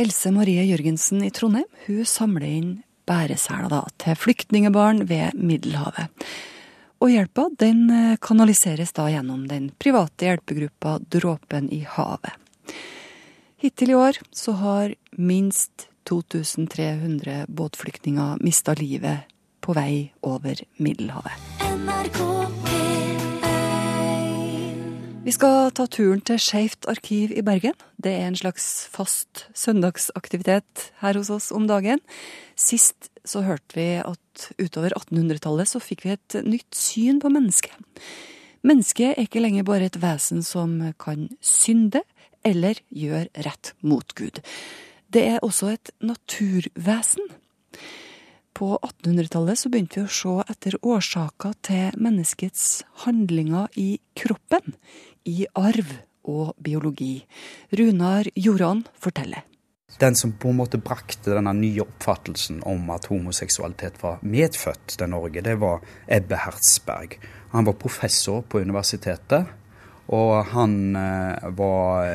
Else 0.00 0.32
Marie 0.32 0.62
Jørgensen 0.64 1.20
i 1.26 1.32
Trondheim 1.34 1.68
hun 1.84 2.06
samler 2.08 2.48
inn 2.48 2.70
bæreseler 3.10 3.90
til 4.00 4.16
flyktningebarn 4.16 5.04
ved 5.10 5.36
Middelhavet. 5.36 6.08
Og 7.00 7.08
hjelpa 7.08 7.46
den 7.56 7.86
eh, 7.88 8.16
kanaliseres 8.20 8.92
da 8.92 9.06
gjennom 9.08 9.46
den 9.48 9.70
private 9.80 10.26
hjelpegruppa 10.28 10.98
Dråpen 11.00 11.70
i 11.72 11.80
havet. 11.88 12.36
Hittil 13.60 13.92
i 13.92 13.96
år 13.96 14.20
så 14.32 14.52
har 14.60 14.92
minst 15.16 15.88
2300 16.08 17.46
båtflyktninger 17.48 18.40
mista 18.44 18.74
livet 18.76 19.28
på 19.60 19.76
vei 19.76 20.12
over 20.24 20.60
Middelhavet. 20.76 21.36
Vi 25.20 25.32
skal 25.36 25.68
ta 25.76 25.84
turen 25.84 26.22
til 26.24 26.40
Skeivt 26.40 26.88
arkiv 26.88 27.32
i 27.36 27.44
Bergen. 27.44 27.76
Det 28.00 28.12
er 28.16 28.28
en 28.28 28.36
slags 28.40 28.88
fast 28.92 29.44
søndagsaktivitet 29.52 30.90
her 31.00 31.16
hos 31.20 31.28
oss 31.32 31.50
om 31.52 31.68
dagen. 31.68 32.00
Sist 32.56 33.12
så 33.24 33.44
hørte 33.44 33.76
vi 33.76 33.90
at 34.00 34.20
utover 34.58 34.94
1800-tallet 34.96 35.70
så 35.70 35.80
fikk 35.82 36.06
vi 36.06 36.14
et 36.14 36.38
nytt 36.46 36.76
syn 36.76 37.20
på 37.22 37.32
mennesket. 37.32 37.74
Mennesket 38.66 39.14
er 39.14 39.24
ikke 39.24 39.40
lenger 39.40 39.64
bare 39.68 39.88
et 39.88 39.98
vesen 40.02 40.44
som 40.44 40.76
kan 41.00 41.28
synde 41.44 42.02
eller 42.46 42.80
gjøre 42.92 43.28
rett 43.46 43.72
mot 43.80 44.14
Gud. 44.16 44.40
Det 45.10 45.24
er 45.26 45.44
også 45.44 45.72
et 45.74 45.92
naturvesen. 46.04 47.26
På 48.56 48.74
1800-tallet 48.82 49.58
så 49.58 49.70
begynte 49.72 50.00
vi 50.00 50.06
å 50.06 50.12
se 50.12 50.34
etter 50.52 50.76
årsaker 50.84 51.54
til 51.64 52.00
menneskets 52.00 52.82
handlinger 53.06 53.70
i 53.80 53.94
kroppen, 54.18 54.76
i 55.24 55.46
arv 55.56 55.94
og 56.28 56.52
biologi. 56.60 57.22
Runar 57.72 58.28
Joran 58.36 58.84
forteller. 59.00 59.49
Den 59.98 60.14
som 60.16 60.32
på 60.32 60.48
en 60.48 60.56
måte 60.56 60.78
brakte 60.80 61.34
denne 61.34 61.52
nye 61.56 61.82
oppfattelsen 61.84 62.62
om 62.68 62.90
at 62.94 63.10
homoseksualitet 63.10 63.98
var 64.02 64.22
medfødt 64.22 64.96
til 64.96 65.10
Norge, 65.12 65.42
det 65.44 65.56
var 65.60 65.82
Ebbe 66.06 66.38
Hertzberg. 66.44 67.18
Han 67.50 67.66
var 67.66 67.76
professor 67.80 68.44
på 68.48 68.62
universitetet, 68.62 69.50
og 70.10 70.46
han 70.54 70.96
eh, 70.96 71.50
var, 71.58 72.06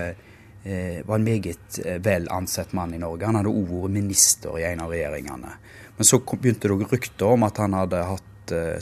eh, 0.64 1.02
var 1.06 1.20
en 1.20 1.28
meget 1.28 1.80
eh, 1.86 2.00
vel 2.04 2.28
ansett 2.32 2.74
mann 2.74 2.94
i 2.96 3.00
Norge. 3.00 3.28
Han 3.28 3.40
hadde 3.40 3.54
òg 3.54 3.70
vært 3.70 3.96
minister 3.96 4.58
i 4.60 4.66
en 4.72 4.84
av 4.84 4.92
regjeringene. 4.96 5.56
Men 5.96 6.08
så 6.08 6.20
begynte 6.20 6.72
det 6.72 6.92
rykter 6.92 7.36
om 7.36 7.46
at 7.48 7.62
han 7.64 7.76
hadde 7.78 8.04
hatt 8.10 8.32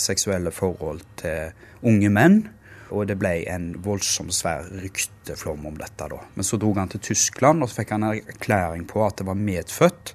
seksuelle 0.01 0.51
forhold 0.51 1.05
til 1.21 1.53
unge 1.87 2.09
menn. 2.11 2.41
Og 2.93 3.07
det 3.09 3.17
ble 3.17 3.39
en 3.49 3.71
voldsom 3.81 4.29
svær 4.33 4.67
rykteflom 4.83 5.65
om 5.65 5.79
dette. 5.79 6.07
da. 6.11 6.19
Men 6.35 6.45
så 6.45 6.59
dro 6.61 6.73
han 6.77 6.91
til 6.93 7.01
Tyskland, 7.09 7.63
og 7.63 7.71
så 7.71 7.81
fikk 7.81 7.95
han 7.95 8.05
en 8.05 8.19
erklæring 8.21 8.85
på 8.89 9.01
at 9.05 9.17
det 9.17 9.27
var 9.27 9.39
medfødt. 9.39 10.13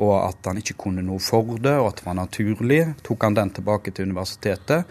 Og 0.00 0.14
at 0.16 0.46
han 0.48 0.60
ikke 0.60 0.78
kunne 0.80 1.04
noe 1.04 1.20
for 1.20 1.56
det, 1.60 1.76
og 1.78 1.90
at 1.90 2.02
det 2.02 2.06
var 2.06 2.18
naturlig. 2.20 2.82
Tok 3.04 3.24
han 3.24 3.36
den 3.36 3.54
tilbake 3.56 3.92
til 3.92 4.08
universitetet, 4.08 4.84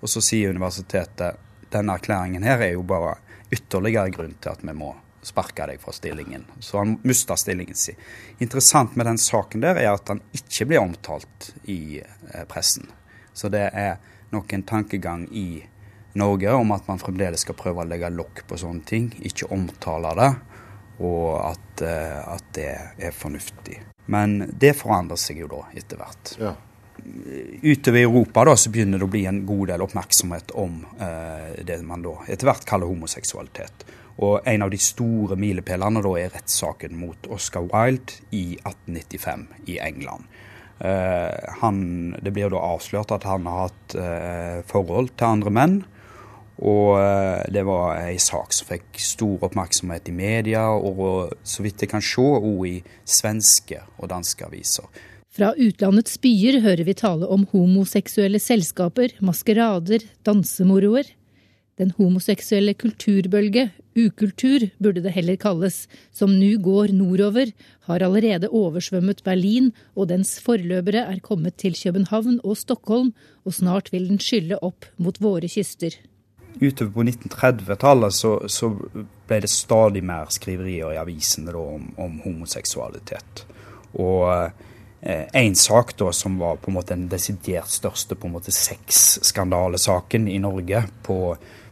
og 0.00 0.10
så 0.10 0.22
sier 0.22 0.54
universitetet 0.54 1.42
denne 1.72 1.96
erklæringen 1.98 2.46
her 2.46 2.62
er 2.62 2.76
jo 2.76 2.84
bare 2.86 3.16
ytterligere 3.52 4.10
grunn 4.14 4.34
til 4.40 4.52
at 4.52 4.62
vi 4.62 4.74
må 4.76 4.92
sparke 5.26 5.66
deg 5.66 5.80
fra 5.82 5.94
stillingen. 5.94 6.44
Så 6.62 6.78
han 6.78 6.98
mista 7.02 7.36
stillingen 7.36 7.74
sin. 7.74 7.98
Interessant 8.38 8.96
med 8.96 9.06
den 9.06 9.18
saken 9.18 9.64
der 9.64 9.80
er 9.82 9.92
at 9.94 10.08
han 10.08 10.22
ikke 10.36 10.68
blir 10.70 10.84
omtalt 10.84 11.50
i 11.64 11.98
eh, 12.00 12.44
pressen. 12.48 12.86
Så 13.34 13.50
det 13.52 13.66
er 13.72 13.98
nok 14.30 14.52
en 14.52 14.62
tankegang 14.66 15.26
i 15.34 15.64
Norge 16.18 16.52
om 16.54 16.72
at 16.74 16.86
man 16.88 17.00
fremdeles 17.02 17.44
skal 17.46 17.58
prøve 17.58 17.84
å 17.84 17.88
legge 17.88 18.10
lokk 18.12 18.44
på 18.48 18.58
sånne 18.60 18.86
ting, 18.88 19.10
ikke 19.28 19.50
omtale 19.54 20.12
det, 20.18 20.30
og 21.04 21.32
at, 21.42 21.82
eh, 21.84 22.20
at 22.36 22.46
det 22.56 22.70
er 23.08 23.12
fornuftig. 23.14 23.80
Men 24.12 24.38
det 24.52 24.76
forandrer 24.78 25.18
seg 25.20 25.42
jo 25.42 25.50
da 25.50 25.64
etter 25.76 26.00
hvert. 26.00 26.32
Ja. 26.40 26.54
Utover 27.62 27.98
i 27.98 28.06
Europa 28.06 28.44
da, 28.48 28.54
så 28.56 28.70
begynner 28.72 29.00
det 29.00 29.04
å 29.04 29.12
bli 29.12 29.26
en 29.28 29.42
god 29.46 29.68
del 29.72 29.84
oppmerksomhet 29.84 30.54
om 30.56 30.80
eh, 31.02 31.62
det 31.66 31.82
man 31.84 32.04
da 32.06 32.14
etter 32.24 32.48
hvert 32.48 32.64
kaller 32.68 32.88
homoseksualitet. 32.88 33.84
Og 34.24 34.46
en 34.48 34.64
av 34.64 34.72
de 34.72 34.78
store 34.80 35.36
milepælene 35.36 36.00
da 36.04 36.12
er 36.16 36.32
rettssaken 36.32 36.96
mot 36.96 37.28
Oscar 37.34 37.66
Wilde 37.68 38.22
i 38.32 38.56
1895 38.62 39.44
i 39.68 39.76
England. 39.84 40.24
Eh, 40.78 41.52
han, 41.60 42.16
det 42.22 42.32
blir 42.36 42.52
da 42.52 42.62
avslørt 42.72 43.12
at 43.12 43.26
han 43.28 43.48
har 43.48 43.66
hatt 43.66 43.96
eh, 44.00 44.62
forhold 44.68 45.12
til 45.16 45.28
andre 45.28 45.52
menn. 45.52 45.76
Og 46.56 46.96
eh, 47.00 47.42
det 47.52 47.66
var 47.68 47.98
ei 48.00 48.16
sak 48.22 48.54
som 48.56 48.70
fikk 48.70 48.96
stor 49.02 49.44
oppmerksomhet 49.48 50.08
i 50.08 50.14
media, 50.16 50.70
og 50.72 51.34
så 51.44 51.66
vidt 51.66 51.84
jeg 51.84 51.92
kan 51.92 52.04
se, 52.04 52.22
òg 52.22 52.64
i 52.68 52.78
svenske 53.04 53.82
og 53.98 54.08
danske 54.14 54.46
aviser. 54.46 54.88
Fra 55.36 55.50
utlandets 55.60 56.16
byer 56.22 56.62
hører 56.64 56.86
vi 56.88 56.94
tale 56.96 57.28
om 57.28 57.42
homoseksuelle 57.50 58.40
selskaper, 58.40 59.18
maskerader, 59.20 60.06
dansemoroer. 60.24 61.10
Den 61.76 61.90
homoseksuelle 61.98 62.72
kulturbølge, 62.80 63.66
ukultur 63.92 64.64
burde 64.80 65.02
det 65.04 65.12
heller 65.12 65.36
kalles, 65.36 65.82
som 66.08 66.32
nå 66.32 66.54
går 66.64 66.94
nordover, 66.96 67.52
har 67.84 68.06
allerede 68.06 68.48
oversvømmet 68.48 69.20
Berlin, 69.28 69.74
og 69.92 70.08
dens 70.08 70.38
forløpere 70.40 71.04
er 71.04 71.20
kommet 71.20 71.60
til 71.60 71.76
København 71.76 72.40
og 72.40 72.56
Stockholm, 72.56 73.12
og 73.44 73.60
snart 73.60 73.92
vil 73.92 74.08
den 74.08 74.22
skylle 74.22 74.56
opp 74.64 74.88
mot 74.96 75.20
våre 75.20 75.52
kyster. 75.52 76.00
Utover 76.60 76.92
på 76.92 77.04
1930-tallet 77.04 78.14
så, 78.14 78.30
så, 78.48 78.70
ble 79.26 79.40
det 79.42 79.50
stadig 79.50 80.04
mer 80.06 80.30
skriverier 80.32 80.94
i 80.94 81.00
avisene 81.00 81.52
da, 81.52 81.60
om, 81.60 81.90
om, 82.00 82.20
homoseksualitet. 82.24 83.42
Og 83.98 84.30
eh, 85.02 85.26
en 85.36 85.56
sak 85.58 85.92
da 85.98 86.12
som 86.14 86.38
var 86.40 86.60
på 86.62 86.70
en 86.70 86.78
måte 86.78 86.94
den 86.94 87.08
desidert 87.12 87.68
største 87.72 88.16
på 88.16 88.30
en 88.30 88.36
måte 88.38 88.54
sexskandalesaken 88.54 90.30
i 90.30 90.38
Norge 90.40 90.86
på 91.06 91.20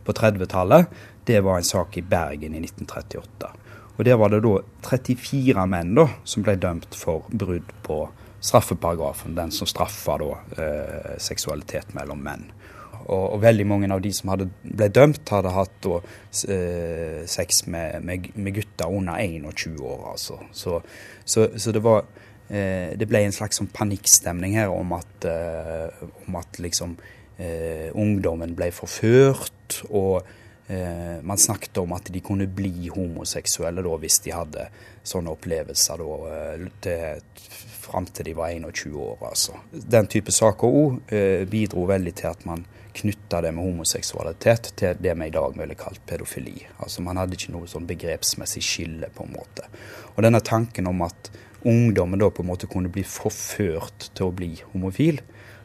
på 0.05 0.13
30-tallet, 0.13 0.87
det 1.25 1.41
var 1.41 1.57
en 1.57 1.65
sak 1.65 1.97
i 1.97 2.03
Bergen 2.03 2.55
i 2.55 2.61
1938. 2.61 3.51
Og 3.97 4.05
Der 4.05 4.17
var 4.17 4.29
det 4.29 4.43
da 4.43 4.59
34 4.83 5.67
menn 5.71 5.95
da, 5.97 6.09
som 6.25 6.45
ble 6.45 6.57
dømt 6.61 6.97
for 6.99 7.25
brudd 7.31 7.71
på 7.87 8.01
straffeparagrafen, 8.45 9.37
den 9.37 9.53
som 9.55 9.69
straffa 9.71 10.19
da 10.21 10.31
eh, 10.59 11.15
seksualitet 11.23 11.95
mellom 11.95 12.21
menn. 12.21 12.45
Og, 13.05 13.25
og, 13.35 13.41
veldig 13.43 13.67
mange 13.69 13.89
av 13.93 14.03
de 14.05 14.13
som 14.17 14.31
hadde, 14.33 14.49
ble 14.65 14.89
dømt, 14.93 15.29
hadde 15.29 15.53
hatt 15.53 15.75
da, 15.85 15.99
eh, 16.55 17.25
sex 17.29 17.65
med, 17.69 18.05
med, 18.05 18.31
med, 18.35 18.55
gutter 18.57 18.93
under 18.93 19.21
21 19.21 19.81
år. 19.81 20.07
altså. 20.13 20.39
Så, 20.53 20.79
så, 21.25 21.49
så 21.57 21.75
det 21.75 21.83
var 21.85 22.07
eh, 22.49 22.95
Det 22.97 23.09
ble 23.09 23.25
en 23.27 23.37
slags 23.37 23.61
sånn 23.61 23.73
panikkstemning 23.75 24.57
her 24.57 24.73
om 24.73 24.97
at, 24.97 25.29
eh, 25.29 26.07
om 26.25 26.41
at 26.41 26.61
liksom 26.63 26.97
eh, 27.37 27.91
ungdommen 27.93 28.57
ble 28.57 28.71
forført, 28.73 29.83
og 29.91 30.23
eh, 30.73 31.21
man 31.21 31.41
snakket 31.41 31.83
om 31.83 31.93
at 31.97 32.09
de 32.13 32.25
kunne 32.25 32.49
bli 32.49 32.89
homoseksuelle 32.95 33.85
da, 33.85 33.97
hvis 34.01 34.21
de 34.25 34.33
hadde 34.33 34.69
sånne 35.05 35.35
opplevelser 35.37 36.01
da, 36.01 36.39
eh, 36.89 37.51
fram 37.85 38.09
til 38.09 38.31
de 38.31 38.39
var 38.39 38.55
21 38.55 38.97
år. 38.97 39.27
Altså. 39.29 39.59
Den 39.73 40.09
type 40.09 40.33
saker 40.33 40.79
òg 40.81 41.13
bidro 41.53 41.85
veldig 41.91 42.15
til 42.17 42.31
at 42.31 42.47
man 42.49 42.65
knytta 42.95 43.41
det 43.43 43.51
med 43.55 43.65
homoseksualitet 43.65 44.71
til 44.79 45.01
det 45.03 45.15
vi 45.19 45.27
i 45.29 45.35
dag 45.35 45.57
ville 45.59 45.77
kalt 45.79 46.03
pedofili. 46.07 46.57
Altså 46.79 47.03
Man 47.03 47.19
hadde 47.19 47.37
ikke 47.39 47.55
noe 47.55 47.71
sånn 47.71 47.89
begrepsmessig 47.89 48.63
skille, 48.65 49.11
på 49.15 49.27
en 49.27 49.35
måte. 49.35 49.67
Og 50.15 50.23
denne 50.27 50.41
tanken 50.45 50.89
om 50.91 51.03
at 51.07 51.31
ungdommen 51.65 52.21
da 52.21 52.31
på 52.31 52.45
en 52.45 52.51
måte 52.53 52.69
kunne 52.71 52.93
bli 52.93 53.05
forført 53.09 54.11
til 54.15 54.29
å 54.29 54.37
bli 54.37 54.53
homofil, 54.73 55.21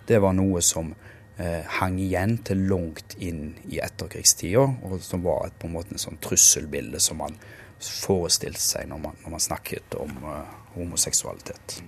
det 0.10 0.22
var 0.24 0.34
noe 0.34 0.64
som 0.66 0.94
eh, 1.38 1.62
hang 1.80 2.00
igjen 2.02 2.40
til 2.48 2.66
langt 2.72 3.18
inn 3.22 3.54
i 3.70 3.82
etterkrigstida, 3.84 4.66
og 4.84 4.98
som 5.06 5.24
var 5.26 5.50
et, 5.50 5.58
på 5.60 5.70
en 5.70 5.76
måte 5.76 5.94
en 5.94 6.02
sånn 6.02 6.22
trusselbilde 6.24 7.02
som 7.04 7.22
man 7.22 7.38
forestilte 7.80 8.64
seg 8.64 8.90
når 8.90 9.04
man, 9.06 9.22
når 9.24 9.36
man 9.38 9.44
snakket 9.44 10.00
om 10.02 10.18
eh, 10.24 10.58
homoseksualitet. 10.80 11.80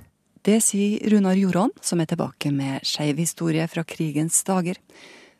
Det 0.41 0.57
sier 0.65 1.03
Runar 1.11 1.37
Joran, 1.37 1.73
som 1.85 2.01
er 2.01 2.09
tilbake 2.09 2.49
med 2.53 2.85
skeiv 2.87 3.19
historie 3.21 3.67
fra 3.69 3.83
krigens 3.85 4.39
dager 4.47 4.79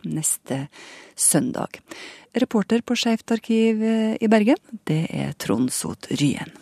neste 0.07 0.65
søndag. 1.15 1.81
Reporter 2.33 2.81
på 2.81 2.95
Skeivt 2.95 3.31
arkiv 3.33 3.83
eh, 3.83 4.17
i 4.21 4.29
Bergen, 4.31 4.59
det 4.87 5.05
er 5.11 5.33
Trond 5.39 5.71
Sot 5.73 6.07
Ryen. 6.15 6.53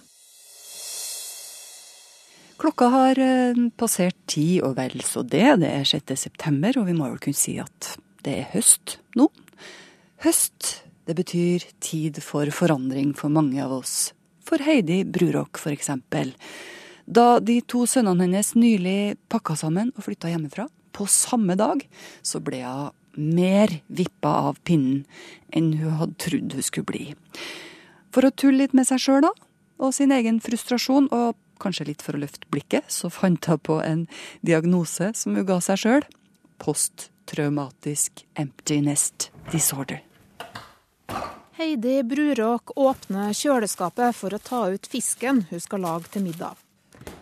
Klokka 2.59 2.89
har 2.91 3.19
eh, 3.23 3.59
passert 3.79 4.17
ti 4.27 4.59
og 4.65 4.75
vel 4.79 4.99
så 5.05 5.23
det. 5.23 5.61
Det 5.61 5.69
er 5.71 5.85
6. 5.87 6.15
september, 6.19 6.81
og 6.81 6.89
vi 6.89 6.95
må 6.97 7.07
vel 7.07 7.21
kunne 7.23 7.37
si 7.37 7.55
at 7.61 7.93
det 8.25 8.33
er 8.41 8.49
høst 8.51 8.97
nå. 9.15 9.29
Høst, 10.25 10.81
det 11.07 11.15
betyr 11.15 11.63
tid 11.79 12.19
for 12.23 12.51
forandring 12.51 13.13
for 13.15 13.31
mange 13.31 13.61
av 13.63 13.77
oss. 13.77 14.11
For 14.43 14.59
Heidi 14.65 15.05
Brurok, 15.07 15.61
for 15.61 15.71
eksempel. 15.71 16.33
Da 17.09 17.39
de 17.39 17.61
to 17.63 17.85
sønnene 17.89 18.27
hennes 18.27 18.51
nylig 18.59 19.15
pakka 19.31 19.55
sammen 19.57 19.93
og 19.95 20.05
flytta 20.05 20.33
hjemmefra, 20.33 20.67
på 20.91 21.07
samme 21.07 21.55
dag, 21.55 21.85
så 22.25 22.41
ble 22.43 22.59
hun 22.65 22.91
mer 23.17 23.79
vippa 23.87 24.31
av 24.49 24.59
pinnen 24.67 25.05
enn 25.55 25.73
hun 25.81 25.97
hadde 26.01 26.19
trodd 26.23 26.55
hun 26.57 26.65
skulle 26.65 26.89
bli. 26.89 27.05
For 28.13 28.25
å 28.25 28.33
tulle 28.33 28.63
litt 28.65 28.75
med 28.77 28.89
seg 28.89 29.01
sjøl, 29.03 29.21
da, 29.25 29.31
og 29.79 29.93
sin 29.95 30.11
egen 30.11 30.41
frustrasjon, 30.43 31.09
og 31.13 31.37
kanskje 31.61 31.89
litt 31.91 32.03
for 32.05 32.17
å 32.17 32.23
løfte 32.23 32.49
blikket, 32.51 32.87
så 32.91 33.11
fant 33.13 33.45
hun 33.49 33.61
på 33.61 33.79
en 33.83 34.05
diagnose 34.45 35.11
som 35.15 35.35
hun 35.37 35.47
ga 35.47 35.59
seg 35.63 35.81
sjøl. 35.83 36.07
Posttraumatisk 36.59 38.25
empty 38.39 38.79
nest 38.85 39.29
disorder. 39.51 40.01
Heidi 41.59 41.99
Bruråk 42.07 42.71
åpner 42.79 43.33
kjøleskapet 43.35 44.15
for 44.15 44.31
å 44.31 44.39
ta 44.39 44.61
ut 44.71 44.87
fisken 44.87 45.43
hun 45.49 45.59
skal 45.59 45.83
lage 45.83 46.13
til 46.13 46.23
middag. 46.29 46.55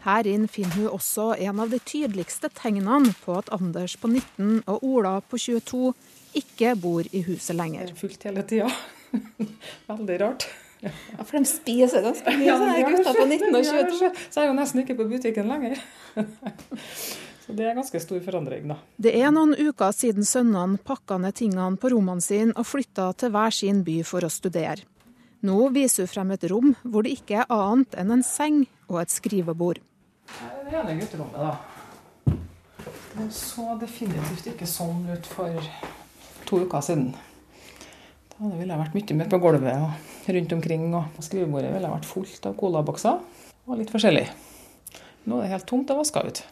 Her 0.05 0.27
inn 0.29 0.45
finner 0.51 0.75
hun 0.77 0.93
også 0.97 1.31
en 1.37 1.63
av 1.63 1.71
de 1.73 1.79
tydeligste 1.79 2.51
tegnene 2.53 3.13
på 3.23 3.37
at 3.39 3.49
Anders 3.55 3.97
på 3.99 4.11
19 4.11 4.61
og 4.67 4.85
Ola 4.85 5.17
på 5.21 5.39
22 5.41 5.91
ikke 6.37 6.75
bor 6.79 7.07
i 7.11 7.23
huset 7.25 7.57
lenger. 7.57 7.93
Fullt 7.97 8.27
hele 8.29 8.43
tida. 8.47 8.69
Veldig 9.91 10.17
rart. 10.21 10.47
Ja, 10.83 10.91
For 11.23 11.39
de 11.39 11.47
spiser 11.49 12.03
ganske 12.05 12.33
mye, 12.37 12.45
ja, 12.45 12.57
de 12.61 12.83
gutter 12.85 13.15
på 13.17 13.25
19 13.25 13.47
og 13.49 13.63
22. 13.65 14.11
Så 14.29 14.41
er 14.41 14.45
jeg 14.45 14.51
jo 14.51 14.57
nesten 14.59 14.83
ikke 14.83 14.97
på 14.99 15.07
butikken 15.09 15.49
lenger. 15.49 15.81
Så 17.47 17.55
det 17.55 17.63
er 17.63 17.77
ganske 17.77 17.99
stor 18.03 18.19
forandring, 18.25 18.67
da. 18.67 18.75
Det 18.99 19.13
er 19.15 19.31
noen 19.31 19.55
uker 19.55 19.93
siden 19.95 20.27
sønnene 20.27 20.81
pakka 20.83 21.15
ned 21.23 21.37
tingene 21.39 21.79
på 21.79 21.93
rommene 21.93 22.21
sine 22.21 22.51
og 22.59 22.67
flytta 22.67 23.13
til 23.15 23.31
hver 23.31 23.55
sin 23.55 23.85
by 23.87 24.01
for 24.05 24.27
å 24.27 24.31
studere. 24.31 24.83
Nå 25.47 25.69
viser 25.75 26.03
hun 26.03 26.11
frem 26.11 26.33
et 26.35 26.45
rom 26.51 26.73
hvor 26.83 27.05
det 27.05 27.13
ikke 27.19 27.43
er 27.43 27.53
annet 27.53 27.95
enn 28.01 28.11
en 28.17 28.25
seng 28.25 28.63
og 28.89 28.99
et 29.03 29.13
skrivebord. 29.13 29.79
Det 30.27 30.73
er 30.73 30.81
ene 30.81 30.97
gutterommet, 30.99 31.39
da. 31.39 32.35
Det 33.17 33.29
så 33.33 33.77
definitivt 33.79 34.49
ikke 34.51 34.67
sånn 34.69 35.05
ut 35.07 35.29
for 35.29 35.69
to 36.49 36.59
uker 36.65 36.83
siden. 36.83 37.13
Da 38.33 38.51
ville 38.51 38.69
jeg 38.69 38.81
vært 38.83 38.97
mye 38.97 39.17
mer 39.21 39.31
på 39.31 39.39
gulvet 39.41 39.85
og 39.87 40.27
rundt 40.35 40.53
omkring. 40.57 40.83
Og 40.93 41.23
skrivebordet 41.25 41.71
ville 41.73 41.93
vært 41.95 42.09
fullt 42.09 42.45
av 42.49 42.57
colabokser 42.59 43.23
og 43.67 43.79
litt 43.79 43.93
forskjellig. 43.93 44.27
Nå 45.27 45.39
er 45.39 45.47
det 45.47 45.55
helt 45.55 45.67
tomt 45.69 45.91
og 45.93 46.03
vaska 46.03 46.23
ut. 46.27 46.43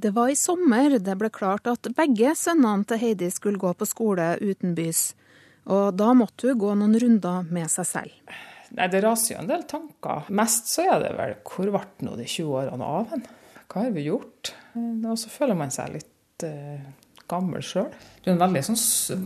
Det 0.00 0.10
var 0.16 0.32
i 0.32 0.38
sommer 0.38 0.96
det 0.98 1.16
ble 1.20 1.28
klart 1.32 1.68
at 1.68 1.92
begge 1.96 2.32
sønnene 2.38 2.88
til 2.88 3.00
Heidi 3.02 3.28
skulle 3.32 3.60
gå 3.60 3.72
på 3.76 3.88
skole 3.88 4.32
utenbys. 4.40 5.10
Og 5.70 5.98
da 5.98 6.12
måtte 6.18 6.50
hun 6.50 6.60
gå 6.60 6.76
noen 6.78 6.96
runder 7.02 7.50
med 7.54 7.70
seg 7.72 7.88
selv. 7.88 8.38
Nei, 8.76 8.86
Det 8.90 9.02
raser 9.02 9.34
jo 9.34 9.42
en 9.42 9.50
del 9.50 9.66
tanker. 9.70 10.30
Mest 10.34 10.70
så 10.70 10.86
er 10.86 11.04
det 11.04 11.12
vel 11.18 11.36
hvor 11.46 11.70
ble 11.74 12.06
nå 12.06 12.16
de 12.18 12.26
20 12.26 12.56
årene 12.62 12.86
av 12.86 13.12
hen? 13.14 13.26
Hva 13.70 13.84
har 13.86 13.94
vi 13.94 14.08
gjort? 14.08 14.52
Og 14.78 15.18
så 15.18 15.30
føler 15.30 15.58
man 15.58 15.72
seg 15.74 15.94
litt 15.94 16.46
eh, 16.46 16.82
gammel 17.30 17.62
sjøl. 17.64 17.90
Det 18.20 18.30
er 18.30 18.34
en 18.34 18.42
veldig 18.42 18.62
sånn 18.66 18.80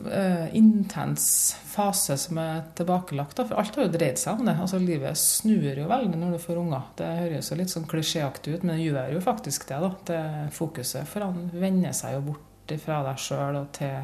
uh, 0.07 0.49
intens 0.57 1.27
fase 1.69 2.17
som 2.21 2.39
er 2.41 2.65
tilbakelagt. 2.79 3.39
Da. 3.39 3.47
For 3.49 3.61
alt 3.61 3.79
har 3.79 3.89
jo 3.89 3.95
dreid 3.95 4.21
seg 4.21 4.41
om 4.41 4.49
det. 4.49 4.57
Altså 4.61 4.81
Livet 4.83 5.21
snur 5.21 5.81
jo 5.81 5.89
veldig 5.91 6.21
når 6.21 6.37
du 6.37 6.43
får 6.43 6.61
unger. 6.61 6.91
Det 6.99 7.11
høres 7.23 7.51
jo 7.51 7.59
litt 7.61 7.73
sånn 7.73 7.89
klisjéaktig 7.91 8.57
ut, 8.57 8.67
men 8.67 8.77
det 8.77 8.85
gjør 8.85 9.17
jo 9.17 9.25
faktisk 9.25 9.69
det. 9.71 9.81
da. 9.85 9.93
Det 10.11 10.21
Fokuset 10.57 11.09
for 11.09 11.27
han 11.27 11.49
vender 11.53 11.97
seg 11.97 12.19
jo 12.19 12.27
bort 12.31 12.77
fra 12.85 13.03
deg 13.09 13.21
sjøl 13.21 13.61
og 13.61 13.73
til 13.77 13.97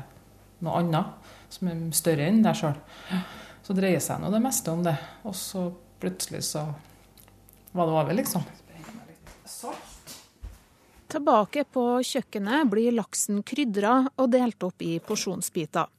noe 0.64 0.80
annet 0.82 1.19
som 1.50 1.70
er 1.70 1.84
større 1.96 2.26
enn 2.30 2.42
deg 2.44 2.58
sjøl. 2.58 2.78
Så 3.66 3.76
dreier 3.76 4.02
seg 4.02 4.22
nå 4.22 4.30
det 4.32 4.42
meste 4.42 4.72
om 4.72 4.82
det. 4.86 4.96
Og 5.28 5.36
så 5.36 5.66
plutselig 6.00 6.42
så 6.48 6.64
var 7.72 7.86
det 7.86 7.94
over, 7.94 8.16
liksom. 8.16 8.46
Tilbake 11.10 11.64
på 11.74 11.84
kjøkkenet 12.06 12.68
blir 12.70 12.94
laksen 12.94 13.42
krydra 13.46 14.04
og 14.14 14.30
delt 14.30 14.62
opp 14.62 14.82
i 14.86 14.98
porsjonsbiter. 15.02 15.90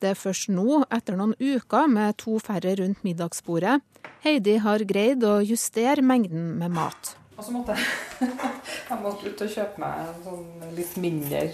Det 0.00 0.12
er 0.12 0.16
først 0.16 0.48
nå, 0.52 0.82
etter 0.92 1.16
noen 1.16 1.34
uker 1.36 1.88
med 1.92 2.16
to 2.20 2.38
færre 2.40 2.72
rundt 2.80 3.02
middagsbordet, 3.04 3.80
Heidi 4.24 4.58
har 4.60 4.84
greid 4.84 5.24
å 5.24 5.38
justere 5.44 6.04
mengden 6.04 6.54
med 6.60 6.72
mat. 6.76 7.14
Og 7.36 7.44
så 7.44 7.52
måtte 7.52 7.76
jeg, 7.76 8.28
jeg 8.90 9.00
måtte 9.00 9.32
ut 9.32 9.44
og 9.44 9.52
kjøpe 9.54 9.80
meg 9.80 10.00
en 10.04 10.24
sånn 10.24 10.74
litt 10.76 10.96
mindre 11.00 11.44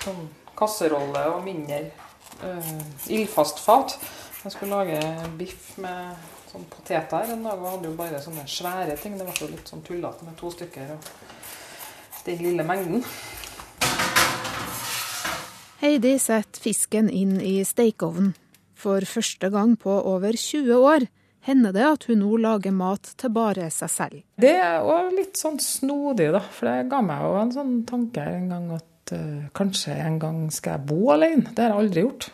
sånn 0.00 0.28
kasserolle 0.60 1.24
og 1.34 1.44
mindre 1.46 1.80
uh, 2.44 2.84
ildfast 3.08 3.62
fat. 3.64 3.96
Jeg 4.44 4.54
skulle 4.54 4.76
lage 4.76 5.00
biff 5.40 5.74
med 5.80 6.14
sånn 6.50 6.66
poteter 6.70 7.34
en 7.34 7.44
dag 7.46 7.60
og 7.60 7.74
hadde 7.74 7.90
jo 7.90 7.96
bare 7.98 8.22
sånne 8.22 8.46
svære 8.48 8.96
ting. 9.00 9.18
Det 9.18 9.26
ble 9.28 9.36
jo 9.40 9.50
litt 9.52 9.70
sånn 9.70 9.84
tullete 9.86 10.26
med 10.26 10.36
to 10.40 10.50
stykker 10.54 10.94
og 10.96 11.10
den 12.26 12.42
lille 12.44 12.66
mengden. 12.66 13.04
Heidi 15.80 16.18
setter 16.20 16.60
fisken 16.60 17.08
inn 17.08 17.38
i 17.40 17.62
stekeovnen. 17.64 18.34
For 18.76 19.04
første 19.08 19.48
gang 19.52 19.76
på 19.80 19.92
over 20.08 20.36
20 20.36 20.76
år 20.76 21.06
hender 21.44 21.72
det 21.72 21.86
at 21.86 22.04
hun 22.08 22.20
nå 22.20 22.36
lager 22.40 22.72
mat 22.76 23.12
til 23.20 23.32
bare 23.32 23.68
seg 23.72 23.92
selv. 23.92 24.22
Det 24.40 24.52
er 24.60 24.84
òg 24.84 25.12
litt 25.16 25.40
sånn 25.40 25.58
snodig, 25.60 26.30
da. 26.34 26.42
For 26.52 26.68
det 26.68 26.90
ga 26.92 27.00
meg 27.04 27.24
jo 27.24 27.34
en 27.40 27.52
sånn 27.54 27.74
tanke 27.88 28.24
en 28.24 28.48
gang 28.52 28.70
uh, 29.14 29.48
kanskje 29.56 29.96
en 30.00 30.18
gang 30.22 30.44
skal 30.54 30.78
jeg 30.78 30.88
bo 30.90 31.10
alene. 31.14 31.50
Det 31.54 31.64
har 31.64 31.74
jeg 31.74 31.84
aldri 31.84 32.04
gjort. 32.06 32.30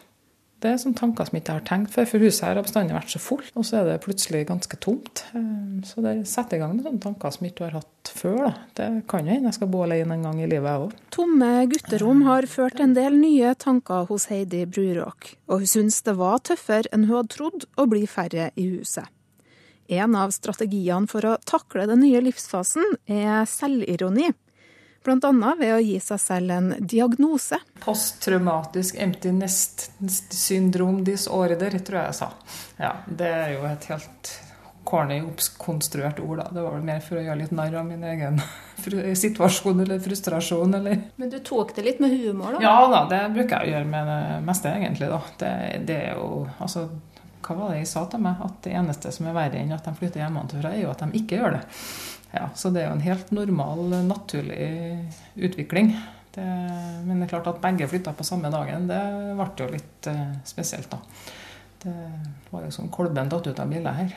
Det 0.57 0.71
er 0.73 0.79
sånne 0.81 0.97
tanker 0.97 1.27
som 1.29 1.37
jeg 1.37 1.43
ikke 1.45 1.55
har 1.59 1.65
tenkt 1.69 1.93
før, 1.93 2.07
for 2.09 2.25
huset 2.25 2.45
her 2.47 2.57
har 2.57 2.65
bestandig 2.65 2.95
vært 2.97 3.11
så 3.12 3.21
fullt. 3.21 3.51
Og 3.61 3.67
så 3.69 3.77
er 3.83 3.91
det 3.91 3.97
plutselig 4.07 4.47
ganske 4.49 4.79
tomt. 4.81 5.21
Eh, 5.37 5.83
så 5.85 6.05
det 6.05 6.15
setter 6.31 6.57
i 6.57 6.62
gang 6.62 6.73
med 6.73 6.87
sånne 6.87 7.03
tanker 7.03 7.35
som 7.35 7.45
jeg 7.45 7.53
ikke 7.53 7.67
har 7.67 7.77
hatt 7.83 8.12
før. 8.17 8.39
Da. 8.47 8.53
Det 8.79 8.87
kan 9.12 9.29
hende 9.29 9.51
jeg 9.51 9.59
skal 9.59 9.71
bo 9.75 9.83
alene 9.85 10.17
en 10.17 10.25
gang 10.25 10.41
i 10.41 10.49
livet, 10.49 10.71
jeg 10.71 10.87
òg. 10.87 10.95
Tomme 11.12 11.51
gutterom 11.75 12.25
har 12.25 12.49
ført 12.49 12.81
en 12.81 12.97
del 12.97 13.19
nye 13.21 13.53
tanker 13.61 14.09
hos 14.09 14.27
Heidi 14.33 14.65
Bruråk. 14.65 15.35
Og 15.53 15.67
hun 15.67 15.73
syns 15.75 16.01
det 16.09 16.17
var 16.17 16.41
tøffere 16.49 16.89
enn 16.89 17.05
hun 17.05 17.19
hadde 17.19 17.37
trodd 17.37 17.69
å 17.77 17.87
bli 17.93 18.07
færre 18.09 18.49
i 18.57 18.67
huset. 18.79 19.12
En 19.93 20.17
av 20.19 20.33
strategiene 20.35 21.07
for 21.07 21.29
å 21.29 21.37
takle 21.47 21.85
den 21.87 22.01
nye 22.03 22.25
livsfasen 22.25 22.97
er 23.12 23.45
selvironi. 23.47 24.33
Bl.a. 25.07 25.53
ved 25.59 25.75
å 25.77 25.83
gi 25.83 25.99
seg 26.03 26.21
selv 26.21 26.51
en 26.57 26.73
diagnose. 26.81 27.59
Posttraumatisk 27.85 28.99
empty 29.01 29.33
nest 29.33 29.87
syndrom 30.35 31.05
disorder, 31.07 31.79
tror 31.79 32.01
jeg 32.03 32.11
jeg 32.11 32.19
sa. 32.21 32.29
Ja, 32.83 32.92
Det 33.07 33.31
er 33.31 33.55
jo 33.57 33.64
et 33.71 33.87
helt 33.92 34.33
corny, 34.87 35.16
oppkonstruert 35.27 36.21
ord. 36.23 36.38
da. 36.38 36.49
Det 36.55 36.62
var 36.62 36.77
vel 36.77 36.85
mer 36.87 37.01
for 37.03 37.19
å 37.19 37.23
gjøre 37.25 37.40
litt 37.40 37.51
narr 37.57 37.75
av 37.75 37.87
min 37.88 38.05
egen 38.07 38.37
situasjon 39.25 39.81
eller 39.83 39.99
frustrasjon. 40.05 40.75
Eller. 40.79 41.01
Men 41.16 41.31
du 41.33 41.38
tok 41.42 41.75
det 41.75 41.83
litt 41.88 42.01
med 42.01 42.14
humor, 42.14 42.55
da? 42.55 42.62
Ja 42.62 42.77
da, 42.92 43.01
det 43.11 43.23
bruker 43.35 43.57
jeg 43.64 43.66
å 43.66 43.75
gjøre 43.77 43.90
med 43.90 44.07
det 44.12 44.40
meste, 44.47 44.71
egentlig. 44.79 45.09
da. 45.11 45.21
Det, 45.42 45.53
det 45.88 45.97
er 46.12 46.21
jo, 46.21 46.45
altså, 46.62 46.87
Hva 47.47 47.55
var 47.59 47.75
det 47.75 47.81
jeg 47.85 47.90
sa 47.92 48.05
til 48.11 48.23
meg? 48.27 48.40
At 48.47 48.61
det 48.66 48.73
eneste 48.79 49.11
som 49.14 49.27
er 49.31 49.35
verre 49.37 49.59
enn 49.62 49.75
at 49.75 49.85
de 49.87 49.92
flytter 49.99 50.23
hjemmefra, 50.23 50.71
er 50.75 50.81
jo 50.85 50.90
at 50.95 51.03
de 51.05 51.19
ikke 51.21 51.38
gjør 51.40 51.59
det. 51.59 51.64
Ja, 52.33 52.51
Så 52.55 52.71
det 52.71 52.83
er 52.83 52.91
jo 52.91 52.97
en 52.99 53.07
helt 53.07 53.31
normal, 53.31 53.89
naturlig 54.07 54.67
utvikling. 55.35 55.95
Det, 56.35 56.45
men 57.07 57.17
det 57.17 57.27
er 57.27 57.33
klart 57.33 57.49
at 57.49 57.62
begge 57.62 57.89
flytta 57.89 58.12
på 58.12 58.27
samme 58.27 58.51
dagen, 58.53 58.89
det 58.91 59.03
ble 59.39 59.47
jo 59.62 59.69
litt 59.73 60.09
uh, 60.12 60.35
spesielt, 60.45 60.91
da. 60.93 60.99
Det 61.81 61.95
var 62.51 62.67
jo 62.67 62.73
som 62.75 62.91
kolben 62.93 63.31
datt 63.33 63.47
ut 63.47 63.61
av 63.62 63.71
bildet 63.71 64.01
her. 64.01 64.17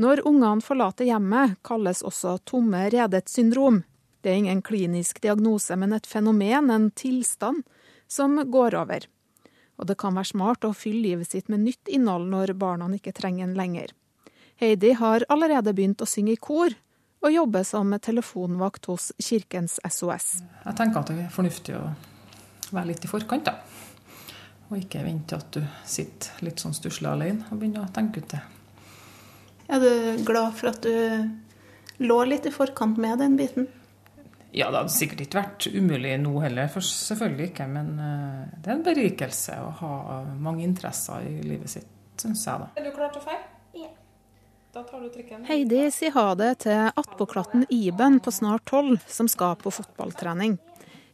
Når 0.00 0.22
ungene 0.28 0.64
forlater 0.64 1.08
hjemmet, 1.08 1.58
kalles 1.66 2.04
også 2.06 2.38
tomme 2.48 2.86
redets 2.92 3.34
syndrom. 3.36 3.82
Det 4.22 4.30
er 4.30 4.38
ingen 4.40 4.62
klinisk 4.62 5.20
diagnose, 5.24 5.76
men 5.76 5.92
et 5.96 6.06
fenomen, 6.08 6.70
en 6.70 6.90
tilstand, 6.96 7.64
som 8.08 8.38
går 8.52 8.76
over. 8.80 9.06
Og 9.80 9.88
det 9.88 9.96
kan 10.00 10.16
være 10.16 10.32
smart 10.32 10.64
å 10.64 10.74
fylle 10.76 11.02
livet 11.04 11.32
sitt 11.32 11.48
med 11.52 11.64
nytt 11.64 11.88
innhold 11.88 12.28
når 12.32 12.54
barna 12.60 12.88
ikke 12.96 13.14
trenger 13.16 13.46
en 13.46 13.56
lenger. 13.56 13.92
Heidi 14.60 14.92
har 14.96 15.24
allerede 15.32 15.72
begynt 15.76 16.02
å 16.04 16.08
synge 16.08 16.34
i 16.36 16.40
kor, 16.40 16.74
og 17.20 17.32
jobber 17.32 17.64
som 17.68 17.92
telefonvakt 18.00 18.88
hos 18.90 19.10
Kirkens 19.20 19.78
SOS. 19.84 20.40
Jeg 20.64 20.76
tenker 20.78 21.02
at 21.02 21.12
det 21.12 21.26
er 21.26 21.34
fornuftig 21.34 21.76
å 21.76 21.82
være 22.70 22.92
litt 22.92 23.04
i 23.04 23.10
forkant, 23.10 23.50
da. 23.50 23.58
Og 24.70 24.78
ikke 24.78 25.02
vente 25.02 25.34
til 25.34 25.40
at 25.42 25.56
du 25.56 25.88
sitter 25.88 26.46
litt 26.46 26.62
sånn 26.62 26.76
stusslig 26.76 27.10
alene 27.10 27.48
og 27.50 27.58
begynner 27.58 27.88
å 27.88 27.92
tenke 27.94 28.22
ut 28.22 28.30
det. 28.30 28.40
Er 29.70 29.82
du 29.82 30.24
glad 30.26 30.56
for 30.58 30.70
at 30.70 30.80
du 30.86 32.02
lå 32.02 32.18
litt 32.26 32.46
i 32.46 32.54
forkant 32.54 32.98
med 32.98 33.20
den 33.22 33.36
biten? 33.38 33.68
Ja, 34.50 34.70
det 34.70 34.80
hadde 34.80 34.94
sikkert 34.94 35.20
ikke 35.22 35.38
vært 35.38 35.66
umulig 35.70 36.16
nå 36.18 36.32
heller, 36.42 36.70
for 36.72 36.82
selvfølgelig 36.82 37.52
ikke. 37.52 37.68
Men 37.70 37.92
eh, 38.02 38.56
det 38.56 38.70
er 38.70 38.78
en 38.78 38.86
berikelse 38.86 39.58
å 39.62 39.70
ha 39.82 39.92
mange 40.42 40.64
interesser 40.66 41.28
i 41.28 41.36
livet 41.46 41.70
sitt, 41.70 41.90
syns 42.18 42.42
jeg, 42.48 42.64
da. 42.64 42.70
Er 42.80 42.88
du 42.88 42.94
klar 42.96 43.12
til 43.14 43.22
å 43.22 43.28
feire? 43.28 43.49
Heidi 45.48 45.80
sier 45.90 46.12
ha 46.14 46.26
det 46.38 46.50
til 46.64 46.90
attpåklatten 46.94 47.64
Iben 47.74 48.20
på 48.22 48.30
snart 48.30 48.68
tolv, 48.70 49.00
som 49.10 49.26
skal 49.28 49.56
på 49.58 49.72
fotballtrening. 49.74 50.58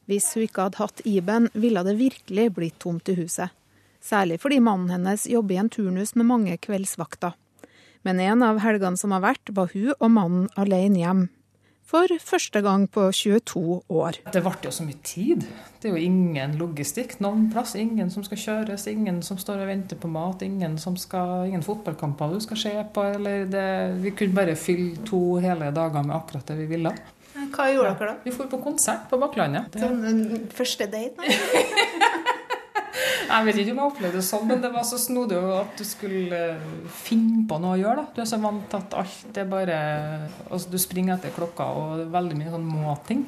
Hvis 0.06 0.28
hun 0.34 0.44
ikke 0.44 0.66
hadde 0.66 0.82
hatt 0.82 1.00
Iben, 1.08 1.48
ville 1.54 1.82
det 1.86 1.96
virkelig 1.96 2.50
blitt 2.58 2.76
tomt 2.84 3.08
i 3.08 3.16
huset. 3.16 3.54
Særlig 4.04 4.38
fordi 4.42 4.60
mannen 4.60 4.92
hennes 4.92 5.24
jobber 5.26 5.56
i 5.56 5.60
en 5.62 5.72
turnus 5.72 6.12
med 6.14 6.28
mange 6.28 6.58
kveldsvakter. 6.62 7.32
Men 8.04 8.20
en 8.20 8.44
av 8.44 8.60
helgene 8.62 9.00
som 9.00 9.16
har 9.16 9.24
vært, 9.24 9.50
var 9.56 9.72
hun 9.72 9.94
og 9.96 10.12
mannen 10.12 10.52
alene 10.60 11.00
hjem 11.00 11.24
for 11.86 12.10
første 12.22 12.62
gang 12.64 12.86
på 12.90 13.06
22 13.14 13.62
år. 13.88 14.18
Det 14.32 14.42
ble 14.42 14.54
jo 14.66 14.72
så 14.74 14.86
mye 14.86 14.98
tid. 15.06 15.46
Det 15.80 15.90
er 15.90 15.96
jo 15.96 16.02
ingen 16.02 16.56
logistikk 16.60 17.18
noen 17.22 17.46
plass. 17.52 17.76
Ingen 17.78 18.10
som 18.12 18.24
skal 18.26 18.40
kjøres, 18.42 18.86
ingen 18.90 19.22
som 19.26 19.38
står 19.40 19.62
og 19.64 19.70
venter 19.70 20.00
på 20.00 20.10
mat, 20.10 20.42
ingen, 20.42 20.78
skal, 20.78 21.46
ingen 21.46 21.64
fotballkamper 21.66 22.34
du 22.34 22.40
skal 22.44 22.62
se 22.62 22.74
på. 22.94 23.06
Det, 23.52 23.66
vi 24.02 24.14
kunne 24.18 24.36
bare 24.36 24.56
fylle 24.58 25.04
to 25.06 25.38
hele 25.42 25.70
dager 25.74 26.06
med 26.06 26.16
akkurat 26.18 26.50
det 26.50 26.58
vi 26.64 26.70
ville. 26.76 26.94
Hva 27.36 27.68
gjorde 27.70 27.92
dere 27.98 28.14
da? 28.14 28.16
Vi 28.24 28.32
dro 28.32 28.48
på 28.50 28.62
konsert 28.64 29.06
på 29.10 29.20
Bakklandet. 29.20 29.76
Sånn 29.78 30.48
første 30.56 30.88
date? 30.90 31.22
Jeg 33.26 33.46
vet 33.46 33.60
ikke 33.60 33.74
om 33.74 33.80
jeg 33.82 33.90
opplevde 33.90 34.20
det 34.20 34.26
sånn, 34.26 34.46
men 34.48 34.62
det 34.62 34.70
var 34.72 34.86
så 34.86 34.98
snodig 35.00 35.38
at 35.56 35.76
du 35.78 35.84
skulle 35.86 36.40
eh, 36.54 36.88
finne 37.02 37.44
på 37.48 37.58
noe 37.62 37.76
å 37.76 37.80
gjøre. 37.80 38.02
da. 38.02 38.14
Du 38.16 38.22
er 38.22 38.30
så 38.30 38.40
vant 38.42 38.66
til 38.70 38.80
at 38.80 38.96
alt 39.02 39.40
er 39.42 39.50
bare 39.50 39.78
altså 40.48 40.72
Du 40.72 40.78
springer 40.80 41.16
etter 41.16 41.34
klokka, 41.36 41.68
og 41.76 41.94
det 42.00 42.06
er 42.06 42.16
veldig 42.16 42.40
mye 42.40 42.52
sånn 42.54 42.68
må-ting. 42.70 43.24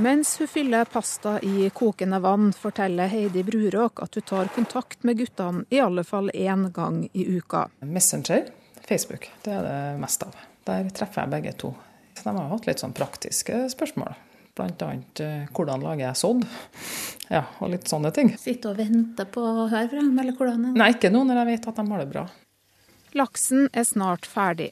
Mens 0.00 0.36
hun 0.40 0.48
fyller 0.48 0.84
pasta 0.84 1.40
i 1.42 1.66
kokende 1.74 2.20
vann, 2.22 2.52
forteller 2.56 3.10
Heidi 3.10 3.42
Bruråk 3.44 4.00
at 4.04 4.14
hun 4.14 4.22
tar 4.22 4.52
kontakt 4.54 5.02
med 5.04 5.18
guttene 5.18 5.64
i 5.68 5.80
alle 5.82 6.04
fall 6.06 6.30
én 6.30 6.68
gang 6.72 7.02
i 7.12 7.26
uka. 7.36 7.66
Messenger, 7.80 8.46
Facebook, 8.86 9.28
det 9.42 9.56
er 9.58 9.66
det 9.66 10.00
mest 10.00 10.22
av. 10.24 10.38
Der 10.68 10.88
treffer 10.94 11.24
jeg 11.24 11.34
begge 11.34 11.54
to. 11.58 11.74
Så 12.14 12.28
de 12.28 12.36
har 12.36 12.50
hatt 12.52 12.68
litt 12.70 12.82
sånn 12.82 12.94
praktiske 12.96 13.64
spørsmål. 13.72 14.14
Bl.a. 14.58 14.90
Eh, 15.24 15.48
hvordan 15.54 15.84
lager 15.84 16.04
jeg 16.08 16.20
sodd? 16.20 16.44
Ja, 17.30 17.44
og 17.62 17.70
litt 17.72 17.88
sånne 17.90 18.10
ting. 18.14 18.32
Sitte 18.40 18.72
og 18.72 18.78
vente 18.80 19.26
på 19.30 19.42
å 19.46 19.66
høre 19.70 19.86
fra 19.88 20.02
dem, 20.02 20.16
eller 20.18 20.34
hvordan? 20.36 20.72
Nei, 20.74 20.92
ikke 20.96 21.12
nå 21.14 21.22
når 21.28 21.42
jeg 21.42 21.50
vet 21.52 21.68
at 21.70 21.80
de 21.80 21.86
har 21.92 22.02
det 22.02 22.10
bra. 22.10 22.24
Laksen 23.18 23.68
er 23.72 23.86
snart 23.86 24.26
ferdig. 24.26 24.70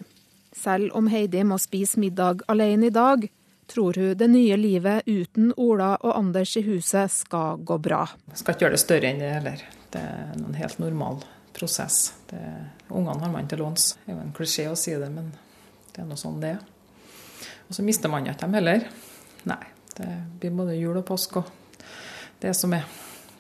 Selv 0.59 0.95
om 0.99 1.09
Heidi 1.11 1.45
må 1.47 1.59
spise 1.63 2.01
middag 2.03 2.43
alene 2.51 2.89
i 2.89 2.95
dag, 2.95 3.29
tror 3.69 3.99
hun 4.01 4.15
det 4.19 4.29
nye 4.33 4.57
livet 4.57 5.07
uten 5.07 5.53
Ola 5.57 5.93
og 6.01 6.17
Anders 6.17 6.57
i 6.57 6.65
huset 6.67 7.13
skal 7.13 7.61
gå 7.63 7.79
bra. 7.85 8.07
Jeg 8.33 8.41
skal 8.41 8.55
ikke 8.55 8.67
gjøre 8.67 8.79
det 8.79 8.83
større 8.83 9.11
enn 9.11 9.21
det 9.23 9.33
heller. 9.35 9.67
Det 9.93 10.01
er 10.01 10.33
en 10.39 10.57
helt 10.57 10.81
normal 10.83 11.21
prosess. 11.55 12.15
Det, 12.31 12.41
ungene 12.89 13.21
har 13.21 13.33
man 13.33 13.51
til 13.51 13.63
låns. 13.63 13.93
Det 14.05 14.13
er 14.13 14.17
jo 14.17 14.25
en 14.25 14.35
klisjé 14.35 14.67
å 14.71 14.79
si 14.79 14.95
det, 14.97 15.11
men 15.13 15.31
det 15.93 16.03
er 16.03 16.09
nå 16.09 16.19
sånn 16.19 16.41
det 16.43 16.57
er. 16.57 16.65
Og 17.69 17.77
så 17.77 17.85
mister 17.85 18.11
man 18.13 18.27
ikke 18.27 18.47
dem 18.47 18.57
heller. 18.57 18.89
Nei. 19.47 19.63
Det 19.99 20.09
blir 20.41 20.55
både 20.55 20.77
jul 20.79 20.99
og 20.99 21.07
påske 21.07 21.43
og 21.43 21.55
det 22.43 22.55
som 22.55 22.75
er 22.77 22.87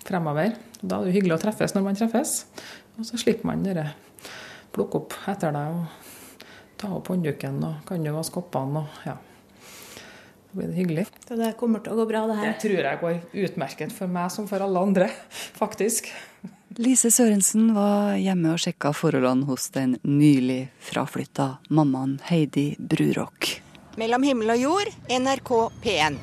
fremover. 0.07 0.57
Da 0.81 0.99
er 0.99 1.07
det 1.07 1.13
jo 1.13 1.17
hyggelig 1.19 1.39
å 1.39 1.43
treffes 1.43 1.75
når 1.75 1.87
man 1.87 1.99
treffes. 1.99 2.35
Og 2.99 3.07
så 3.07 3.21
slipper 3.21 3.47
man 3.51 3.63
dere 3.67 3.93
plukke 4.75 5.03
opp 5.03 5.17
etter 5.31 5.55
deg 5.55 5.79
og 5.79 6.45
ta 6.79 6.91
opp 6.95 7.11
håndduken 7.11 7.59
og 7.67 7.83
kan 7.89 8.05
jo 8.07 8.15
vaske 8.17 8.39
koppene 8.39 8.85
og 8.85 9.07
ja. 9.07 9.17
Da 10.49 10.57
blir 10.57 10.71
det 10.71 10.79
hyggelig. 10.79 11.05
Så 11.29 11.37
det 11.37 11.53
kommer 11.61 11.83
til 11.85 11.93
å 11.93 11.99
gå 11.99 12.07
bra, 12.09 12.23
det 12.31 12.39
her? 12.39 12.55
Det 12.55 12.63
tror 12.63 12.87
jeg 12.87 13.01
går 13.03 13.19
utmerket 13.45 13.93
for 13.93 14.09
meg 14.11 14.33
som 14.33 14.49
for 14.49 14.65
alle 14.65 14.81
andre, 14.81 15.11
faktisk. 15.59 16.09
Lise 16.81 17.11
Sørensen 17.13 17.75
var 17.77 18.15
hjemme 18.17 18.55
og 18.55 18.63
sjekka 18.63 18.95
forholdene 18.97 19.49
hos 19.49 19.69
den 19.77 19.99
nylig 20.09 20.71
fraflytta 20.89 21.59
mammaen 21.69 22.17
Heidi 22.31 22.71
Brurock. 22.81 23.59
Mellom 23.99 24.23
himmel 24.23 24.53
og 24.55 24.61
jord, 24.63 24.89
NRK 25.11 25.49
P1. 25.83 26.17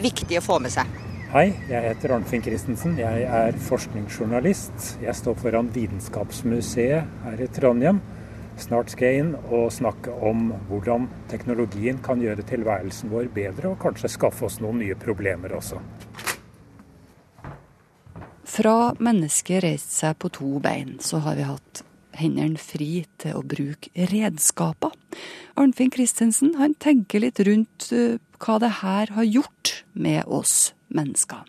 Viktig 0.00 0.38
å 0.38 0.44
få 0.46 0.54
med 0.64 0.72
seg. 0.72 0.88
Hei, 1.28 1.50
jeg 1.68 1.84
heter 1.84 2.14
Arnfinn 2.14 2.40
Christensen. 2.40 2.94
Jeg 2.96 3.26
er 3.28 3.58
forskningsjournalist. 3.66 4.94
Jeg 5.02 5.12
står 5.18 5.36
foran 5.36 5.68
Vitenskapsmuseet 5.74 7.10
her 7.26 7.42
i 7.44 7.48
Trondheim. 7.52 8.00
Snart 8.56 8.94
skal 8.94 9.10
jeg 9.10 9.26
inn 9.26 9.34
og 9.42 9.68
snakke 9.76 10.14
om 10.24 10.54
hvordan 10.70 11.10
teknologien 11.28 12.00
kan 12.00 12.24
gjøre 12.24 12.46
tilværelsen 12.48 13.12
vår 13.12 13.28
bedre, 13.36 13.74
og 13.74 13.82
kanskje 13.82 14.08
skaffe 14.14 14.48
oss 14.48 14.56
noen 14.64 14.80
nye 14.80 14.96
problemer 14.96 15.52
også. 15.58 15.82
Fra 18.48 18.94
mennesket 18.96 19.66
reiste 19.66 20.00
seg 20.00 20.16
på 20.16 20.32
to 20.32 20.56
bein, 20.64 20.96
så 21.04 21.20
har 21.28 21.36
vi 21.36 21.44
hatt 21.44 21.84
hendene 22.18 22.60
fri 22.60 23.04
til 23.22 23.38
å 23.38 23.44
bruke 23.46 24.08
redskaper. 24.12 24.94
Arnfinn 25.58 25.92
Christensen 25.94 26.54
han 26.58 26.76
tenker 26.78 27.24
litt 27.24 27.40
rundt 27.46 27.90
uh, 27.92 28.18
hva 28.42 28.58
det 28.62 28.72
her 28.82 29.14
har 29.16 29.26
gjort 29.26 29.82
med 29.92 30.24
oss 30.26 30.72
mennesker. 30.94 31.46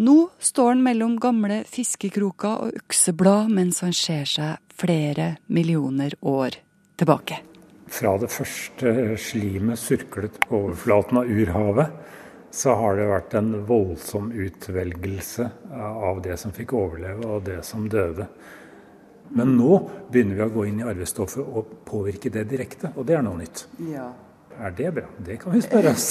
Nå 0.00 0.30
står 0.40 0.74
han 0.74 0.82
mellom 0.84 1.18
gamle 1.20 1.60
fiskekroker 1.68 2.64
og 2.64 2.80
økseblad 2.80 3.50
mens 3.52 3.82
han 3.84 3.92
ser 3.96 4.28
seg 4.28 4.76
flere 4.80 5.34
millioner 5.52 6.14
år 6.24 6.56
tilbake. 7.00 7.42
Fra 7.90 8.14
det 8.22 8.30
første 8.32 9.18
slimet 9.18 9.80
surklet 9.82 10.38
på 10.44 10.56
overflaten 10.56 11.20
av 11.20 11.28
urhavet, 11.28 11.92
så 12.50 12.74
har 12.78 12.96
det 12.98 13.08
vært 13.10 13.34
en 13.38 13.50
voldsom 13.66 14.30
utvelgelse 14.32 15.46
av 15.74 16.22
det 16.24 16.36
som 16.40 16.54
fikk 16.54 16.74
overleve, 16.78 17.26
og 17.26 17.44
det 17.46 17.60
som 17.66 17.86
døde. 17.90 18.26
Men 19.36 19.54
nå 19.54 19.76
begynner 20.10 20.40
vi 20.40 20.42
å 20.42 20.50
gå 20.54 20.64
inn 20.66 20.80
i 20.82 20.86
arvestoffet 20.86 21.44
og 21.44 21.70
påvirke 21.86 22.32
det 22.34 22.48
direkte, 22.50 22.90
og 22.96 23.06
det 23.06 23.16
er 23.18 23.22
noe 23.22 23.38
nytt. 23.38 23.64
Ja. 23.90 24.08
Er 24.60 24.74
det 24.76 24.90
bra? 24.96 25.06
Det 25.24 25.38
kan 25.40 25.54
vi 25.54 25.60
spørre 25.64 25.92
oss. 25.94 26.10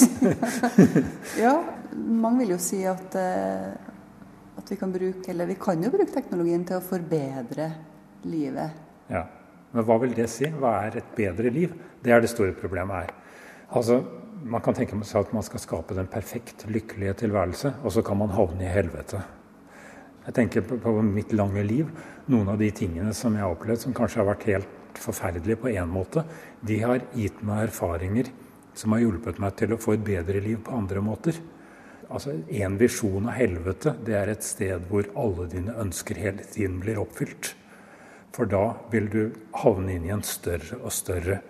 ja, 1.44 1.52
mange 1.94 2.42
vil 2.42 2.54
jo 2.56 2.60
si 2.62 2.80
at, 2.88 3.14
eh, 3.20 3.68
at 4.58 4.72
vi 4.72 4.78
kan 4.80 4.94
bruke, 4.94 5.26
eller 5.30 5.50
vi 5.50 5.58
kan 5.60 5.84
jo 5.84 5.92
bruke 5.92 6.14
teknologien 6.14 6.64
til 6.66 6.80
å 6.80 6.84
forbedre 6.84 7.68
livet. 8.24 8.80
Ja, 9.12 9.26
Men 9.70 9.84
hva 9.86 10.00
vil 10.02 10.16
det 10.16 10.26
si? 10.32 10.48
Hva 10.50 10.72
er 10.88 10.96
et 10.98 11.12
bedre 11.14 11.50
liv? 11.54 11.76
Det 12.02 12.10
er 12.10 12.24
det 12.24 12.32
store 12.32 12.56
problemet 12.58 13.04
her. 13.04 13.12
Altså, 13.70 14.00
Man 14.40 14.62
kan 14.64 14.72
tenke 14.72 14.96
seg 15.04 15.20
at 15.20 15.32
man 15.36 15.44
skal 15.44 15.60
skape 15.60 15.94
den 15.94 16.06
perfekt 16.08 16.64
lykkelige 16.64 17.12
tilværelse, 17.26 17.74
og 17.84 17.92
så 17.92 18.00
kan 18.02 18.16
man 18.16 18.32
havne 18.32 18.64
i 18.64 18.70
helvete. 18.72 19.20
Jeg 20.26 20.36
tenker 20.36 20.64
på, 20.66 20.76
på 20.82 20.92
mitt 21.04 21.32
lange 21.32 21.62
liv. 21.64 21.88
Noen 22.30 22.52
av 22.52 22.60
de 22.60 22.68
tingene 22.76 23.14
som 23.16 23.34
jeg 23.34 23.44
har 23.44 23.54
opplevd 23.54 23.86
som 23.86 23.96
kanskje 23.96 24.20
har 24.20 24.28
vært 24.28 24.46
helt 24.50 25.00
forferdelige 25.00 25.60
på 25.62 25.70
én 25.72 25.88
måte, 25.88 26.24
de 26.66 26.80
har 26.82 27.00
gitt 27.16 27.40
meg 27.46 27.68
erfaringer 27.68 28.28
som 28.74 28.94
har 28.94 29.02
hjulpet 29.04 29.40
meg 29.42 29.56
til 29.58 29.74
å 29.74 29.80
få 29.80 29.96
et 29.96 30.04
bedre 30.04 30.42
liv 30.44 30.60
på 30.64 30.76
andre 30.76 31.02
måter. 31.04 31.38
Altså, 32.10 32.34
En 32.48 32.76
visjon 32.78 33.28
av 33.28 33.38
helvete 33.38 33.94
det 34.04 34.16
er 34.18 34.32
et 34.32 34.44
sted 34.44 34.86
hvor 34.90 35.08
alle 35.18 35.46
dine 35.50 35.76
ønsker 35.78 36.18
hele 36.18 36.44
tiden 36.44 36.80
blir 36.82 37.00
oppfylt. 37.00 37.54
For 38.34 38.46
da 38.50 38.74
vil 38.90 39.08
du 39.10 39.22
havne 39.62 39.96
inn 39.96 40.06
i 40.06 40.14
en 40.14 40.26
større 40.26 40.78
og 40.82 40.92
større 40.94 41.40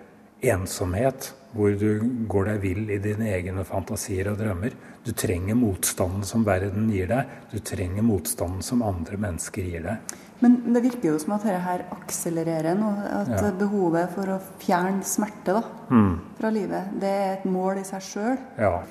ensomhet, 0.40 1.33
hvor 1.52 1.74
du 1.78 2.00
går 2.30 2.44
deg 2.52 2.60
vill 2.62 2.90
i 2.94 2.98
dine 3.02 3.26
egne 3.34 3.64
fantasier 3.66 4.30
og 4.30 4.38
drømmer. 4.38 4.74
Du 5.04 5.10
trenger 5.12 5.56
motstanden 5.58 6.22
som 6.28 6.44
verden 6.46 6.90
gir 6.92 7.08
deg. 7.10 7.26
Du 7.50 7.58
trenger 7.58 8.02
motstanden 8.06 8.62
som 8.62 8.82
andre 8.86 9.16
mennesker 9.18 9.66
gir 9.66 9.82
deg. 9.82 10.16
Men 10.40 10.72
det 10.72 10.82
virker 10.86 11.10
jo 11.10 11.18
som 11.20 11.34
at 11.36 11.42
dette 11.44 11.60
her 11.60 11.82
akselererer 11.92 12.78
nå. 12.78 12.90
At 13.26 13.28
Ja. 13.42 13.50
behovet 13.50 14.14
for 14.14 14.24
å 14.24 14.40
fjerne 14.58 15.02
smerte 15.04 15.52
da, 15.52 15.62
Mm. 15.90 16.20
fra 16.38 16.50
livet, 16.50 17.00
det 17.00 17.08
er 17.08 17.32
et 17.34 17.44
mål 17.44 17.78
i 17.78 17.84
seg 17.84 18.00
sjøl. 18.00 18.38
Ja. 18.58 18.82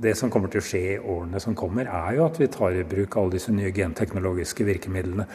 Det 0.00 0.16
som 0.16 0.30
kommer 0.30 0.48
til 0.50 0.60
å 0.60 0.64
skje 0.64 0.94
i 0.94 0.98
årene 0.98 1.40
som 1.40 1.54
kommer, 1.54 1.86
er 1.86 2.16
jo 2.16 2.24
at 2.26 2.36
vi 2.38 2.46
tar 2.48 2.70
i 2.72 2.82
bruk 2.82 3.16
alle 3.16 3.30
disse 3.30 3.50
nye 3.52 3.70
genteknologiske 3.70 4.64
virkemidlene. 4.64 5.26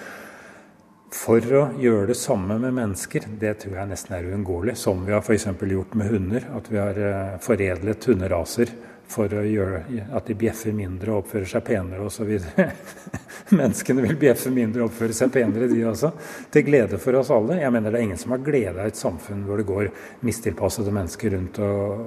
For 1.09 1.41
å 1.41 1.63
gjøre 1.81 2.11
det 2.11 2.19
samme 2.19 2.59
med 2.61 2.75
mennesker, 2.77 3.25
det 3.41 3.55
tror 3.63 3.79
jeg 3.79 3.89
nesten 3.89 4.13
er 4.13 4.27
uunngåelig. 4.29 4.75
Som 4.77 5.01
vi 5.07 5.15
har 5.15 5.23
f.eks. 5.25 5.47
gjort 5.49 5.97
med 5.97 6.11
hunder. 6.13 6.45
At 6.53 6.69
vi 6.69 6.77
har 6.77 7.01
eh, 7.01 7.39
foredlet 7.41 8.05
hunderaser 8.11 8.73
for 9.09 9.31
å 9.33 9.41
gjøre 9.41 9.79
at 10.13 10.27
de 10.29 10.35
bjeffer 10.37 10.73
mindre 10.75 11.15
og 11.15 11.23
oppfører 11.23 11.49
seg 11.49 11.63
penere 11.65 12.05
osv. 12.05 12.29
Menneskene 13.59 14.03
vil 14.05 14.19
bjeffe 14.21 14.51
mindre 14.53 14.83
og 14.83 14.91
oppføre 14.91 15.15
seg 15.17 15.31
penere, 15.33 15.69
de 15.71 15.79
også. 15.89 16.11
Til 16.53 16.67
glede 16.67 16.99
for 17.01 17.17
oss 17.17 17.31
alle. 17.33 17.57
Jeg 17.57 17.73
mener 17.73 17.89
Det 17.89 18.03
er 18.03 18.05
ingen 18.05 18.21
som 18.21 18.35
har 18.35 18.43
glede 18.45 18.75
av 18.75 18.91
et 18.91 18.99
samfunn 18.99 19.41
hvor 19.47 19.57
det 19.57 19.65
går 19.69 19.89
mistilpassede 20.29 20.93
mennesker 20.93 21.33
rundt 21.33 21.57
og, 21.65 22.05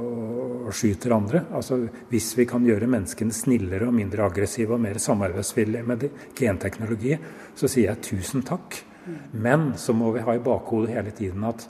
og, 0.69 0.71
skyter 0.79 1.17
andre. 1.19 1.43
Altså, 1.51 1.81
Hvis 2.13 2.31
vi 2.39 2.47
kan 2.47 2.71
gjøre 2.71 2.91
menneskene 2.95 3.35
snillere 3.35 3.91
og 3.91 3.99
mindre 3.99 4.31
aggressive 4.31 4.79
og 4.79 4.87
mer 4.87 5.03
samarbeidsvillige 5.03 5.91
med 5.91 6.09
genteknologi, 6.39 7.19
så 7.59 7.67
sier 7.67 7.91
jeg 7.91 8.07
tusen 8.13 8.47
takk. 8.47 8.85
Men 9.33 9.73
så 9.81 9.95
må 9.97 10.13
vi 10.15 10.25
ha 10.25 10.35
i 10.37 10.43
bakhodet 10.43 10.95
hele 10.95 11.15
tiden 11.17 11.45
at 11.49 11.67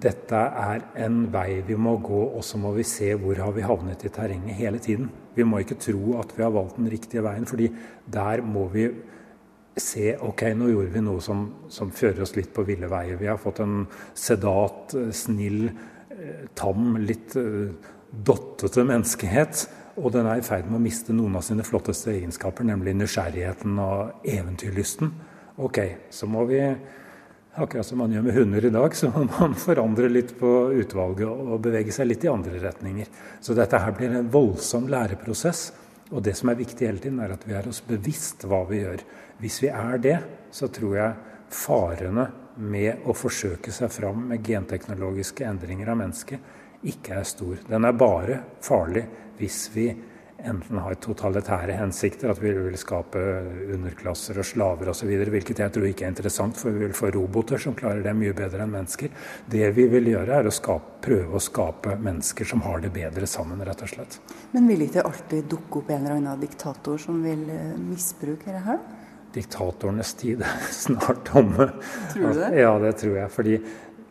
dette 0.00 0.36
er 0.36 0.84
en 1.04 1.26
vei 1.32 1.60
vi 1.66 1.76
må 1.76 1.98
gå, 2.00 2.20
og 2.32 2.44
så 2.46 2.58
må 2.60 2.72
vi 2.72 2.86
se 2.88 3.12
hvor 3.20 3.36
har 3.36 3.52
vi 3.52 3.66
havnet 3.66 4.04
i 4.06 4.12
terrenget 4.12 4.56
hele 4.56 4.80
tiden. 4.80 5.10
Vi 5.36 5.44
må 5.44 5.60
ikke 5.60 5.78
tro 5.80 6.16
at 6.20 6.32
vi 6.36 6.44
har 6.44 6.54
valgt 6.54 6.78
den 6.80 6.88
riktige 6.90 7.24
veien, 7.24 7.46
fordi 7.46 7.68
der 8.08 8.40
må 8.42 8.66
vi 8.72 8.88
se 9.80 10.14
ok, 10.20 10.44
nå 10.56 10.70
gjorde 10.70 10.94
vi 10.94 11.02
noe 11.04 11.22
som, 11.24 11.44
som 11.72 11.92
fører 11.94 12.24
oss 12.24 12.34
litt 12.36 12.52
på 12.54 12.64
ville 12.68 12.88
veier. 12.90 13.20
Vi 13.20 13.28
har 13.28 13.40
fått 13.40 13.60
en 13.64 13.84
sedat, 14.18 14.94
eh, 14.98 15.10
snill, 15.14 15.68
eh, 15.68 16.46
tam, 16.58 16.96
litt 17.00 17.36
eh, 17.38 17.92
dottete 18.10 18.84
menneskehet. 18.86 19.66
Og 20.00 20.12
den 20.14 20.28
er 20.28 20.40
i 20.40 20.46
ferd 20.46 20.68
med 20.70 20.80
å 20.80 20.84
miste 20.84 21.14
noen 21.16 21.36
av 21.36 21.44
sine 21.44 21.64
flotteste 21.66 22.12
egenskaper, 22.14 22.64
nemlig 22.66 22.96
nysgjerrigheten 22.96 23.78
og 23.82 24.24
eventyrlysten. 24.24 25.12
Ok, 25.60 25.78
så 26.10 26.26
må 26.30 26.44
vi 26.48 26.62
Akkurat 27.60 27.86
som 27.86 27.98
man 27.98 28.12
gjør 28.14 28.22
med 28.22 28.36
hunder 28.36 28.64
i 28.64 28.70
dag, 28.70 28.94
så 28.94 29.08
må 29.10 29.24
man 29.26 29.56
forandre 29.58 30.06
litt 30.08 30.36
på 30.38 30.48
utvalget 30.70 31.26
og 31.26 31.58
bevege 31.64 31.90
seg 31.92 32.06
litt 32.06 32.22
i 32.24 32.30
andre 32.30 32.60
retninger. 32.62 33.08
Så 33.42 33.56
dette 33.58 33.80
her 33.82 33.96
blir 33.96 34.14
en 34.14 34.28
voldsom 34.30 34.86
læreprosess. 34.88 35.64
Og 36.14 36.22
det 36.22 36.36
som 36.38 36.52
er 36.52 36.60
viktig 36.60 36.86
hele 36.86 37.02
tiden, 37.02 37.18
er 37.18 37.34
at 37.34 37.42
vi 37.44 37.56
er 37.58 37.66
oss 37.68 37.82
bevisst 37.84 38.46
hva 38.46 38.62
vi 38.70 38.78
gjør. 38.84 39.02
Hvis 39.42 39.58
vi 39.64 39.72
er 39.74 39.98
det, 39.98 40.16
så 40.54 40.70
tror 40.70 40.94
jeg 40.96 41.34
farene 41.50 42.28
med 42.62 43.02
å 43.10 43.18
forsøke 43.18 43.74
seg 43.74 43.90
fram 43.92 44.28
med 44.30 44.46
genteknologiske 44.46 45.50
endringer 45.50 45.90
av 45.90 45.98
mennesket 46.04 46.86
ikke 46.86 47.18
er 47.18 47.28
stor. 47.28 47.58
Den 47.66 47.84
er 47.84 47.98
bare 47.98 48.40
farlig 48.64 49.04
hvis 49.40 49.64
vi 49.74 49.90
enten 50.48 50.78
har 50.82 50.96
totalitære 51.02 51.76
hensikter, 51.78 52.30
at 52.32 52.40
vi 52.42 52.52
vil 52.56 52.76
skape 52.78 53.20
underklasser 53.74 54.38
og 54.40 54.46
slaver 54.46 54.90
osv., 54.92 55.10
hvilket 55.32 55.62
jeg 55.64 55.74
tror 55.74 55.88
ikke 55.88 56.06
er 56.06 56.12
interessant, 56.14 56.58
for 56.58 56.74
vi 56.74 56.84
vil 56.86 56.96
få 56.96 57.10
roboter 57.14 57.60
som 57.62 57.76
klarer 57.78 58.02
det 58.04 58.14
mye 58.16 58.36
bedre 58.36 58.64
enn 58.64 58.72
mennesker. 58.74 59.12
Det 59.50 59.72
vi 59.76 59.86
vil 59.92 60.12
gjøre, 60.12 60.40
er 60.40 60.48
å 60.48 60.54
skape, 60.54 61.00
prøve 61.04 61.38
å 61.38 61.42
skape 61.42 61.96
mennesker 62.00 62.48
som 62.48 62.64
har 62.66 62.82
det 62.84 62.92
bedre 62.94 63.28
sammen, 63.30 63.62
rett 63.66 63.84
og 63.84 63.92
slett. 63.92 64.18
Men 64.54 64.68
vil 64.70 64.86
ikke 64.86 65.00
det 65.00 65.06
alltid 65.10 65.52
dukke 65.56 65.82
opp 65.82 65.92
en 65.92 66.02
eller 66.02 66.18
annen 66.18 66.42
diktator 66.42 66.98
som 67.00 67.22
vil 67.24 67.46
eh, 67.52 67.76
misbruke 67.80 68.50
det 68.52 68.64
her? 68.66 68.80
Diktatorenes 69.34 70.14
tid 70.18 70.42
er 70.42 70.64
snart 70.84 71.30
omme. 71.38 71.70
Tror 72.12 72.32
du 72.32 72.40
det? 72.40 72.50
Ja, 72.58 72.74
det 72.82 72.96
tror 73.02 73.16
jeg. 73.20 73.30
fordi 73.30 73.60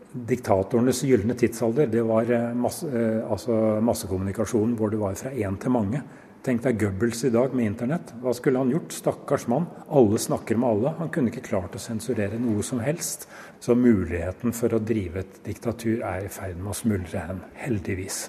Diktatorenes 0.09 1.03
gylne 1.05 1.35
tidsalder 1.37 1.89
det 1.91 2.01
var 2.07 2.31
eh, 2.33 2.49
masse, 2.57 2.87
eh, 2.89 3.19
altså 3.29 3.77
massekommunikasjonen 3.85 4.73
hvor 4.79 4.89
det 4.89 5.01
var 5.01 5.17
fra 5.19 5.29
én 5.29 5.59
til 5.61 5.73
mange. 5.75 6.01
Tenk 6.41 6.63
deg 6.63 6.79
Goebbels 6.79 7.21
i 7.27 7.33
dag 7.33 7.53
med 7.53 7.67
internett. 7.67 8.13
Hva 8.23 8.31
skulle 8.33 8.61
han 8.61 8.71
gjort? 8.71 8.95
Stakkars 8.95 9.45
mann. 9.51 9.67
Alle 9.91 10.17
snakker 10.23 10.57
med 10.57 10.69
alle. 10.69 10.93
Han 10.97 11.11
kunne 11.13 11.29
ikke 11.33 11.43
klart 11.49 11.75
å 11.75 11.81
sensurere 11.83 12.39
noe 12.41 12.63
som 12.65 12.79
helst. 12.81 13.27
Så 13.59 13.75
muligheten 13.75 14.55
for 14.55 14.73
å 14.73 14.79
drive 14.81 15.25
et 15.25 15.41
diktatur 15.45 15.99
er 15.99 16.25
i 16.25 16.31
ferd 16.31 16.57
med 16.57 16.71
å 16.71 16.77
smuldre 16.79 17.25
hen. 17.27 17.43
Heldigvis. 17.59 18.21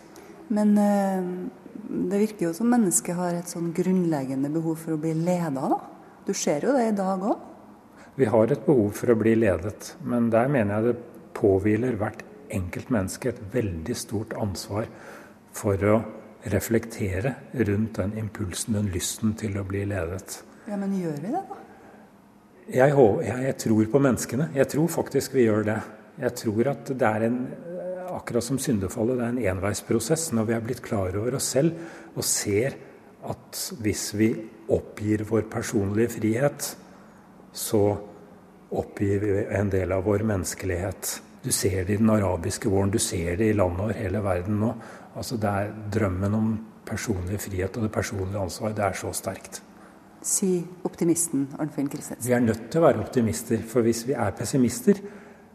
Men 0.51 0.75
eh, 0.83 1.31
det 2.11 2.21
virker 2.27 2.49
jo 2.49 2.57
som 2.59 2.69
mennesket 2.75 3.16
har 3.16 3.38
et 3.38 3.51
sånn 3.51 3.71
grunnleggende 3.77 4.51
behov 4.53 4.83
for 4.83 4.99
å 4.99 5.01
bli 5.01 5.14
leda, 5.14 5.71
da. 5.71 5.79
Du 6.27 6.35
ser 6.37 6.66
jo 6.66 6.75
det 6.77 6.90
i 6.90 6.99
dag 6.99 7.23
òg. 7.25 7.47
Vi 8.19 8.27
har 8.29 8.51
et 8.53 8.66
behov 8.66 8.90
for 8.99 9.14
å 9.14 9.16
bli 9.16 9.37
ledet, 9.38 9.95
men 10.05 10.27
der 10.35 10.51
mener 10.51 10.77
jeg 10.77 10.90
det 10.90 11.10
påhviler 11.37 11.96
hvert 12.00 12.24
enkelt 12.50 12.90
menneske 12.90 13.31
et 13.31 13.40
veldig 13.52 13.96
stort 13.96 14.35
ansvar 14.38 14.88
for 15.54 15.87
å 15.87 16.00
reflektere 16.50 17.35
rundt 17.68 17.98
den 18.00 18.14
impulsen, 18.18 18.78
den 18.78 18.90
lysten 18.94 19.35
til 19.38 19.58
å 19.60 19.64
bli 19.68 19.85
ledet. 19.88 20.40
Ja, 20.66 20.78
men 20.81 20.94
gjør 20.96 21.18
vi 21.20 21.33
det, 21.33 21.42
da? 21.48 21.58
Jeg, 22.70 22.94
jeg, 23.26 23.56
tror 23.58 23.88
på 23.90 24.00
menneskene. 24.02 24.50
Jeg 24.54 24.70
tror 24.70 24.92
faktisk 24.92 25.35
vi 25.35 25.48
gjør 25.48 25.66
det. 25.66 25.81
Jeg 26.20 26.37
tror 26.38 26.70
at 26.76 26.94
det 26.94 27.10
er 27.16 27.28
en 27.31 27.42
Akkurat 28.10 28.42
som 28.42 28.56
syndefallet, 28.58 29.20
det 29.20 29.22
er 29.22 29.31
en 29.31 29.44
enveisprosess. 29.52 30.33
Når 30.35 30.48
vi 30.48 30.54
er 30.56 30.62
blitt 30.64 30.81
klar 30.83 31.14
over 31.14 31.37
oss 31.38 31.46
selv 31.54 31.76
og 32.18 32.24
ser 32.26 32.74
at 33.31 33.60
hvis 33.78 34.08
vi 34.18 34.33
oppgir 34.74 35.22
vår 35.28 35.44
personlige 35.52 36.16
frihet, 36.16 36.66
så 37.54 37.83
oppgir 38.71 39.25
vi 39.25 39.35
en 39.56 39.71
del 39.73 39.92
av 39.92 40.04
vår 40.06 40.25
menneskelighet. 40.29 41.21
Du 41.42 41.50
ser 41.52 41.85
det 41.85 41.96
i 41.96 42.00
den 42.00 42.10
arabiske 42.12 42.68
våren, 42.68 42.92
du 42.92 42.98
ser 42.98 43.37
det 43.40 43.50
i 43.50 43.56
landet 43.56 43.87
over 43.87 43.96
hele 43.96 44.21
verden 44.25 44.60
nå. 44.60 44.75
Altså 45.16 45.38
Det 45.40 45.50
er 45.50 45.73
drømmen 45.92 46.35
om 46.37 46.52
personlig 46.87 47.40
frihet 47.40 47.77
og 47.77 47.87
det 47.87 47.92
personlige 47.94 48.40
ansvar, 48.40 48.75
det 48.77 48.85
er 48.85 48.98
så 48.98 49.12
sterkt. 49.16 49.62
Si 50.23 50.60
optimisten 50.85 51.48
Arnfinn 51.58 51.88
Christensen. 51.88 52.27
Vi 52.29 52.37
er 52.37 52.44
nødt 52.44 52.68
til 52.71 52.83
å 52.83 52.85
være 52.85 53.00
optimister, 53.00 53.62
for 53.66 53.87
hvis 53.87 54.04
vi 54.08 54.12
er 54.12 54.35
pessimister, 54.37 55.00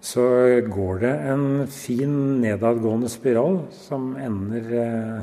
så 0.05 0.25
går 0.69 0.99
det 1.03 1.13
en 1.31 1.45
fin 1.71 2.15
nedadgående 2.41 3.09
spiral 3.09 3.61
som 3.73 4.15
ender 4.21 4.73
eh, 4.81 5.21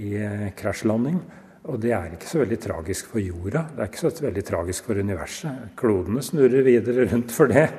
i 0.00 0.12
eh, 0.20 0.50
krasjlanding. 0.56 1.18
Og 1.64 1.78
det 1.80 1.94
er 1.96 2.12
ikke 2.12 2.28
så 2.28 2.42
veldig 2.42 2.58
tragisk 2.60 3.06
for 3.12 3.22
jorda. 3.24 3.62
Det 3.72 3.80
er 3.80 3.88
ikke 3.88 4.02
så 4.02 4.10
veldig 4.26 4.42
tragisk 4.44 4.88
for 4.88 5.00
universet. 5.00 5.70
Klodene 5.80 6.24
snurrer 6.24 6.66
videre 6.66 7.06
rundt 7.08 7.32
for 7.32 7.48
det. 7.48 7.70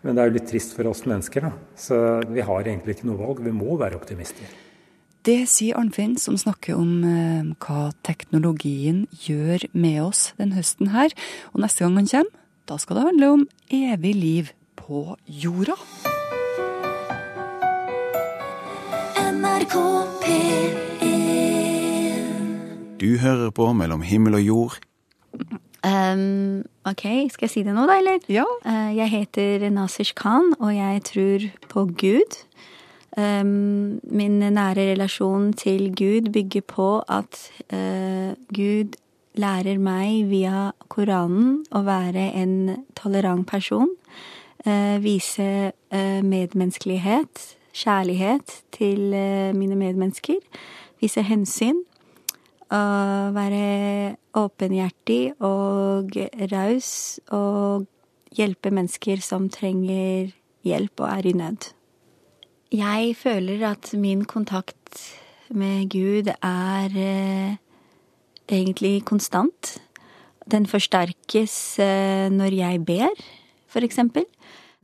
Men 0.00 0.14
det 0.14 0.22
er 0.22 0.30
jo 0.30 0.36
litt 0.38 0.48
trist 0.48 0.72
for 0.76 0.88
oss 0.88 1.04
mennesker, 1.08 1.48
da. 1.48 1.52
Så 1.76 1.98
vi 2.30 2.44
har 2.46 2.64
egentlig 2.64 2.96
ikke 2.96 3.08
noe 3.10 3.20
valg. 3.20 3.42
Vi 3.44 3.52
må 3.52 3.76
være 3.80 3.98
optimister. 3.98 4.48
Det 5.28 5.42
sier 5.50 5.76
Arnfinn, 5.76 6.14
som 6.16 6.38
snakker 6.40 6.78
om 6.78 7.02
eh, 7.04 7.50
hva 7.66 7.90
teknologien 8.06 9.04
gjør 9.26 9.66
med 9.76 10.00
oss 10.06 10.30
den 10.38 10.54
høsten 10.56 10.94
her. 10.94 11.12
Og 11.52 11.60
neste 11.64 11.84
gang 11.84 11.98
han 12.00 12.08
kommer, 12.08 12.46
da 12.70 12.78
skal 12.80 12.96
det 13.00 13.08
handle 13.10 13.32
om 13.34 13.48
evig 13.68 14.14
liv 14.16 14.54
på 14.78 15.18
jorda. 15.26 15.76
NRK 19.36 19.76
Du 23.00 23.16
hører 23.18 23.50
på 23.54 23.72
Mellom 23.78 24.02
himmel 24.02 24.34
og 24.34 24.42
jord. 24.42 24.78
Um, 25.86 26.64
ok, 26.88 27.04
skal 27.30 27.46
jeg 27.46 27.50
si 27.52 27.60
det 27.62 27.70
nå, 27.70 27.84
da, 27.86 27.98
eller? 28.00 28.24
Ja. 28.26 28.42
Uh, 28.66 28.90
jeg 28.96 29.12
heter 29.12 29.68
Nasish 29.70 30.16
Khan, 30.18 30.50
og 30.58 30.72
jeg 30.74 31.04
tror 31.06 31.44
på 31.70 31.84
Gud. 32.00 32.38
Um, 33.14 34.00
min 34.02 34.40
nære 34.42 34.88
relasjon 34.90 35.52
til 35.52 35.92
Gud 35.94 36.32
bygger 36.34 36.64
på 36.66 36.88
at 37.06 37.38
uh, 37.70 38.34
Gud 38.50 38.98
lærer 39.38 39.78
meg 39.78 40.26
via 40.32 40.72
Koranen 40.90 41.60
å 41.70 41.84
være 41.86 42.32
en 42.34 42.82
tolerant 42.98 43.46
person. 43.46 43.92
Uh, 44.66 44.98
vise 44.98 45.70
medmenneskelighet, 45.92 47.44
kjærlighet 47.78 48.58
til 48.74 49.14
mine 49.54 49.78
medmennesker. 49.78 50.42
Vise 50.98 51.22
hensyn. 51.22 51.84
Å 52.68 52.80
være 53.32 54.16
åpenhjertig 54.36 55.22
og 55.40 56.16
raus 56.52 56.90
og 57.32 57.86
hjelpe 58.36 58.72
mennesker 58.74 59.22
som 59.24 59.48
trenger 59.52 60.34
hjelp 60.68 61.00
og 61.00 61.08
er 61.08 61.28
i 61.30 61.34
nød. 61.38 61.70
Jeg 62.74 63.14
føler 63.16 63.64
at 63.70 63.94
min 63.96 64.26
kontakt 64.28 65.00
med 65.48 65.88
Gud 65.88 66.28
er 66.28 66.92
eh, 66.92 67.56
egentlig 68.52 69.06
konstant. 69.08 69.78
Den 70.44 70.66
forsterkes 70.68 71.78
eh, 71.80 72.28
når 72.28 72.56
jeg 72.58 72.84
ber, 72.84 73.22
for 73.68 73.84
eksempel. 73.84 74.28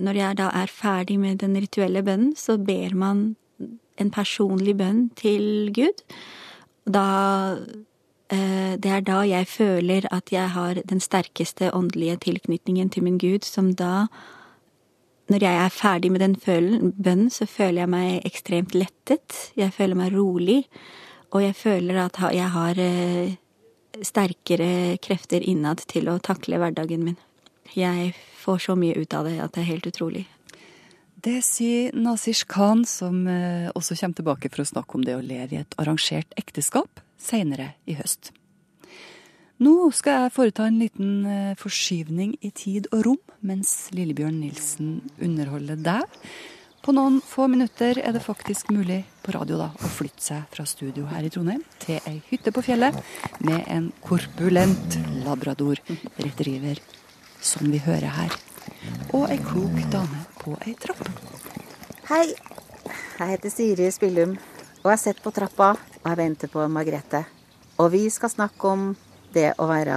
Når 0.01 0.17
jeg 0.19 0.39
da 0.41 0.49
er 0.57 0.73
ferdig 0.73 1.19
med 1.21 1.43
den 1.45 1.57
rituelle 1.61 2.03
bønnen, 2.03 2.33
så 2.37 2.57
ber 2.57 2.97
man 2.97 3.37
en 4.01 4.11
personlig 4.11 4.75
bønn 4.81 5.11
til 5.21 5.71
Gud. 5.75 6.03
Da 6.85 7.57
Det 8.29 8.91
er 8.91 9.01
da 9.05 9.21
jeg 9.23 9.47
føler 9.47 10.07
at 10.11 10.33
jeg 10.33 10.51
har 10.51 10.75
den 10.75 11.01
sterkeste 11.01 11.71
åndelige 11.75 12.17
tilknytningen 12.17 12.91
til 12.91 13.05
min 13.05 13.19
Gud, 13.19 13.45
som 13.45 13.75
da 13.75 14.07
Når 15.29 15.41
jeg 15.41 15.55
er 15.65 15.69
ferdig 15.69 16.13
med 16.13 16.21
den 16.21 16.37
bønnen, 17.05 17.31
så 17.31 17.47
føler 17.47 17.81
jeg 17.83 17.89
meg 17.89 18.27
ekstremt 18.27 18.75
lettet. 18.75 19.53
Jeg 19.57 19.73
føler 19.73 19.95
meg 19.95 20.13
rolig, 20.13 20.67
og 21.33 21.43
jeg 21.43 21.55
føler 21.55 22.05
at 22.05 22.21
jeg 22.35 22.51
har 22.51 22.75
sterkere 24.03 24.99
krefter 25.01 25.41
innad 25.41 25.87
til 25.89 26.11
å 26.11 26.19
takle 26.19 26.59
hverdagen 26.59 27.05
min. 27.05 27.17
Jeg 27.75 28.13
får 28.37 28.59
så 28.67 28.77
mye 28.77 28.99
ut 29.01 29.15
av 29.15 29.25
det 29.25 29.39
at 29.41 29.55
det 29.55 29.63
er 29.63 29.71
helt 29.73 29.87
utrolig. 29.87 30.27
Det 31.25 31.39
sier 31.41 31.95
Nasish 31.97 32.45
Khan, 32.45 32.83
som 32.85 33.23
også 33.73 33.97
kommer 33.97 34.19
tilbake 34.19 34.51
for 34.53 34.61
å 34.61 34.69
snakke 34.69 34.99
om 34.99 35.05
det 35.07 35.15
å 35.17 35.23
leve 35.25 35.57
i 35.57 35.61
et 35.63 35.77
arrangert 35.81 36.35
ekteskap 36.37 37.01
seinere 37.17 37.71
i 37.89 37.97
høst. 37.97 38.29
Nå 39.65 39.89
skal 39.97 40.27
jeg 40.27 40.35
foreta 40.35 40.67
en 40.69 40.77
liten 40.83 41.55
forskyvning 41.57 42.35
i 42.45 42.51
tid 42.53 42.91
og 42.91 43.07
rom, 43.07 43.23
mens 43.41 43.73
Lillebjørn 43.97 44.37
Nilsen 44.43 44.99
underholder 45.23 45.81
deg. 45.81 46.19
På 46.85 46.93
noen 46.93 47.23
få 47.25 47.47
minutter 47.49 47.97
er 48.03 48.13
det 48.13 48.21
faktisk 48.21 48.69
mulig 48.75 49.01
på 49.25 49.33
radio 49.33 49.63
da, 49.63 49.71
å 49.73 49.93
flytte 49.95 50.21
seg 50.27 50.45
fra 50.53 50.67
studio 50.69 51.07
her 51.09 51.25
i 51.25 51.33
Trondheim 51.33 51.65
til 51.81 52.05
ei 52.05 52.19
hytte 52.29 52.53
på 52.53 52.67
fjellet 52.67 53.01
med 53.41 53.65
en 53.73 53.89
korpulent 54.05 55.01
labrador 55.25 55.81
retriever, 56.21 56.85
som 57.41 57.73
vi 57.73 57.81
hører 57.81 58.13
her. 58.21 58.37
Og 59.17 59.31
ei 59.33 59.41
klok 59.41 59.81
dame 59.89 60.34
på 60.45 60.57
ei 60.67 60.75
trapp. 60.77 61.01
Hei, 62.11 62.35
jeg 63.19 63.29
heter 63.31 63.53
Siri 63.53 63.87
Spillum, 63.95 64.35
og 64.83 64.91
jeg 64.93 65.01
sitter 65.01 65.25
på 65.25 65.33
trappa 65.33 65.71
og 65.79 66.11
jeg 66.11 66.21
venter 66.21 66.51
på 66.53 66.67
Margrethe. 66.69 67.23
Og 67.81 67.89
vi 67.95 68.03
skal 68.13 68.31
snakke 68.31 68.69
om 68.69 68.91
det 69.35 69.55
å 69.59 69.69
være 69.71 69.97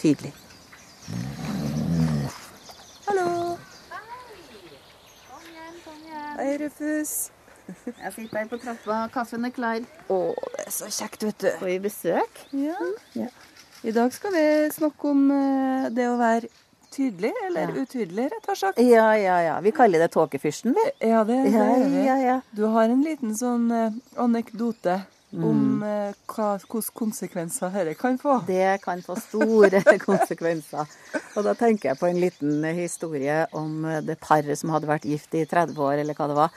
tydelig. 0.00 0.32
Hallo! 3.06 3.28
Hei, 3.92 4.02
Kom 5.30 5.46
igjen, 5.52 5.78
kom 5.84 6.02
igjen. 6.02 6.34
Hei, 6.40 6.50
Rufus. 6.64 7.14
Jeg 7.86 8.12
sitter 8.14 8.42
her 8.42 8.50
på 8.50 8.58
trappa, 8.62 9.00
kaffen 9.14 9.46
er 9.46 9.54
klar. 9.54 9.86
Å, 10.10 10.20
det 10.58 10.66
er 10.66 10.74
så 10.74 10.90
kjekt, 10.90 11.28
vet 11.30 11.40
du. 11.46 11.50
Får 11.62 11.70
vi 11.70 11.78
besøk? 11.86 12.44
Ja. 12.58 13.30
I 13.86 13.94
dag 13.94 14.10
skal 14.14 14.34
vi 14.34 14.46
snakke 14.74 15.10
om 15.14 15.26
eh, 15.30 15.88
det 15.94 16.10
å 16.10 16.18
være 16.18 16.50
tydelig, 16.90 17.32
eller 17.46 17.68
Ja. 17.72 17.82
utydelig, 17.82 18.30
rett 18.32 18.48
og 18.48 18.56
slett. 18.56 18.78
Ja, 18.78 19.12
ja, 19.16 19.40
ja. 19.42 19.60
Vi 19.60 19.70
kaller 19.72 19.98
det 19.98 20.10
tåkefyrsten, 20.14 20.74
vi. 20.74 21.08
Ja, 21.08 21.24
det, 21.24 21.36
det 21.44 21.52
Ja, 21.52 21.64
gjør 21.76 21.90
vi. 21.90 22.06
ja, 22.06 22.16
ja. 22.16 22.40
Du 22.54 22.64
har 22.66 22.84
en 22.84 23.02
liten 23.04 23.34
sånn 23.36 23.70
eh, 23.72 23.90
anekdote 24.22 25.02
om 25.34 25.80
Mm. 25.80 25.82
eh, 25.82 26.14
hva, 26.28 26.58
hvilke 26.58 26.92
konsekvenser 26.94 27.70
dette 27.74 27.96
kan 27.98 28.16
få. 28.18 28.38
Det 28.46 28.80
kan 28.82 29.02
få 29.02 29.16
store 29.20 29.82
konsekvenser. 30.06 30.86
Og 31.36 31.44
da 31.44 31.52
tenker 31.54 31.90
jeg 31.90 31.98
på 31.98 32.06
en 32.08 32.20
liten 32.20 32.64
eh, 32.64 32.74
historie 32.74 33.46
om 33.52 33.84
eh, 33.84 34.00
det 34.00 34.18
paret 34.20 34.56
som 34.58 34.70
hadde 34.70 34.86
vært 34.86 35.04
gift 35.04 35.34
i 35.34 35.44
30 35.44 35.76
år, 35.78 35.98
eller 36.00 36.14
hva 36.14 36.28
det 36.28 36.36
var. 36.36 36.50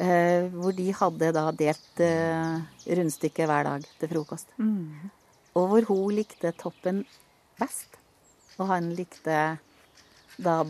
Eh, 0.00 0.48
hvor 0.54 0.72
de 0.72 0.90
hadde 0.92 1.32
da 1.32 1.50
delt 1.52 2.00
eh, 2.00 2.60
rundstykke 2.86 3.46
hver 3.46 3.64
dag 3.64 3.86
til 4.00 4.08
frokost. 4.08 4.46
Mm. 4.58 5.10
Og 5.56 5.68
hvor 5.68 5.82
hun 5.88 6.14
likte 6.14 6.52
toppen 6.56 7.04
best, 7.58 7.96
og 8.58 8.66
han 8.70 8.90
likte 8.96 9.58
da 10.40 10.64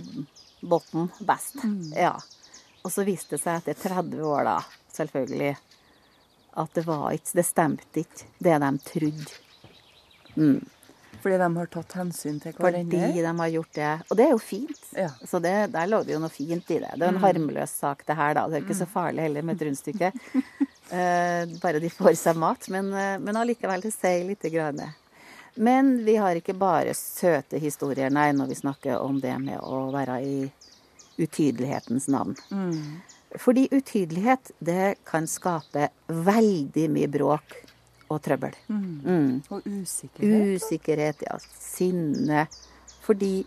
Botten 0.61 1.09
best. 1.24 1.57
Mm. 1.64 1.93
Ja. 1.97 2.14
Og 2.85 2.93
så 2.93 3.05
viste 3.07 3.37
det 3.37 3.43
seg 3.45 3.61
etter 3.62 3.78
30 3.95 4.20
år, 4.24 4.45
da, 4.45 4.59
selvfølgelig, 4.93 5.55
at 6.61 6.74
det 6.76 6.85
var 6.87 7.12
ikke 7.14 7.37
Det 7.39 7.45
stemte 7.47 8.03
ikke, 8.03 8.26
det 8.43 8.59
de 8.61 8.70
trodde. 8.85 9.39
Mm. 10.37 10.61
Fordi 11.20 11.37
de 11.37 11.49
har 11.57 11.66
tatt 11.68 11.93
hensyn 11.99 12.39
til 12.41 12.55
Fordi 12.57 12.83
de 12.89 13.24
har 13.41 13.49
gjort 13.53 13.72
det. 13.76 13.91
Og 14.11 14.16
det 14.16 14.24
er 14.24 14.31
jo 14.33 14.39
fint. 14.41 14.81
Ja. 14.97 15.11
Så 15.28 15.41
det, 15.43 15.53
der 15.74 15.87
lå 15.91 16.03
det 16.07 16.14
jo 16.14 16.20
noe 16.22 16.33
fint 16.33 16.70
i 16.72 16.78
det. 16.81 16.93
Det 16.97 17.05
er 17.05 17.09
en 17.12 17.18
Mm. 17.18 17.24
harmløs 17.24 17.74
sak, 17.81 18.07
det 18.07 18.16
her, 18.16 18.35
da. 18.35 18.47
Det 18.49 18.57
er 18.57 18.64
ikke 18.64 18.78
så 18.78 18.87
farlig 18.89 19.22
heller 19.26 19.43
med 19.43 19.61
et 19.61 19.66
rundstykke. 19.68 20.12
Eh, 20.91 21.47
bare 21.62 21.78
de 21.78 21.87
får 21.87 22.16
seg 22.18 22.35
mat. 22.35 22.64
Men, 22.68 22.89
eh, 22.93 23.16
men 23.22 23.37
allikevel, 23.39 23.81
det 23.81 23.93
sier 23.95 24.24
lite 24.26 24.51
grann. 24.51 24.81
Men 25.61 25.93
vi 26.07 26.15
har 26.17 26.39
ikke 26.39 26.55
bare 26.57 26.95
søte 26.97 27.61
historier, 27.61 28.09
nei, 28.13 28.31
når 28.33 28.49
vi 28.49 28.57
snakker 28.63 28.97
om 29.05 29.19
det 29.21 29.35
med 29.43 29.61
å 29.61 29.91
være 29.93 30.17
i 30.25 30.37
utydelighetens 31.21 32.09
navn. 32.09 32.37
Mm. 32.51 33.01
Fordi 33.39 33.67
utydelighet, 33.71 34.51
det 34.59 34.95
kan 35.07 35.29
skape 35.31 35.91
veldig 36.09 36.87
mye 36.91 37.11
bråk 37.13 37.59
og 38.11 38.23
trøbbel. 38.25 38.57
Mm. 38.73 38.89
Mm. 39.05 39.35
Og 39.53 39.69
usikkerhet. 39.69 40.57
Usikkerhet, 40.57 41.23
ja. 41.29 41.37
Sinne. 41.61 42.47
Fordi 43.05 43.45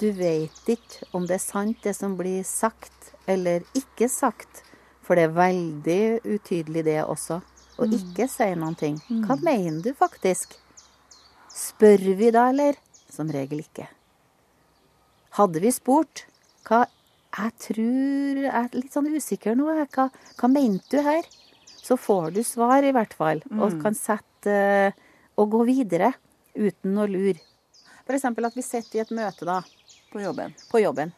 du 0.00 0.06
vet 0.16 0.70
ikke 0.72 1.10
om 1.12 1.26
det 1.28 1.36
er 1.40 1.44
sant 1.44 1.82
det 1.84 1.96
som 1.98 2.14
blir 2.16 2.46
sagt, 2.46 3.12
eller 3.28 3.66
ikke 3.76 4.08
sagt. 4.08 4.62
For 5.04 5.18
det 5.18 5.26
er 5.28 5.36
veldig 5.36 6.00
utydelig 6.38 6.86
det 6.86 7.00
også. 7.04 7.42
Å 7.78 7.86
Mm. 7.86 7.92
ikke 7.98 8.28
si 8.30 8.48
noen 8.54 8.74
ting. 8.78 8.96
Mm. 9.10 9.26
Hva 9.26 9.36
mener 9.42 9.82
du 9.82 9.92
faktisk? 9.94 10.56
Spør 11.58 12.04
vi 12.18 12.30
da, 12.34 12.48
eller? 12.52 12.76
Som 13.10 13.30
regel 13.34 13.64
ikke. 13.64 13.88
Hadde 15.38 15.62
vi 15.62 15.72
spurt 15.74 16.24
hva 16.68 16.84
Jeg 17.38 17.52
tror 17.60 18.38
jeg 18.40 18.50
er 18.50 18.70
litt 18.72 18.94
sånn 18.94 19.08
usikker 19.12 19.56
nå. 19.58 19.66
Hva, 19.92 20.06
hva 20.38 20.48
mente 20.48 20.96
du 20.96 21.02
her? 21.04 21.26
Så 21.76 21.98
får 22.00 22.32
du 22.34 22.40
svar, 22.46 22.82
i 22.82 22.92
hvert 22.94 23.12
fall. 23.14 23.42
Og 23.52 23.72
Mm. 23.74 23.82
kan 23.82 23.94
sette 23.94 24.94
Og 25.38 25.50
gå 25.50 25.64
videre 25.66 26.14
uten 26.56 26.96
å 26.98 27.06
lure. 27.06 27.38
Eksempel 28.08 28.46
at 28.46 28.54
vi 28.54 28.62
sitter 28.62 28.98
i 28.98 29.00
et 29.02 29.10
møte, 29.10 29.44
da. 29.44 29.60
På 30.10 30.18
jobben. 30.20 30.54
På 30.70 30.80
jobben. 30.80 31.12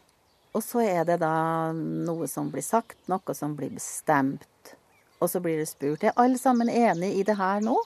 Og 0.52 0.62
så 0.62 0.82
er 0.82 1.04
det 1.04 1.20
da 1.20 1.70
noe 1.72 2.26
som 2.26 2.50
blir 2.50 2.62
sagt, 2.62 2.96
noe 3.08 3.34
som 3.34 3.54
blir 3.56 3.70
bestemt. 3.70 4.74
Og 5.22 5.30
så 5.30 5.40
blir 5.40 5.56
det 5.56 5.68
spurt 5.68 6.02
er 6.04 6.12
alle 6.16 6.36
sammen 6.36 6.68
enig 6.68 7.14
i 7.16 7.22
det 7.22 7.36
her 7.38 7.60
nå. 7.60 7.76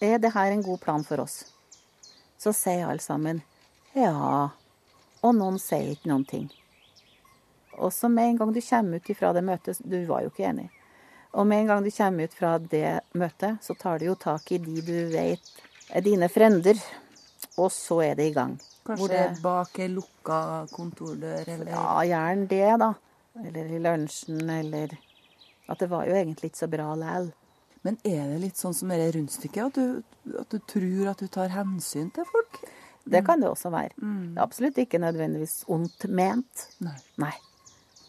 Er 0.00 0.18
det 0.18 0.32
her 0.32 0.50
en 0.52 0.62
god 0.62 0.80
plan 0.80 1.04
for 1.04 1.20
oss? 1.20 1.44
Så 2.38 2.52
sier 2.52 2.86
alle 2.86 3.00
sammen 3.02 3.42
ja. 3.96 4.50
Og 5.24 5.34
noen 5.34 5.56
sier 5.58 5.94
ikke 5.94 6.10
noen 6.10 6.24
ting. 6.28 6.50
Og 7.80 7.92
så 7.92 8.08
med 8.12 8.28
en 8.32 8.36
gang 8.40 8.52
du 8.52 8.60
kommer 8.60 9.00
ut 9.00 9.08
ifra 9.10 9.32
det 9.36 9.42
møtet 9.44 9.80
Du 9.84 9.96
var 10.08 10.24
jo 10.24 10.30
ikke 10.32 10.44
enig. 10.50 10.68
Og 11.36 11.46
med 11.48 11.62
en 11.64 11.70
gang 11.70 11.84
du 11.84 11.90
kommer 11.90 12.24
ut 12.28 12.36
fra 12.36 12.58
det 12.58 13.00
møtet, 13.16 13.58
så 13.64 13.74
tar 13.76 13.98
du 13.98 14.06
jo 14.10 14.14
tak 14.20 14.52
i 14.52 14.58
de 14.58 14.80
du 14.84 14.94
vet 15.12 15.50
er 15.92 16.04
dine 16.04 16.28
frender. 16.32 16.78
Og 17.60 17.70
så 17.72 18.00
er 18.04 18.14
det 18.18 18.30
i 18.30 18.34
gang. 18.36 18.56
Hvor 18.84 18.96
Kanskje 18.96 19.08
det- 19.12 19.42
bak 19.42 19.78
ei 19.78 19.88
lukka 19.88 20.66
kontordør, 20.72 21.44
eller 21.48 21.72
Ja, 21.72 22.00
gjerne 22.04 22.48
det, 22.48 22.78
da. 22.78 22.94
Eller 23.44 23.64
i 23.76 23.78
lunsjen, 23.78 24.48
eller 24.50 24.96
At 25.68 25.78
det 25.78 25.88
var 25.90 26.06
jo 26.06 26.14
egentlig 26.14 26.52
ikke 26.52 26.58
så 26.62 26.70
bra 26.70 26.94
likevel. 26.94 27.32
Men 27.86 28.00
er 28.02 28.24
det 28.32 28.40
litt 28.42 28.58
sånn 28.58 28.74
som 28.74 28.90
det 28.90 29.12
rundstykket, 29.14 29.68
at 29.68 29.76
du, 29.78 30.32
at 30.40 30.50
du 30.50 30.58
tror 30.66 31.12
at 31.12 31.20
du 31.22 31.28
tar 31.30 31.52
hensyn 31.54 32.08
til 32.14 32.26
folk? 32.26 32.58
Det 33.06 33.22
kan 33.22 33.38
det 33.38 33.48
også 33.48 33.70
være. 33.70 33.94
Det 33.94 34.40
er 34.40 34.42
absolutt 34.42 34.78
ikke 34.82 34.98
nødvendigvis 34.98 35.60
ondt 35.70 36.08
ment. 36.10 36.64
Nei. 36.82 37.34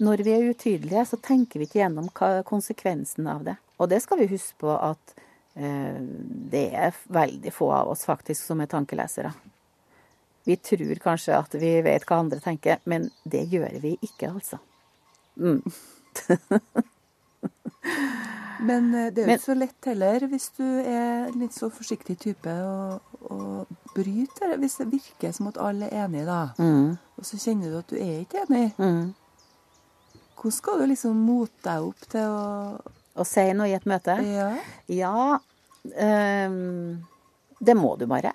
Når 0.02 0.24
vi 0.26 0.34
er 0.34 0.48
utydelige, 0.50 1.04
så 1.06 1.20
tenker 1.22 1.62
vi 1.62 1.68
ikke 1.68 1.84
gjennom 1.84 2.10
konsekvensen 2.46 3.30
av 3.30 3.46
det. 3.46 3.58
Og 3.78 3.92
det 3.92 4.02
skal 4.02 4.24
vi 4.24 4.32
huske 4.32 4.58
på 4.62 4.74
at 4.74 5.14
eh, 5.54 6.02
det 6.54 6.66
er 6.74 6.98
veldig 7.14 7.54
få 7.54 7.70
av 7.78 7.94
oss 7.94 8.08
faktisk 8.10 8.42
som 8.42 8.66
er 8.66 8.72
tankelesere. 8.74 9.36
Vi 10.48 10.58
tror 10.64 11.04
kanskje 11.04 11.38
at 11.38 11.54
vi 11.62 11.76
vet 11.86 12.08
hva 12.08 12.24
andre 12.24 12.42
tenker, 12.42 12.82
men 12.90 13.12
det 13.26 13.46
gjør 13.52 13.78
vi 13.84 13.98
ikke, 14.02 14.34
altså. 14.34 14.58
Mm. 15.38 15.62
Men 18.60 18.94
eh, 18.96 19.10
det 19.14 19.24
er 19.24 19.28
jo 19.28 19.36
ikke 19.38 19.46
så 19.46 19.56
lett 19.58 19.86
heller, 19.92 20.26
hvis 20.32 20.50
du 20.58 20.64
er 20.66 21.28
en 21.28 21.40
litt 21.42 21.54
så 21.54 21.70
forsiktig 21.74 22.18
type 22.20 22.54
og, 22.64 23.02
og 23.30 23.78
bryter 23.96 24.54
det. 24.54 24.60
Hvis 24.64 24.78
det 24.82 24.88
virker 24.92 25.32
som 25.36 25.48
at 25.52 25.58
alle 25.62 25.90
er 25.92 26.06
enige, 26.06 26.26
da, 26.26 26.40
Mm. 26.58 26.98
og 27.18 27.26
så 27.26 27.38
kjenner 27.38 27.72
du 27.72 27.78
at 27.80 27.88
du 27.92 27.96
er 27.98 28.22
ikke 28.24 28.46
enig. 28.48 28.72
Mm. 28.78 29.14
Hvordan 30.38 30.54
skal 30.58 30.80
du 30.80 30.86
liksom 30.92 31.16
mote 31.26 31.64
deg 31.66 31.86
opp 31.90 32.10
til 32.14 32.22
å 32.30 32.82
Å 33.18 33.24
si 33.26 33.48
noe 33.58 33.66
i 33.66 33.74
et 33.74 33.86
møte? 33.90 34.14
Ja. 34.22 34.52
Ja, 34.94 35.40
um, 35.98 37.04
det 37.60 37.74
må 37.74 37.96
du 37.98 38.06
bare. 38.06 38.34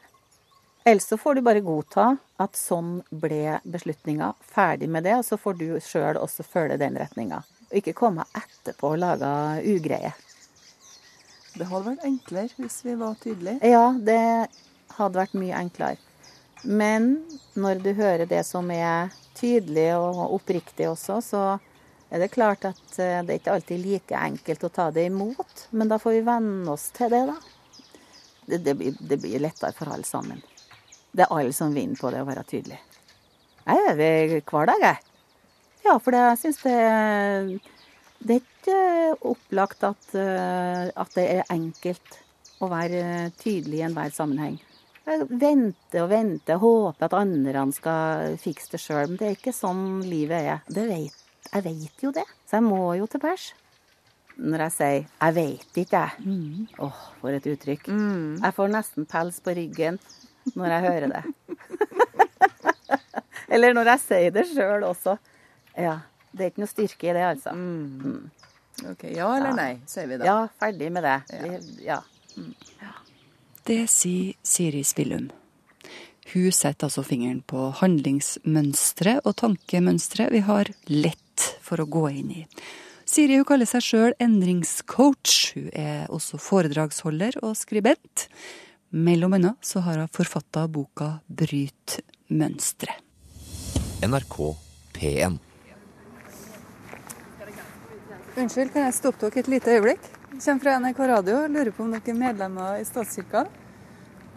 Ellers 0.84 1.06
så 1.06 1.14
får 1.16 1.36
du 1.38 1.42
bare 1.46 1.60
godta 1.62 2.16
at 2.42 2.58
sånn 2.58 2.96
ble 3.14 3.60
beslutninga. 3.62 4.32
Ferdig 4.42 4.88
med 4.90 5.04
det, 5.06 5.14
og 5.20 5.22
så 5.28 5.38
får 5.38 5.54
du 5.60 5.66
sjøl 5.78 6.18
også 6.18 6.42
følge 6.42 6.80
den 6.82 6.98
retninga. 6.98 7.44
Og 7.72 7.80
ikke 7.80 7.96
komme 7.96 8.26
etterpå 8.36 8.92
og 8.92 9.00
lage 9.00 9.32
ugreie. 9.72 10.12
Det 11.52 11.68
hadde 11.68 11.86
vært 11.86 12.06
enklere 12.08 12.60
hvis 12.60 12.78
vi 12.84 12.94
var 13.00 13.16
tydelige. 13.20 13.58
Ja, 13.64 13.92
det 13.96 14.20
hadde 14.96 15.20
vært 15.20 15.36
mye 15.36 15.56
enklere. 15.56 15.96
Men 16.62 17.16
når 17.58 17.80
du 17.82 17.90
hører 17.98 18.28
det 18.28 18.44
som 18.46 18.70
er 18.70 19.10
tydelig 19.34 19.88
og 19.96 20.36
oppriktig 20.36 20.86
også, 20.88 21.18
så 21.24 21.42
er 22.12 22.22
det 22.22 22.30
klart 22.34 22.64
at 22.68 22.98
eh, 23.00 23.20
det 23.24 23.34
er 23.34 23.40
ikke 23.40 23.56
alltid 23.56 23.82
like 23.82 24.20
enkelt 24.28 24.64
å 24.68 24.72
ta 24.72 24.90
det 24.92 25.08
imot. 25.08 25.66
Men 25.72 25.90
da 25.90 25.98
får 26.00 26.18
vi 26.18 26.24
venne 26.28 26.72
oss 26.72 26.90
til 26.94 27.12
det, 27.12 27.24
da. 27.32 27.36
Det, 28.46 28.58
det, 28.58 28.74
blir, 28.78 28.96
det 29.00 29.18
blir 29.22 29.42
lettere 29.42 29.72
for 29.76 29.92
alle 29.94 30.06
sammen. 30.06 30.42
Det 31.12 31.24
er 31.24 31.32
alle 31.32 31.54
som 31.56 31.72
vinner 31.74 31.96
på 31.96 32.10
det 32.12 32.20
å 32.22 32.28
være 32.28 32.44
tydelig. 32.48 32.80
Jeg 33.62 33.88
øver 33.92 34.38
hver 34.40 34.70
dag, 34.72 34.86
jeg. 34.88 35.11
Ja, 35.82 35.98
for 35.98 36.14
det, 36.14 36.22
jeg 36.30 36.40
syns 36.42 36.60
det 36.62 36.74
Det 38.22 38.36
er 38.36 38.42
ikke 38.42 38.80
opplagt 39.32 39.82
at, 39.86 40.04
eh, 40.14 40.90
at 40.94 41.16
det 41.16 41.24
er 41.38 41.48
enkelt 41.50 42.20
å 42.62 42.68
være 42.70 43.32
tydelig 43.40 43.80
i 43.80 43.86
enhver 43.88 44.12
sammenheng. 44.14 44.60
Jeg 45.02 45.26
venter 45.26 46.04
og 46.04 46.12
venter, 46.12 46.60
håper 46.62 47.08
at 47.08 47.16
andre 47.18 47.64
skal 47.74 48.36
fikse 48.38 48.70
det 48.76 48.78
sjøl. 48.78 49.08
Men 49.10 49.18
det 49.18 49.26
er 49.26 49.34
ikke 49.34 49.54
sånn 49.56 50.04
livet 50.06 50.46
er. 50.52 50.60
Det 50.70 50.86
vet, 50.86 51.24
jeg 51.48 51.66
vet 51.66 52.06
jo 52.06 52.12
det, 52.14 52.26
så 52.46 52.60
jeg 52.60 52.66
må 52.68 52.94
jo 53.00 53.08
til 53.10 53.24
pers. 53.24 53.48
Når 54.38 54.58
jeg 54.64 54.72
sier 54.72 55.04
'jeg 55.20 55.34
veit 55.34 55.74
ikke', 55.76 55.98
jeg. 55.98 56.68
Åh, 56.78 57.00
for 57.20 57.30
et 57.30 57.46
uttrykk. 57.46 57.88
Jeg 58.42 58.54
får 58.54 58.68
nesten 58.70 59.06
pels 59.06 59.40
på 59.40 59.54
ryggen 59.54 59.98
når 60.54 60.66
jeg 60.66 60.82
hører 60.86 61.08
det. 61.08 61.24
Eller 63.52 63.74
når 63.74 63.84
jeg 63.92 64.00
sier 64.00 64.30
det 64.30 64.46
sjøl 64.48 64.84
også. 64.84 65.18
Ja. 65.78 65.98
Det 66.32 66.46
er 66.46 66.50
ikke 66.52 66.62
noe 66.64 66.70
styrke 66.70 67.10
i 67.10 67.12
det, 67.16 67.24
altså. 67.28 67.52
Mm. 67.52 68.30
Ok, 68.90 69.02
Ja 69.12 69.28
eller 69.36 69.52
nei, 69.54 69.80
sier 69.86 70.06
vi 70.08 70.16
da. 70.16 70.24
Ja, 70.24 70.36
ferdig 70.60 70.90
med 70.92 71.04
det. 71.04 71.18
Vi- 71.42 71.84
Ja. 71.84 72.00
Det 73.64 73.88
sier 73.90 74.34
Siri 74.42 74.82
Spillum. 74.82 75.30
Hun 76.32 76.50
setter 76.50 76.86
altså 76.88 77.04
fingeren 77.04 77.42
på 77.44 77.70
handlingsmønstre 77.76 79.20
og 79.24 79.36
tankemønstre 79.36 80.30
vi 80.32 80.40
har 80.40 80.64
lett 80.88 81.56
for 81.60 81.76
å 81.82 81.86
gå 81.86 82.06
inn 82.10 82.30
i. 82.30 82.46
Siri 83.04 83.36
hun 83.36 83.44
kaller 83.44 83.66
seg 83.68 83.82
sjøl 83.84 84.14
endringscoach. 84.18 85.52
Hun 85.54 85.68
er 85.74 86.06
også 86.08 86.40
foredragsholder 86.40 87.36
og 87.42 87.54
skribent. 87.60 88.28
Mellom 88.92 89.34
annet 89.34 89.60
så 89.62 89.82
har 89.84 89.98
hun 90.00 90.08
forfatta 90.08 90.66
boka 90.72 91.20
Bryt 91.28 92.00
mønstre. 92.30 92.94
NRK 94.02 94.56
P1. 94.94 95.38
Unnskyld, 98.32 98.70
kan 98.72 98.86
jeg 98.86 98.94
stoppe 98.96 99.28
dere 99.28 99.42
et 99.42 99.48
lite 99.52 99.72
øyeblikk? 99.74 100.06
Jeg 100.32 100.40
kommer 100.40 100.62
fra 100.64 100.76
NRK 100.80 101.00
Radio 101.10 101.34
og 101.42 101.50
lurer 101.52 101.70
på 101.76 101.82
om 101.84 101.90
dere 101.92 102.12
er 102.14 102.16
medlemmer 102.16 102.78
i 102.80 102.86
statskirka? 102.88 103.42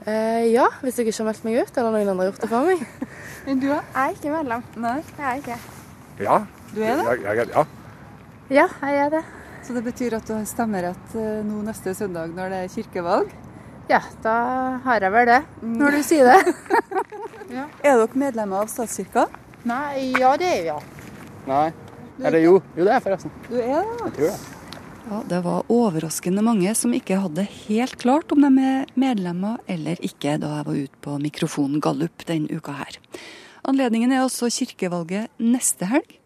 Eh, 0.03 0.51
ja, 0.51 0.65
hvis 0.81 0.99
jeg 0.99 1.07
ikke 1.07 1.21
har 1.21 1.29
meldt 1.29 1.45
meg 1.47 1.61
ut, 1.61 1.77
eller 1.79 1.95
noen 1.95 2.11
andre 2.11 2.25
har 2.25 2.27
gjort 2.33 2.43
det 2.43 2.49
for 2.51 2.67
meg. 2.67 2.83
Men 3.45 3.61
du, 3.61 3.69
da? 3.71 3.77
Jeg 3.93 4.01
er 4.01 4.17
ikke 4.17 4.33
medlem. 4.33 4.65
Nei. 4.83 4.97
Jeg 5.15 5.29
er 5.29 5.39
ikke. 5.39 5.57
Ja. 6.25 6.41
Du 6.73 6.81
er 6.83 6.99
det? 6.99 7.05
Jeg, 7.07 7.23
jeg, 7.39 7.47
ja. 7.55 7.63
Ja, 8.57 8.67
jeg 8.83 8.99
er 9.05 9.15
det. 9.15 9.23
Så 9.63 9.77
det 9.77 9.85
betyr 9.87 10.17
at 10.19 10.27
du 10.27 10.35
har 10.35 10.43
stemmerett 10.51 11.15
eh, 11.15 11.39
nå 11.47 11.61
neste 11.65 11.95
søndag 11.95 12.35
når 12.35 12.51
det 12.51 12.61
er 12.65 12.75
kirkevalg? 12.75 13.31
Ja, 13.87 14.01
da 14.25 14.35
har 14.83 15.07
jeg 15.07 15.15
vel 15.15 15.31
det, 15.31 15.39
når 15.63 15.95
du 15.95 16.03
sier 16.03 16.33
det. 16.33 16.53
Er 17.55 17.95
dere 17.95 18.19
medlemmer 18.19 18.65
av 18.65 18.69
statskirka? 18.73 19.27
Nei, 19.69 20.11
ja 20.19 20.35
det 20.41 20.51
er 20.51 20.61
vi, 20.65 20.71
ja. 20.73 20.79
Nei. 21.47 21.84
Eller 22.21 22.43
jo. 22.43 22.59
Jo, 22.75 22.83
det 22.83 22.91
er 22.91 22.97
jeg 22.97 23.05
forresten. 23.07 23.33
Du 23.49 23.55
er 23.59 23.65
det? 23.65 23.97
Jeg 24.05 24.13
tror 24.17 24.29
det. 24.29 24.35
Ja, 25.05 25.21
Det 25.29 25.39
var 25.45 25.69
overraskende 25.69 26.41
mange 26.41 26.71
som 26.73 26.93
ikke 26.97 27.19
hadde 27.21 27.45
helt 27.45 27.97
klart 28.01 28.31
om 28.33 28.41
de 28.41 28.49
er 28.65 28.85
medlemmer 28.97 29.59
eller 29.69 29.99
ikke, 30.01 30.39
da 30.41 30.55
jeg 30.57 30.65
var 30.65 30.79
ute 30.79 31.01
på 31.05 31.17
mikrofonen 31.21 31.81
Gallup 31.83 32.25
denne 32.25 32.49
uka 32.49 32.73
her. 32.73 32.97
Anledningen 33.65 34.11
er 34.11 34.23
altså 34.23 34.49
kirkevalget 34.49 35.29
neste 35.37 35.85
helg. 35.91 36.17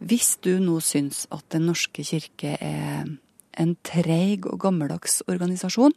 Hvis 0.00 0.38
du 0.42 0.58
nå 0.58 0.80
syns 0.80 1.26
at 1.30 1.44
Den 1.52 1.66
norske 1.68 2.02
kirke 2.02 2.56
er 2.58 3.04
en 3.58 3.76
treig 3.84 4.46
og 4.46 4.58
gammeldags 4.62 5.20
organisasjon, 5.28 5.92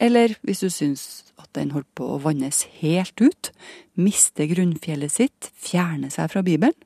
eller 0.00 0.36
hvis 0.46 0.62
du 0.64 0.70
syns 0.72 1.32
at 1.40 1.50
den 1.56 1.72
holder 1.74 1.88
på 1.98 2.06
å 2.14 2.20
vannes 2.22 2.62
helt 2.80 3.20
ut, 3.20 3.50
miste 4.00 4.46
grunnfjellet 4.48 5.12
sitt, 5.12 5.50
fjerne 5.60 6.08
seg 6.12 6.30
fra 6.32 6.44
Bibelen, 6.46 6.76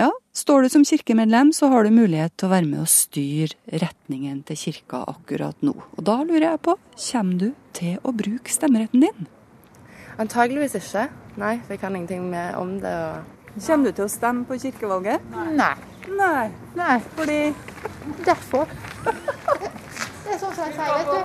ja, 0.00 0.08
står 0.36 0.64
du 0.64 0.72
som 0.72 0.84
kirkemedlem, 0.88 1.52
så 1.52 1.68
har 1.72 1.84
du 1.84 1.92
mulighet 1.94 2.34
til 2.36 2.48
å 2.48 2.52
være 2.54 2.68
med 2.68 2.84
og 2.84 2.90
styre 2.90 3.80
retningen 3.82 4.40
til 4.48 4.58
kirka 4.58 5.02
akkurat 5.12 5.58
nå. 5.64 5.74
Og 5.96 6.06
da 6.08 6.20
lurer 6.24 6.48
jeg 6.52 6.62
på, 6.64 6.76
kommer 7.10 7.42
du 7.42 7.48
til 7.76 7.98
å 8.00 8.14
bruke 8.16 8.52
stemmeretten 8.52 9.04
din? 9.04 9.28
Antageligvis 10.22 10.78
ikke. 10.78 11.08
Nei, 11.40 11.56
for 11.64 11.74
jeg 11.74 11.82
kan 11.84 11.96
ingenting 11.96 12.28
med 12.32 12.56
om 12.60 12.76
det. 12.82 12.96
Og... 13.12 13.38
Kommer 13.66 13.90
du 13.90 13.96
til 13.98 14.06
å 14.06 14.12
stemme 14.12 14.46
på 14.48 14.56
kirkevalget? 14.60 15.24
Nei. 15.52 15.74
Nei. 16.16 16.48
Nei. 16.76 16.96
Fordi 17.16 17.40
Derfor. 18.24 18.66
Det 19.04 20.34
er 20.34 20.38
sånn 20.40 20.54
som 20.54 20.64
jeg 20.64 20.74
sier, 20.76 20.92
vet 20.96 21.08
du. 21.12 21.20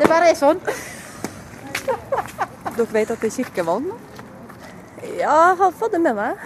Det 0.00 0.08
bare 0.10 0.30
er 0.30 0.38
sånn. 0.38 0.60
Dere 2.74 2.86
vet 2.92 3.12
at 3.14 3.20
det 3.22 3.30
er 3.30 3.34
kirkevalg 3.34 3.88
nå? 3.88 3.98
Ja, 5.18 5.34
jeg 5.50 5.56
har 5.60 5.72
fått 5.76 5.94
det 5.94 6.00
med 6.04 6.16
meg. 6.18 6.44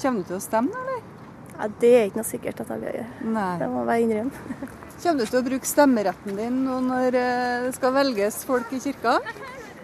Kommer 0.00 0.22
du 0.22 0.28
til 0.30 0.38
å 0.38 0.42
stemme, 0.42 0.82
eller? 0.82 1.00
Ja, 1.58 1.68
Det 1.82 1.90
er 1.98 2.04
ikke 2.08 2.20
noe 2.20 2.28
sikkert 2.28 2.60
at 2.62 2.68
jeg 2.72 2.82
vil 2.82 2.92
gjøre. 3.00 3.06
Nei. 3.34 3.48
Det 3.58 3.68
må 3.72 3.80
jeg 3.82 3.88
bare 3.90 4.04
innrømme. 4.04 4.68
Kommer 4.98 5.18
du 5.18 5.30
til 5.30 5.38
å 5.38 5.44
bruke 5.46 5.68
stemmeretten 5.70 6.38
din 6.38 6.60
nå 6.66 6.78
når 6.86 7.16
eh, 7.18 7.66
det 7.66 7.74
skal 7.76 7.94
velges 7.94 8.40
folk 8.46 8.72
i 8.74 8.80
kirka? 8.82 9.18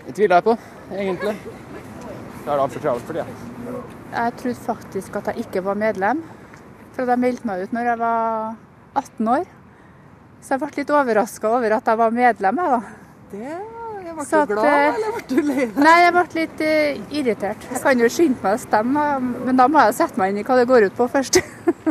Det 0.04 0.14
tviler 0.18 0.40
jeg 0.40 0.46
på, 0.48 0.54
egentlig. 0.94 1.34
Det 2.44 2.50
er 2.50 2.58
det 2.58 2.62
altfor 2.64 2.82
travelt 2.84 3.06
for 3.08 3.18
det. 3.18 3.26
Jeg 4.14 4.34
trodde 4.40 4.64
faktisk 4.66 5.20
at 5.20 5.30
jeg 5.32 5.46
ikke 5.46 5.62
var 5.66 5.78
medlem. 5.80 6.22
For 6.94 7.10
jeg 7.10 7.22
meldte 7.22 7.48
meg 7.48 7.64
ut 7.64 7.74
når 7.74 7.88
jeg 7.90 8.00
var 8.02 8.56
18 9.00 9.30
år. 9.36 9.46
Så 10.44 10.54
jeg 10.54 10.60
ble 10.62 10.72
litt 10.76 10.92
overraska 10.94 11.50
over 11.56 11.78
at 11.78 11.88
jeg 11.90 12.00
var 12.02 12.14
medlem. 12.14 12.60
Jeg, 12.60 12.74
da. 12.74 12.80
Det 13.32 13.54
ble 14.16 14.26
Så 14.28 14.44
du 14.46 14.54
glad, 14.54 14.70
at, 14.70 14.96
eller 14.98 15.14
ble 15.16 15.24
du 15.28 15.48
lei 15.48 15.60
deg? 15.66 15.82
Nei, 15.84 15.96
jeg 16.02 16.14
ble 16.16 16.24
litt 16.38 16.64
uh, 16.64 17.18
irritert. 17.20 17.68
Jeg 17.72 17.82
kan 17.84 18.02
jo 18.04 18.10
skynde 18.12 18.40
meg 18.44 18.56
å 18.56 18.62
stemme, 18.62 19.04
men 19.48 19.60
da 19.60 19.68
må 19.70 19.84
jeg 19.86 19.98
sette 20.00 20.20
meg 20.20 20.32
inn 20.32 20.40
i 20.42 20.46
hva 20.46 20.58
det 20.60 20.66
går 20.70 20.88
ut 20.88 20.98
på 20.98 21.08
først. 21.12 21.40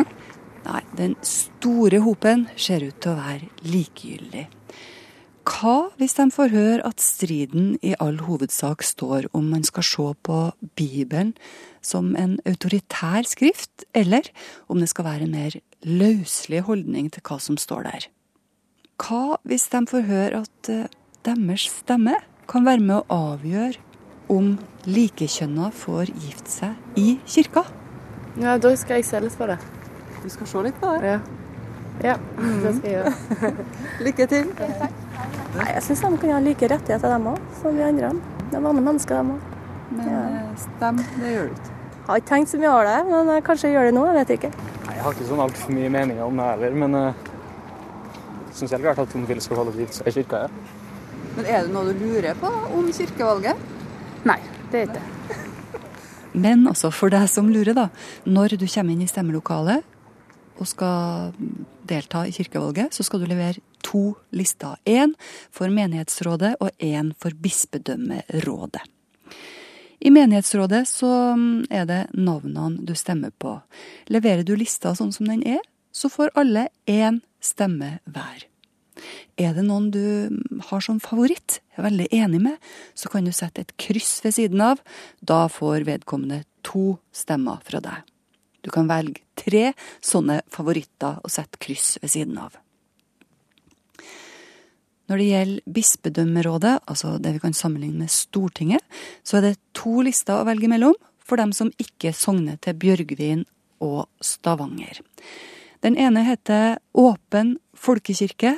Nei, 0.68 0.82
den 0.96 1.16
store 1.28 2.00
hopen 2.06 2.48
ser 2.56 2.86
ut 2.88 3.00
til 3.04 3.14
å 3.14 3.20
være 3.20 3.50
likegyldig. 3.68 4.48
Hva 5.44 5.92
hvis 6.00 6.16
de 6.16 6.30
får 6.32 6.54
høre 6.54 6.88
at 6.88 7.04
striden 7.04 7.74
i 7.84 7.92
all 8.00 8.22
hovedsak 8.24 8.84
står 8.88 9.28
om 9.36 9.50
man 9.52 9.66
skal 9.68 9.84
se 9.84 10.06
på 10.24 10.40
Bibelen 10.80 11.34
som 11.84 12.14
en 12.16 12.38
autoritær 12.48 13.28
skrift, 13.28 13.84
eller 13.92 14.30
om 14.72 14.80
det 14.80 14.88
skal 14.94 15.10
være 15.10 15.28
en 15.28 15.36
mer 15.36 15.60
løslig 15.84 16.64
holdning 16.64 17.12
til 17.12 17.26
hva 17.28 17.42
som 17.44 17.60
står 17.60 17.84
der? 17.90 18.08
Hva 19.04 19.42
hvis 19.44 19.68
de 19.74 19.84
får 19.90 20.08
høre 20.08 20.44
at 20.46 20.72
eh, 20.72 20.88
deres 21.24 21.70
stemme 21.72 22.18
kan 22.52 22.66
være 22.68 22.84
med 22.84 23.00
å 23.00 23.20
avgjøre 23.34 23.80
om 24.34 24.58
likekjønna 24.88 25.70
får 25.76 26.12
gifte 26.12 26.52
seg 26.52 27.00
i 27.00 27.16
kirka? 27.30 27.64
Ja, 28.42 28.58
da 28.58 28.74
skal 28.80 29.00
jeg 29.00 29.08
se 29.08 29.22
litt 29.24 29.38
på 29.38 29.48
det. 29.48 29.60
Du 30.24 30.30
skal 30.32 30.50
se 30.50 30.64
litt 30.68 30.78
på 30.82 30.92
det? 30.98 31.16
Ja. 31.16 31.22
Ja, 32.04 32.16
det 32.40 32.72
skal 32.80 32.90
jeg 32.90 32.96
gjøre. 32.98 33.52
Lykke 34.08 34.28
til. 34.32 34.48
Nei, 35.54 35.68
jeg 35.70 35.84
syns 35.86 36.02
de 36.02 36.20
kan 36.24 36.34
ha 36.34 36.40
like 36.42 36.70
rettigheter, 36.72 37.14
dem 37.14 37.28
òg, 37.30 37.42
som 37.62 37.78
vi 37.78 37.86
andre. 37.86 38.10
De 38.50 38.58
er 38.58 38.66
vanlige 38.66 38.88
mennesker, 38.90 39.20
dem 39.20 39.36
òg. 39.36 39.50
Men 39.94 40.10
ja. 40.10 40.24
stem, 40.64 41.02
det 41.22 41.34
gjør 41.36 41.52
du 41.52 41.58
ikke. 41.60 41.76
Jeg 41.94 42.10
har 42.10 42.20
ikke 42.20 42.30
tenkt 42.34 42.52
så 42.52 42.60
mye 42.60 42.72
over 42.74 42.90
det, 42.90 42.96
men 43.12 43.30
jeg 43.32 43.44
kanskje 43.48 43.70
jeg 43.70 43.78
gjør 43.78 43.86
det 43.88 43.94
nå. 43.96 44.06
Jeg 44.10 44.18
vet 44.18 44.34
ikke. 44.38 44.54
Nei, 44.58 44.96
Jeg 44.96 45.04
har 45.06 45.14
ikke 45.16 45.28
sånn 45.30 45.44
altfor 45.46 45.76
mye 45.78 45.92
meninger 45.94 46.26
om 46.26 46.42
det 46.42 46.48
heller, 46.50 46.80
men 46.84 46.98
uh, 46.98 47.28
syns 48.58 48.74
helt 48.74 48.88
klart 48.88 49.04
at 49.06 49.14
homofile 49.16 49.46
skal 49.46 49.62
holde 49.62 49.78
gift 49.78 50.00
seg 50.00 50.10
i 50.10 50.16
kirka. 50.18 50.48
Ja. 50.48 50.73
Men 51.36 51.48
er 51.50 51.66
det 51.66 51.74
noe 51.74 51.94
du 51.94 52.06
lurer 52.06 52.38
på 52.38 52.50
om 52.78 52.92
kirkevalget? 52.94 53.58
Nei, 54.28 54.40
det 54.72 54.84
er 54.84 54.88
ikke 54.88 55.00
det. 55.00 55.40
Men 56.34 56.68
altså, 56.70 56.90
for 56.94 57.14
deg 57.14 57.28
som 57.30 57.50
lurer, 57.54 57.76
da. 57.78 57.90
Når 58.26 58.58
du 58.58 58.66
kommer 58.68 58.94
inn 58.94 59.04
i 59.06 59.10
stemmelokalet 59.10 59.86
og 60.62 60.70
skal 60.70 61.34
delta 61.90 62.24
i 62.28 62.34
kirkevalget, 62.34 62.94
så 62.94 63.06
skal 63.06 63.22
du 63.22 63.30
levere 63.30 63.62
to 63.86 64.14
lister. 64.34 64.78
Én 64.86 65.14
for 65.54 65.74
menighetsrådet 65.74 66.56
og 66.62 66.72
én 66.80 67.14
for 67.20 67.36
bispedømmerådet. 67.38 68.86
I 70.04 70.12
menighetsrådet 70.12 70.84
så 70.90 71.10
er 71.72 71.86
det 71.88 72.02
navnene 72.14 72.84
du 72.84 72.96
stemmer 72.96 73.32
på. 73.40 73.56
Leverer 74.12 74.44
du 74.44 74.56
lista 74.60 74.92
sånn 74.98 75.14
som 75.16 75.30
den 75.30 75.46
er, 75.48 75.62
så 75.94 76.10
får 76.12 76.34
alle 76.36 76.68
én 76.90 77.22
stemme 77.40 78.00
hver. 78.04 78.50
Er 79.40 79.54
det 79.56 79.66
noen 79.66 79.90
du 79.94 80.30
har 80.70 80.84
som 80.84 81.00
favoritt, 81.04 81.60
er 81.78 81.88
veldig 81.88 82.08
enig 82.14 82.42
med, 82.44 82.58
så 82.94 83.10
kan 83.10 83.26
du 83.26 83.34
sette 83.34 83.64
et 83.64 83.76
kryss 83.82 84.20
ved 84.26 84.36
siden 84.38 84.62
av. 84.62 84.82
Da 85.22 85.46
får 85.52 85.88
vedkommende 85.90 86.44
to 86.66 86.98
stemmer 87.16 87.64
fra 87.66 87.82
deg. 87.84 88.04
Du 88.64 88.72
kan 88.72 88.88
velge 88.88 89.24
tre 89.36 89.74
sånne 90.04 90.42
favoritter 90.52 91.20
og 91.20 91.32
sette 91.34 91.60
kryss 91.62 91.98
ved 92.02 92.14
siden 92.14 92.38
av. 92.40 92.56
Når 95.12 95.20
det 95.20 95.26
gjelder 95.28 95.74
bispedømmerådet, 95.76 96.78
altså 96.88 97.18
det 97.20 97.34
vi 97.36 97.42
kan 97.44 97.56
sammenligne 97.58 98.06
med 98.06 98.12
Stortinget, 98.14 98.80
så 99.24 99.38
er 99.38 99.50
det 99.50 99.58
to 99.76 100.00
lister 100.06 100.40
å 100.40 100.48
velge 100.48 100.70
mellom 100.72 100.96
for 101.24 101.40
dem 101.40 101.52
som 101.56 101.74
ikke 101.82 102.14
sogner 102.16 102.56
til 102.64 102.78
Bjørgvin 102.80 103.44
og 103.84 104.08
Stavanger. 104.24 105.02
Den 105.84 106.00
ene 106.00 106.24
heter 106.24 106.78
Åpen 106.96 107.58
folkekirke. 107.76 108.56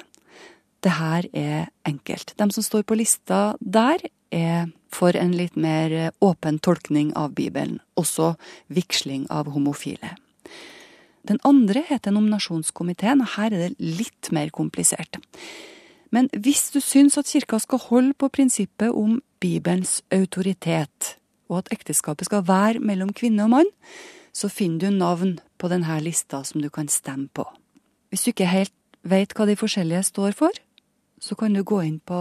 Det 0.86 0.94
her 1.00 1.26
er 1.34 1.72
enkelt. 1.88 2.36
De 2.38 2.46
som 2.54 2.64
står 2.64 2.86
på 2.86 2.98
lista 3.00 3.56
der, 3.60 4.04
er 4.36 4.68
for 4.92 5.16
en 5.16 5.34
litt 5.38 5.56
mer 5.58 6.12
åpen 6.24 6.60
tolkning 6.60 7.14
av 7.18 7.34
Bibelen, 7.38 7.80
også 7.98 8.34
vigsling 8.74 9.26
av 9.32 9.50
homofile. 9.54 10.16
Den 11.26 11.40
andre 11.48 11.82
heter 11.88 12.14
nominasjonskomiteen, 12.14 13.24
og 13.24 13.34
her 13.38 13.54
er 13.54 13.64
det 13.64 13.80
litt 13.80 14.30
mer 14.36 14.52
komplisert. 14.54 15.18
Men 16.14 16.30
hvis 16.38 16.70
du 16.74 16.80
syns 16.84 17.18
at 17.18 17.30
kirka 17.32 17.60
skal 17.64 17.82
holde 17.88 18.14
på 18.14 18.30
prinsippet 18.30 18.94
om 18.94 19.18
Bibelens 19.42 20.02
autoritet, 20.14 21.16
og 21.50 21.64
at 21.64 21.72
ekteskapet 21.74 22.30
skal 22.30 22.46
være 22.46 22.84
mellom 22.84 23.14
kvinne 23.14 23.46
og 23.46 23.54
mann, 23.56 23.72
så 24.36 24.52
finner 24.52 24.86
du 24.86 25.00
navn 25.00 25.38
på 25.58 25.70
denne 25.72 25.98
lista 26.04 26.44
som 26.46 26.62
du 26.62 26.70
kan 26.70 26.90
stemme 26.92 27.30
på. 27.34 27.46
Hvis 28.10 28.26
du 28.26 28.32
ikke 28.34 28.52
helt 28.52 28.74
vet 29.06 29.34
hva 29.36 29.48
de 29.48 29.58
forskjellige 29.58 30.06
står 30.12 30.36
for, 30.38 30.62
så 31.26 31.36
kan 31.40 31.54
du 31.54 31.64
gå 31.66 31.82
inn 31.82 31.98
på 32.06 32.20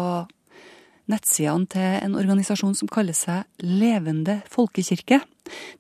nettsidene 1.13 1.69
til 1.69 1.99
en 2.01 2.17
organisasjon 2.17 2.77
som 2.79 2.89
kaller 2.89 3.17
seg 3.17 3.45
Levende 3.61 4.41
folkekirke. 4.51 5.21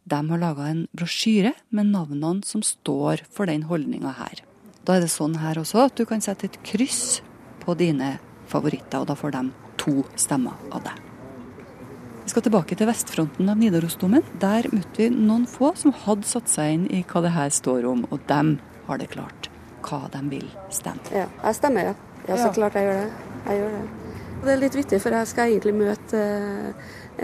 De 0.04 0.18
har 0.28 0.42
laga 0.42 0.68
en 0.68 0.84
brosjyre 0.92 1.54
med 1.72 1.88
navnene 1.94 2.44
som 2.44 2.64
står 2.64 3.24
for 3.32 3.48
den 3.48 3.64
holdninga 3.70 4.12
her. 4.18 4.44
Da 4.84 4.98
er 4.98 5.06
det 5.06 5.14
sånn 5.14 5.38
her 5.40 5.56
også 5.56 5.86
at 5.86 5.96
du 5.96 6.04
kan 6.08 6.20
sette 6.20 6.50
et 6.50 6.60
kryss 6.66 7.22
på 7.64 7.72
dine 7.80 8.18
favoritter, 8.52 9.00
og 9.00 9.08
da 9.08 9.16
får 9.16 9.32
de 9.32 9.42
to 9.80 10.04
stemmer 10.20 10.60
av 10.68 10.84
deg. 10.84 11.00
Vi 12.24 12.32
skal 12.32 12.44
tilbake 12.44 12.76
til 12.76 12.88
vestfronten 12.88 13.48
av 13.52 13.56
Nidarosdomen. 13.60 14.24
Der 14.40 14.68
møtte 14.72 15.00
vi 15.00 15.08
noen 15.12 15.48
få 15.48 15.72
som 15.80 15.92
hadde 16.04 16.28
satt 16.28 16.52
seg 16.52 16.76
inn 16.76 16.86
i 16.92 17.02
hva 17.08 17.24
det 17.24 17.32
her 17.32 17.52
står 17.52 17.88
om, 17.88 18.04
og 18.12 18.20
dem 18.28 18.58
har 18.88 19.00
det 19.00 19.10
klart 19.16 19.48
hva 19.84 20.06
de 20.12 20.20
vil 20.28 20.48
stemme. 20.72 21.04
Ja, 21.12 21.28
jeg 21.44 21.60
stemmer, 21.60 21.92
ja. 21.92 22.13
Ja, 22.28 22.36
så 22.36 22.46
Ja. 22.48 22.52
klart 22.52 22.74
jeg 22.74 22.84
gjør 22.88 23.00
det. 23.04 23.12
Jeg 23.46 23.60
gjør 23.60 23.70
det. 23.70 23.88
Og 24.40 24.44
det 24.44 24.52
er 24.52 24.60
litt 24.60 24.74
vittig, 24.76 25.00
for 25.00 25.10
jeg 25.10 25.26
skal 25.26 25.50
egentlig 25.50 25.74
møte 25.74 26.14
eh, 26.14 26.72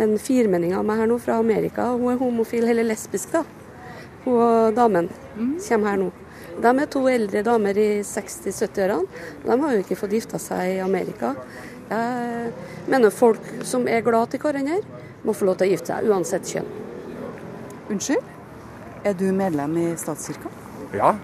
en 0.02 0.18
firmenning 0.18 0.74
av 0.74 0.84
meg 0.84 0.98
her 0.98 1.06
nå 1.06 1.18
fra 1.20 1.38
Amerika. 1.38 1.90
Hun 1.92 2.12
er 2.12 2.18
homofil, 2.18 2.64
eller 2.68 2.84
lesbisk, 2.84 3.32
da. 3.32 3.42
Hun 4.24 4.34
og 4.40 4.74
damen 4.76 5.08
kommer 5.68 5.88
her 5.90 5.96
nå. 5.96 6.10
De 6.60 6.68
er 6.82 6.86
to 6.86 7.06
eldre 7.08 7.42
damer 7.42 7.76
i 7.78 8.02
60-70-årene. 8.04 9.06
De 9.46 9.60
har 9.60 9.72
jo 9.72 9.82
ikke 9.82 9.96
fått 9.96 10.10
gifta 10.12 10.38
seg 10.38 10.76
i 10.76 10.80
Amerika. 10.84 11.34
Jeg 11.90 12.52
mener 12.86 13.10
folk 13.10 13.40
som 13.64 13.86
er 13.88 14.00
glad 14.02 14.30
til 14.30 14.40
hverandre, 14.40 14.82
må 15.24 15.32
få 15.34 15.44
lov 15.48 15.56
til 15.58 15.68
å 15.68 15.70
gifte 15.72 15.86
seg, 15.94 16.08
uansett 16.08 16.44
kjønn. 16.44 16.68
Unnskyld? 17.90 18.22
Er 19.04 19.12
du 19.16 19.32
medlem 19.32 19.76
i 19.80 19.96
statskirka? 19.96 20.50
Ja, 20.94 21.14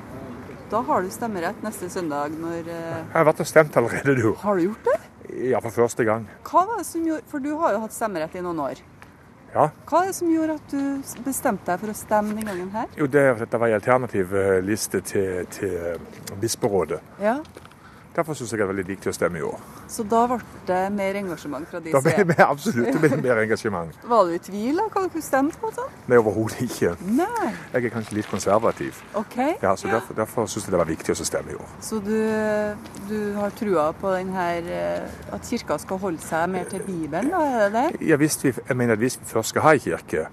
Da 0.71 0.81
har 0.83 1.03
du 1.03 1.11
stemmerett 1.15 1.61
neste 1.63 1.87
søndag 1.91 2.33
når 2.35 2.67
eh, 2.67 2.87
jeg 2.99 3.13
har 3.13 3.27
vært 3.29 3.43
og 3.45 3.47
stemt 3.47 3.77
allerede, 3.79 4.17
du. 4.19 4.33
Har 4.41 4.59
du 4.59 4.65
gjort 4.65 4.89
det? 4.89 4.97
Ja, 5.53 5.61
for 5.63 5.75
første 5.75 6.03
gang. 6.07 6.27
Hva 6.47 6.65
var 6.67 6.81
det 6.81 6.87
som 6.89 7.05
gjorde 7.07 7.27
For 7.31 7.43
du 7.43 7.53
har 7.61 7.75
jo 7.77 7.83
hatt 7.85 7.95
stemmerett 7.95 8.35
i 8.39 8.43
noen 8.43 8.63
år. 8.65 8.83
Ja. 9.55 9.69
Hva 9.89 10.03
er 10.03 10.11
det 10.11 10.17
som 10.19 10.33
gjorde 10.33 10.57
at 10.59 10.73
du 10.75 11.23
bestemte 11.25 11.71
deg 11.71 11.81
for 11.85 11.93
å 11.93 11.97
stemme 11.97 12.35
den 12.37 12.51
gangen 12.51 12.73
her? 12.75 12.91
Jo, 12.99 13.07
det, 13.09 13.23
dette 13.39 13.61
var 13.63 13.71
en 13.71 13.79
alternativ 13.79 14.35
eh, 14.37 14.59
liste 14.67 15.01
til, 15.07 15.47
til 15.55 15.77
eh, 15.95 16.35
bisperådet. 16.43 16.99
Ja, 17.23 17.39
Derfor 18.17 18.33
syns 18.39 18.53
jeg 18.55 18.59
det 18.63 18.65
er 18.65 18.71
veldig 18.71 18.85
viktig 18.89 19.11
å 19.11 19.13
stemme 19.13 19.37
i 19.39 19.45
år. 19.45 19.59
Så 19.93 20.05
da 20.09 20.23
ble 20.31 20.39
det 20.69 20.79
mer 20.97 21.19
engasjement 21.21 21.69
fra 21.69 21.81
de 21.85 21.93
Da 21.93 22.01
ble 22.01 22.25
det 22.31 22.39
absolutt 22.47 22.89
det 22.95 23.03
ble 23.03 23.19
mer 23.21 23.43
engasjement. 23.43 23.99
Var 24.13 24.23
du 24.25 24.33
i 24.33 24.39
tvil 24.47 24.81
om 24.81 24.89
hva 24.95 25.03
du 25.13 25.19
stemte 25.25 25.61
på? 25.61 25.71
sånn? 25.77 25.91
Nei, 26.09 26.17
overhodet 26.23 26.63
ikke. 26.65 26.95
Nei. 27.19 27.51
Jeg 27.75 27.91
er 27.91 27.93
kanskje 27.93 28.17
litt 28.17 28.31
konservativ. 28.33 29.03
OK. 29.21 29.37
Ja, 29.63 29.75
så 29.77 29.91
Derfor, 29.93 30.17
derfor 30.17 30.49
syns 30.49 30.67
jeg 30.67 30.73
det 30.75 30.81
var 30.81 30.89
viktig 30.89 31.13
å 31.13 31.19
stemme 31.29 31.53
i 31.53 31.59
år. 31.61 31.69
Så 31.85 32.01
du, 32.05 32.17
du 33.11 33.19
har 33.37 33.53
trua 33.61 33.91
på 34.01 34.17
den 34.17 34.33
her, 34.37 34.73
eh, 34.81 35.21
at 35.37 35.47
kirka 35.47 35.77
skal 35.83 36.01
holde 36.03 36.25
seg 36.25 36.49
mer 36.57 36.65
til 36.73 36.83
Bibelen, 36.89 37.31
da? 37.33 37.45
Er 37.47 37.71
det 37.77 37.85
det? 38.01 38.09
Ja, 38.09 38.17
hvis 38.21 38.41
vi, 38.43 38.53
jeg 38.57 38.77
mener 38.81 38.97
at 38.97 39.05
hvis 39.05 39.21
vi 39.21 39.29
først 39.31 39.53
skal 39.55 39.65
ha 39.69 39.77
en 39.77 39.85
kirke, 39.87 40.27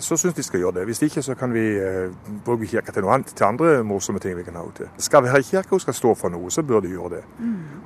så 0.00 0.16
syns 0.16 0.34
de 0.34 0.42
skal 0.42 0.60
gjøre 0.60 0.72
det. 0.74 0.84
Hvis 0.84 1.02
ikke 1.02 1.22
så 1.22 1.34
kan 1.34 1.52
vi 1.54 1.62
eh, 1.80 2.10
bruke 2.44 2.66
kirka 2.66 2.92
til 2.92 3.02
noe 3.06 3.14
annet, 3.14 3.26
til 3.36 3.44
andre 3.44 3.82
morsomme 3.84 4.20
ting 4.20 4.36
vi 4.36 4.42
kan 4.44 4.54
ha 4.60 4.64
til. 4.76 4.88
Skal 4.98 5.22
vi 5.24 5.28
ha 5.32 5.36
en 5.40 5.42
kirke 5.48 5.72
og 5.72 5.80
skal 5.80 5.94
stå 5.94 6.14
for 6.14 6.28
noe, 6.28 6.50
så 6.50 6.62
bør 6.62 6.80
de 6.80 6.88
gjøre 6.92 7.10
det. 7.16 7.22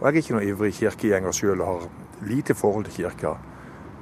Og 0.01 0.07
Jeg 0.07 0.12
er 0.12 0.16
ikke 0.22 0.34
noen 0.34 0.49
ivrig 0.49 0.72
kirkegjenger 0.74 1.32
sjøl 1.32 1.61
og 1.61 1.66
har 1.66 1.89
lite 2.26 2.55
forhold 2.55 2.84
til 2.84 2.95
kirka. 3.05 3.37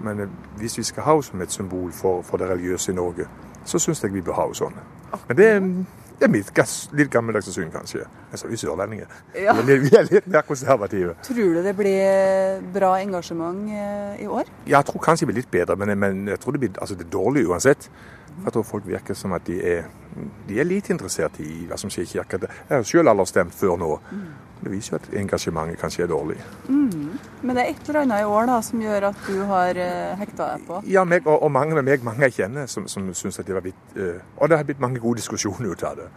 Men 0.00 0.20
eh, 0.20 0.28
hvis 0.56 0.78
vi 0.78 0.82
skal 0.82 1.02
ha 1.02 1.12
henne 1.12 1.22
som 1.28 1.40
et 1.44 1.52
symbol 1.52 1.92
for, 1.92 2.22
for 2.22 2.36
det 2.36 2.48
religiøse 2.48 2.92
i 2.92 2.94
Norge, 2.94 3.26
så 3.64 3.78
syns 3.78 4.02
jeg 4.02 4.14
vi 4.14 4.20
bør 4.22 4.32
ha 4.40 4.42
henne 4.48 4.54
sånn. 4.54 4.80
Men 5.28 5.36
det, 5.36 5.46
er- 5.46 5.68
det 6.18 6.28
er 6.28 6.30
mitt 6.30 6.50
litt 6.94 7.10
gammeldagse 7.10 7.52
syn, 7.52 7.70
kanskje. 7.74 8.04
Altså, 8.30 8.48
vi 8.48 8.56
sørlendinger. 8.56 9.10
Ja. 9.34 9.54
Vi 9.60 9.78
Vi 9.82 9.90
er 9.98 10.06
litt 10.10 10.26
mer 10.30 10.42
konservative. 10.46 11.14
Tror 11.26 11.54
du 11.54 11.62
det 11.62 11.74
blir 11.76 12.62
bra 12.74 12.94
engasjement 13.02 13.68
eh, 13.68 14.22
i 14.24 14.26
år? 14.26 14.48
Jeg 14.66 14.84
tror 14.84 15.02
kanskje 15.02 15.26
det 15.26 15.32
blir 15.32 15.42
litt 15.42 15.50
bedre, 15.50 15.76
men, 15.76 15.98
men 15.98 16.28
jeg 16.28 16.40
tror 16.40 16.52
det 16.52 16.60
blir 16.60 16.78
altså 16.80 16.94
det 16.94 17.08
er 17.08 17.10
dårlig 17.16 17.46
uansett. 17.48 17.90
For 18.34 18.48
Jeg 18.48 18.52
tror 18.56 18.62
folk 18.62 18.86
virker 18.86 19.14
som 19.14 19.32
at 19.32 19.46
de 19.46 19.60
er, 19.62 19.84
de 20.48 20.58
er 20.60 20.66
lite 20.66 20.92
interessert 20.92 21.38
i 21.40 21.66
hva 21.68 21.78
som 21.80 21.90
skjer 21.90 22.06
i 22.06 22.10
kirka. 22.16 22.40
Jeg 22.42 22.76
har 22.76 22.82
selv 22.88 23.12
aldri 23.12 23.26
stemt 23.30 23.54
før 23.54 23.78
nå. 23.80 23.92
Det 24.64 24.72
viser 24.72 24.94
jo 24.94 24.98
at 25.00 25.08
engasjementet 25.20 25.80
kanskje 25.80 26.02
er 26.02 26.08
dårlig. 26.08 26.36
Mm. 26.68 27.18
Men 27.42 27.56
det 27.56 27.64
er 27.64 27.70
et 27.70 27.88
eller 27.88 28.00
annet 28.00 28.22
i 28.22 28.28
år 28.36 28.46
da, 28.48 28.60
som 28.64 28.80
gjør 28.80 29.08
at 29.10 29.26
du 29.26 29.42
har 29.50 29.80
uh, 29.80 30.14
hekta 30.20 30.46
deg 30.54 30.62
på? 30.68 30.78
Ja, 30.88 31.04
meg, 31.04 31.26
og, 31.26 31.42
og 31.42 31.52
mange 31.52 31.76
med 31.76 31.84
meg, 31.84 32.04
mange 32.06 32.24
jeg 32.24 32.38
kjenner, 32.38 32.70
som, 32.70 32.86
som 32.88 33.10
syns 33.14 33.38
at 33.42 33.46
det 33.46 33.54
var 33.54 33.66
blitt 33.66 33.98
uh, 33.98 34.22
Og 34.38 34.48
det 34.48 34.56
har 34.56 34.64
blitt 34.64 34.80
mange 34.80 35.02
gode 35.02 35.20
diskusjoner 35.20 35.74
ut 35.74 35.84
av 35.84 35.98
det. 36.00 36.08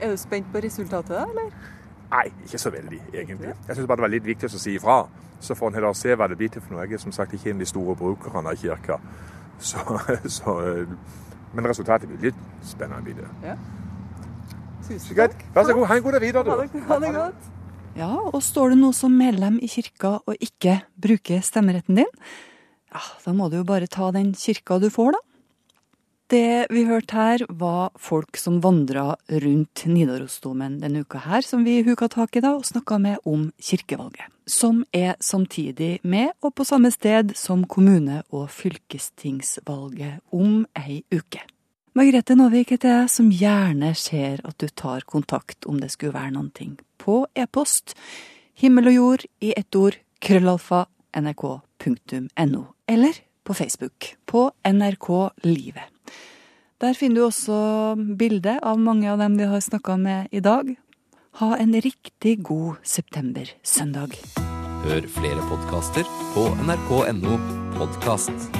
Er 0.00 0.12
du 0.12 0.20
spent 0.20 0.52
på 0.52 0.60
resultatet, 0.60 1.14
da, 1.16 1.24
eller? 1.24 1.48
Nei, 2.10 2.26
ikke 2.44 2.58
så 2.60 2.70
veldig, 2.70 3.00
egentlig. 3.14 3.54
Jeg 3.68 3.76
syns 3.76 3.86
bare 3.88 3.96
det 3.96 4.06
var 4.06 4.12
litt 4.12 4.26
viktig 4.26 4.50
å 4.52 4.60
si 4.60 4.76
ifra. 4.76 4.98
Så 5.40 5.56
får 5.56 5.70
en 5.70 5.78
heller 5.78 5.96
se 5.96 6.14
hva 6.14 6.28
det 6.30 6.36
blir 6.38 6.52
til 6.52 6.62
for 6.62 6.76
noe. 6.76 6.84
Jeg 6.84 6.98
er 6.98 7.02
som 7.02 7.14
sagt 7.14 7.34
ikke 7.34 7.50
en 7.50 7.58
av 7.58 7.64
de 7.64 7.68
store 7.68 7.96
brukerne 7.98 8.52
av 8.52 8.60
kirka. 8.60 8.98
Så, 9.58 9.80
så, 10.36 10.54
eh, 10.60 10.94
men 11.54 11.66
resultatet 11.70 12.08
blir 12.10 12.30
litt 12.30 12.40
spennende. 12.66 13.02
Blir 13.06 13.14
det. 13.22 13.28
Ja. 13.44 13.56
Tusen 14.84 15.16
takk. 15.16 15.36
Vær 15.54 15.64
så 15.68 15.74
god. 15.76 15.86
Ha 15.88 15.96
en 15.98 16.02
god 16.04 16.12
dag 16.18 16.24
videre, 16.24 16.44
Ha 16.44 16.56
du. 16.56 16.66
det, 16.74 16.82
ha 16.88 16.98
det 17.00 17.12
godt. 17.14 17.50
Ja, 17.96 18.10
og 18.26 18.40
står 18.42 18.74
du 18.74 18.80
nå 18.80 18.90
som 18.92 19.14
medlem 19.16 19.60
i 19.62 19.68
kirka 19.70 20.16
og 20.26 20.34
ikke 20.42 20.80
bruker 20.98 21.40
stemmeretten 21.46 22.00
din, 22.02 22.10
ja, 22.94 23.00
da 23.24 23.32
må 23.34 23.46
du 23.50 23.56
jo 23.60 23.64
bare 23.66 23.86
ta 23.90 24.10
den 24.14 24.32
kirka 24.34 24.80
du 24.82 24.88
får, 24.90 25.14
da. 25.14 25.20
Det 26.34 26.66
vi 26.74 26.82
hørte 26.88 27.14
her, 27.14 27.42
var 27.48 27.92
folk 28.00 28.34
som 28.40 28.56
vandra 28.64 29.12
rundt 29.30 29.84
Nidarosdomen 29.86 30.80
denne 30.82 31.04
uka 31.04 31.20
her, 31.22 31.44
som 31.46 31.62
vi 31.62 31.76
huka 31.86 32.08
tak 32.10 32.34
i 32.34 32.42
da 32.42 32.56
og 32.56 32.64
snakka 32.66 32.98
med 32.98 33.20
om 33.28 33.44
kirkevalget. 33.62 34.32
Som 34.50 34.80
er 34.90 35.14
samtidig 35.22 36.00
med 36.02 36.32
og 36.42 36.56
på 36.58 36.66
samme 36.66 36.90
sted 36.90 37.36
som 37.38 37.62
kommune- 37.70 38.24
og 38.34 38.50
fylkestingsvalget 38.50 40.24
om 40.34 40.66
ei 40.74 41.04
uke. 41.14 41.44
Margrethe 41.94 42.34
Nåvik 42.34 42.74
heter 42.74 42.96
jeg, 42.96 43.14
som 43.14 43.30
gjerne 43.30 43.94
ser 43.94 44.42
at 44.42 44.58
du 44.58 44.66
tar 44.66 45.06
kontakt 45.06 45.70
om 45.70 45.78
det 45.78 45.92
skulle 45.94 46.18
være 46.18 46.34
noen 46.34 46.50
ting. 46.50 46.74
På 46.98 47.28
e-post 47.36 47.94
himmel 48.58 48.90
og 48.90 48.98
jord 48.98 49.30
i 49.38 49.54
ett 49.54 49.74
ord 49.78 50.02
krøllalfa 50.18 50.86
nrk.no. 51.14 52.66
Eller 52.88 53.22
på 53.44 53.54
Facebook 53.54 54.16
på 54.26 54.48
NRK 54.66 55.10
Livet. 55.46 55.93
Der 56.82 56.94
finner 56.98 57.20
du 57.20 57.26
også 57.28 57.58
bilde 58.18 58.56
av 58.62 58.80
mange 58.82 59.06
av 59.12 59.20
dem 59.22 59.38
vi 59.38 59.46
har 59.46 59.62
snakka 59.62 59.96
med 60.00 60.34
i 60.34 60.42
dag. 60.42 60.74
Ha 61.40 61.54
en 61.58 61.74
riktig 61.74 62.36
god 62.46 62.82
septembersøndag. 62.82 64.18
Hør 64.84 65.06
flere 65.14 65.46
podkaster 65.50 66.06
på 66.34 66.48
nrk.no 66.66 67.38
podkast. 67.78 68.50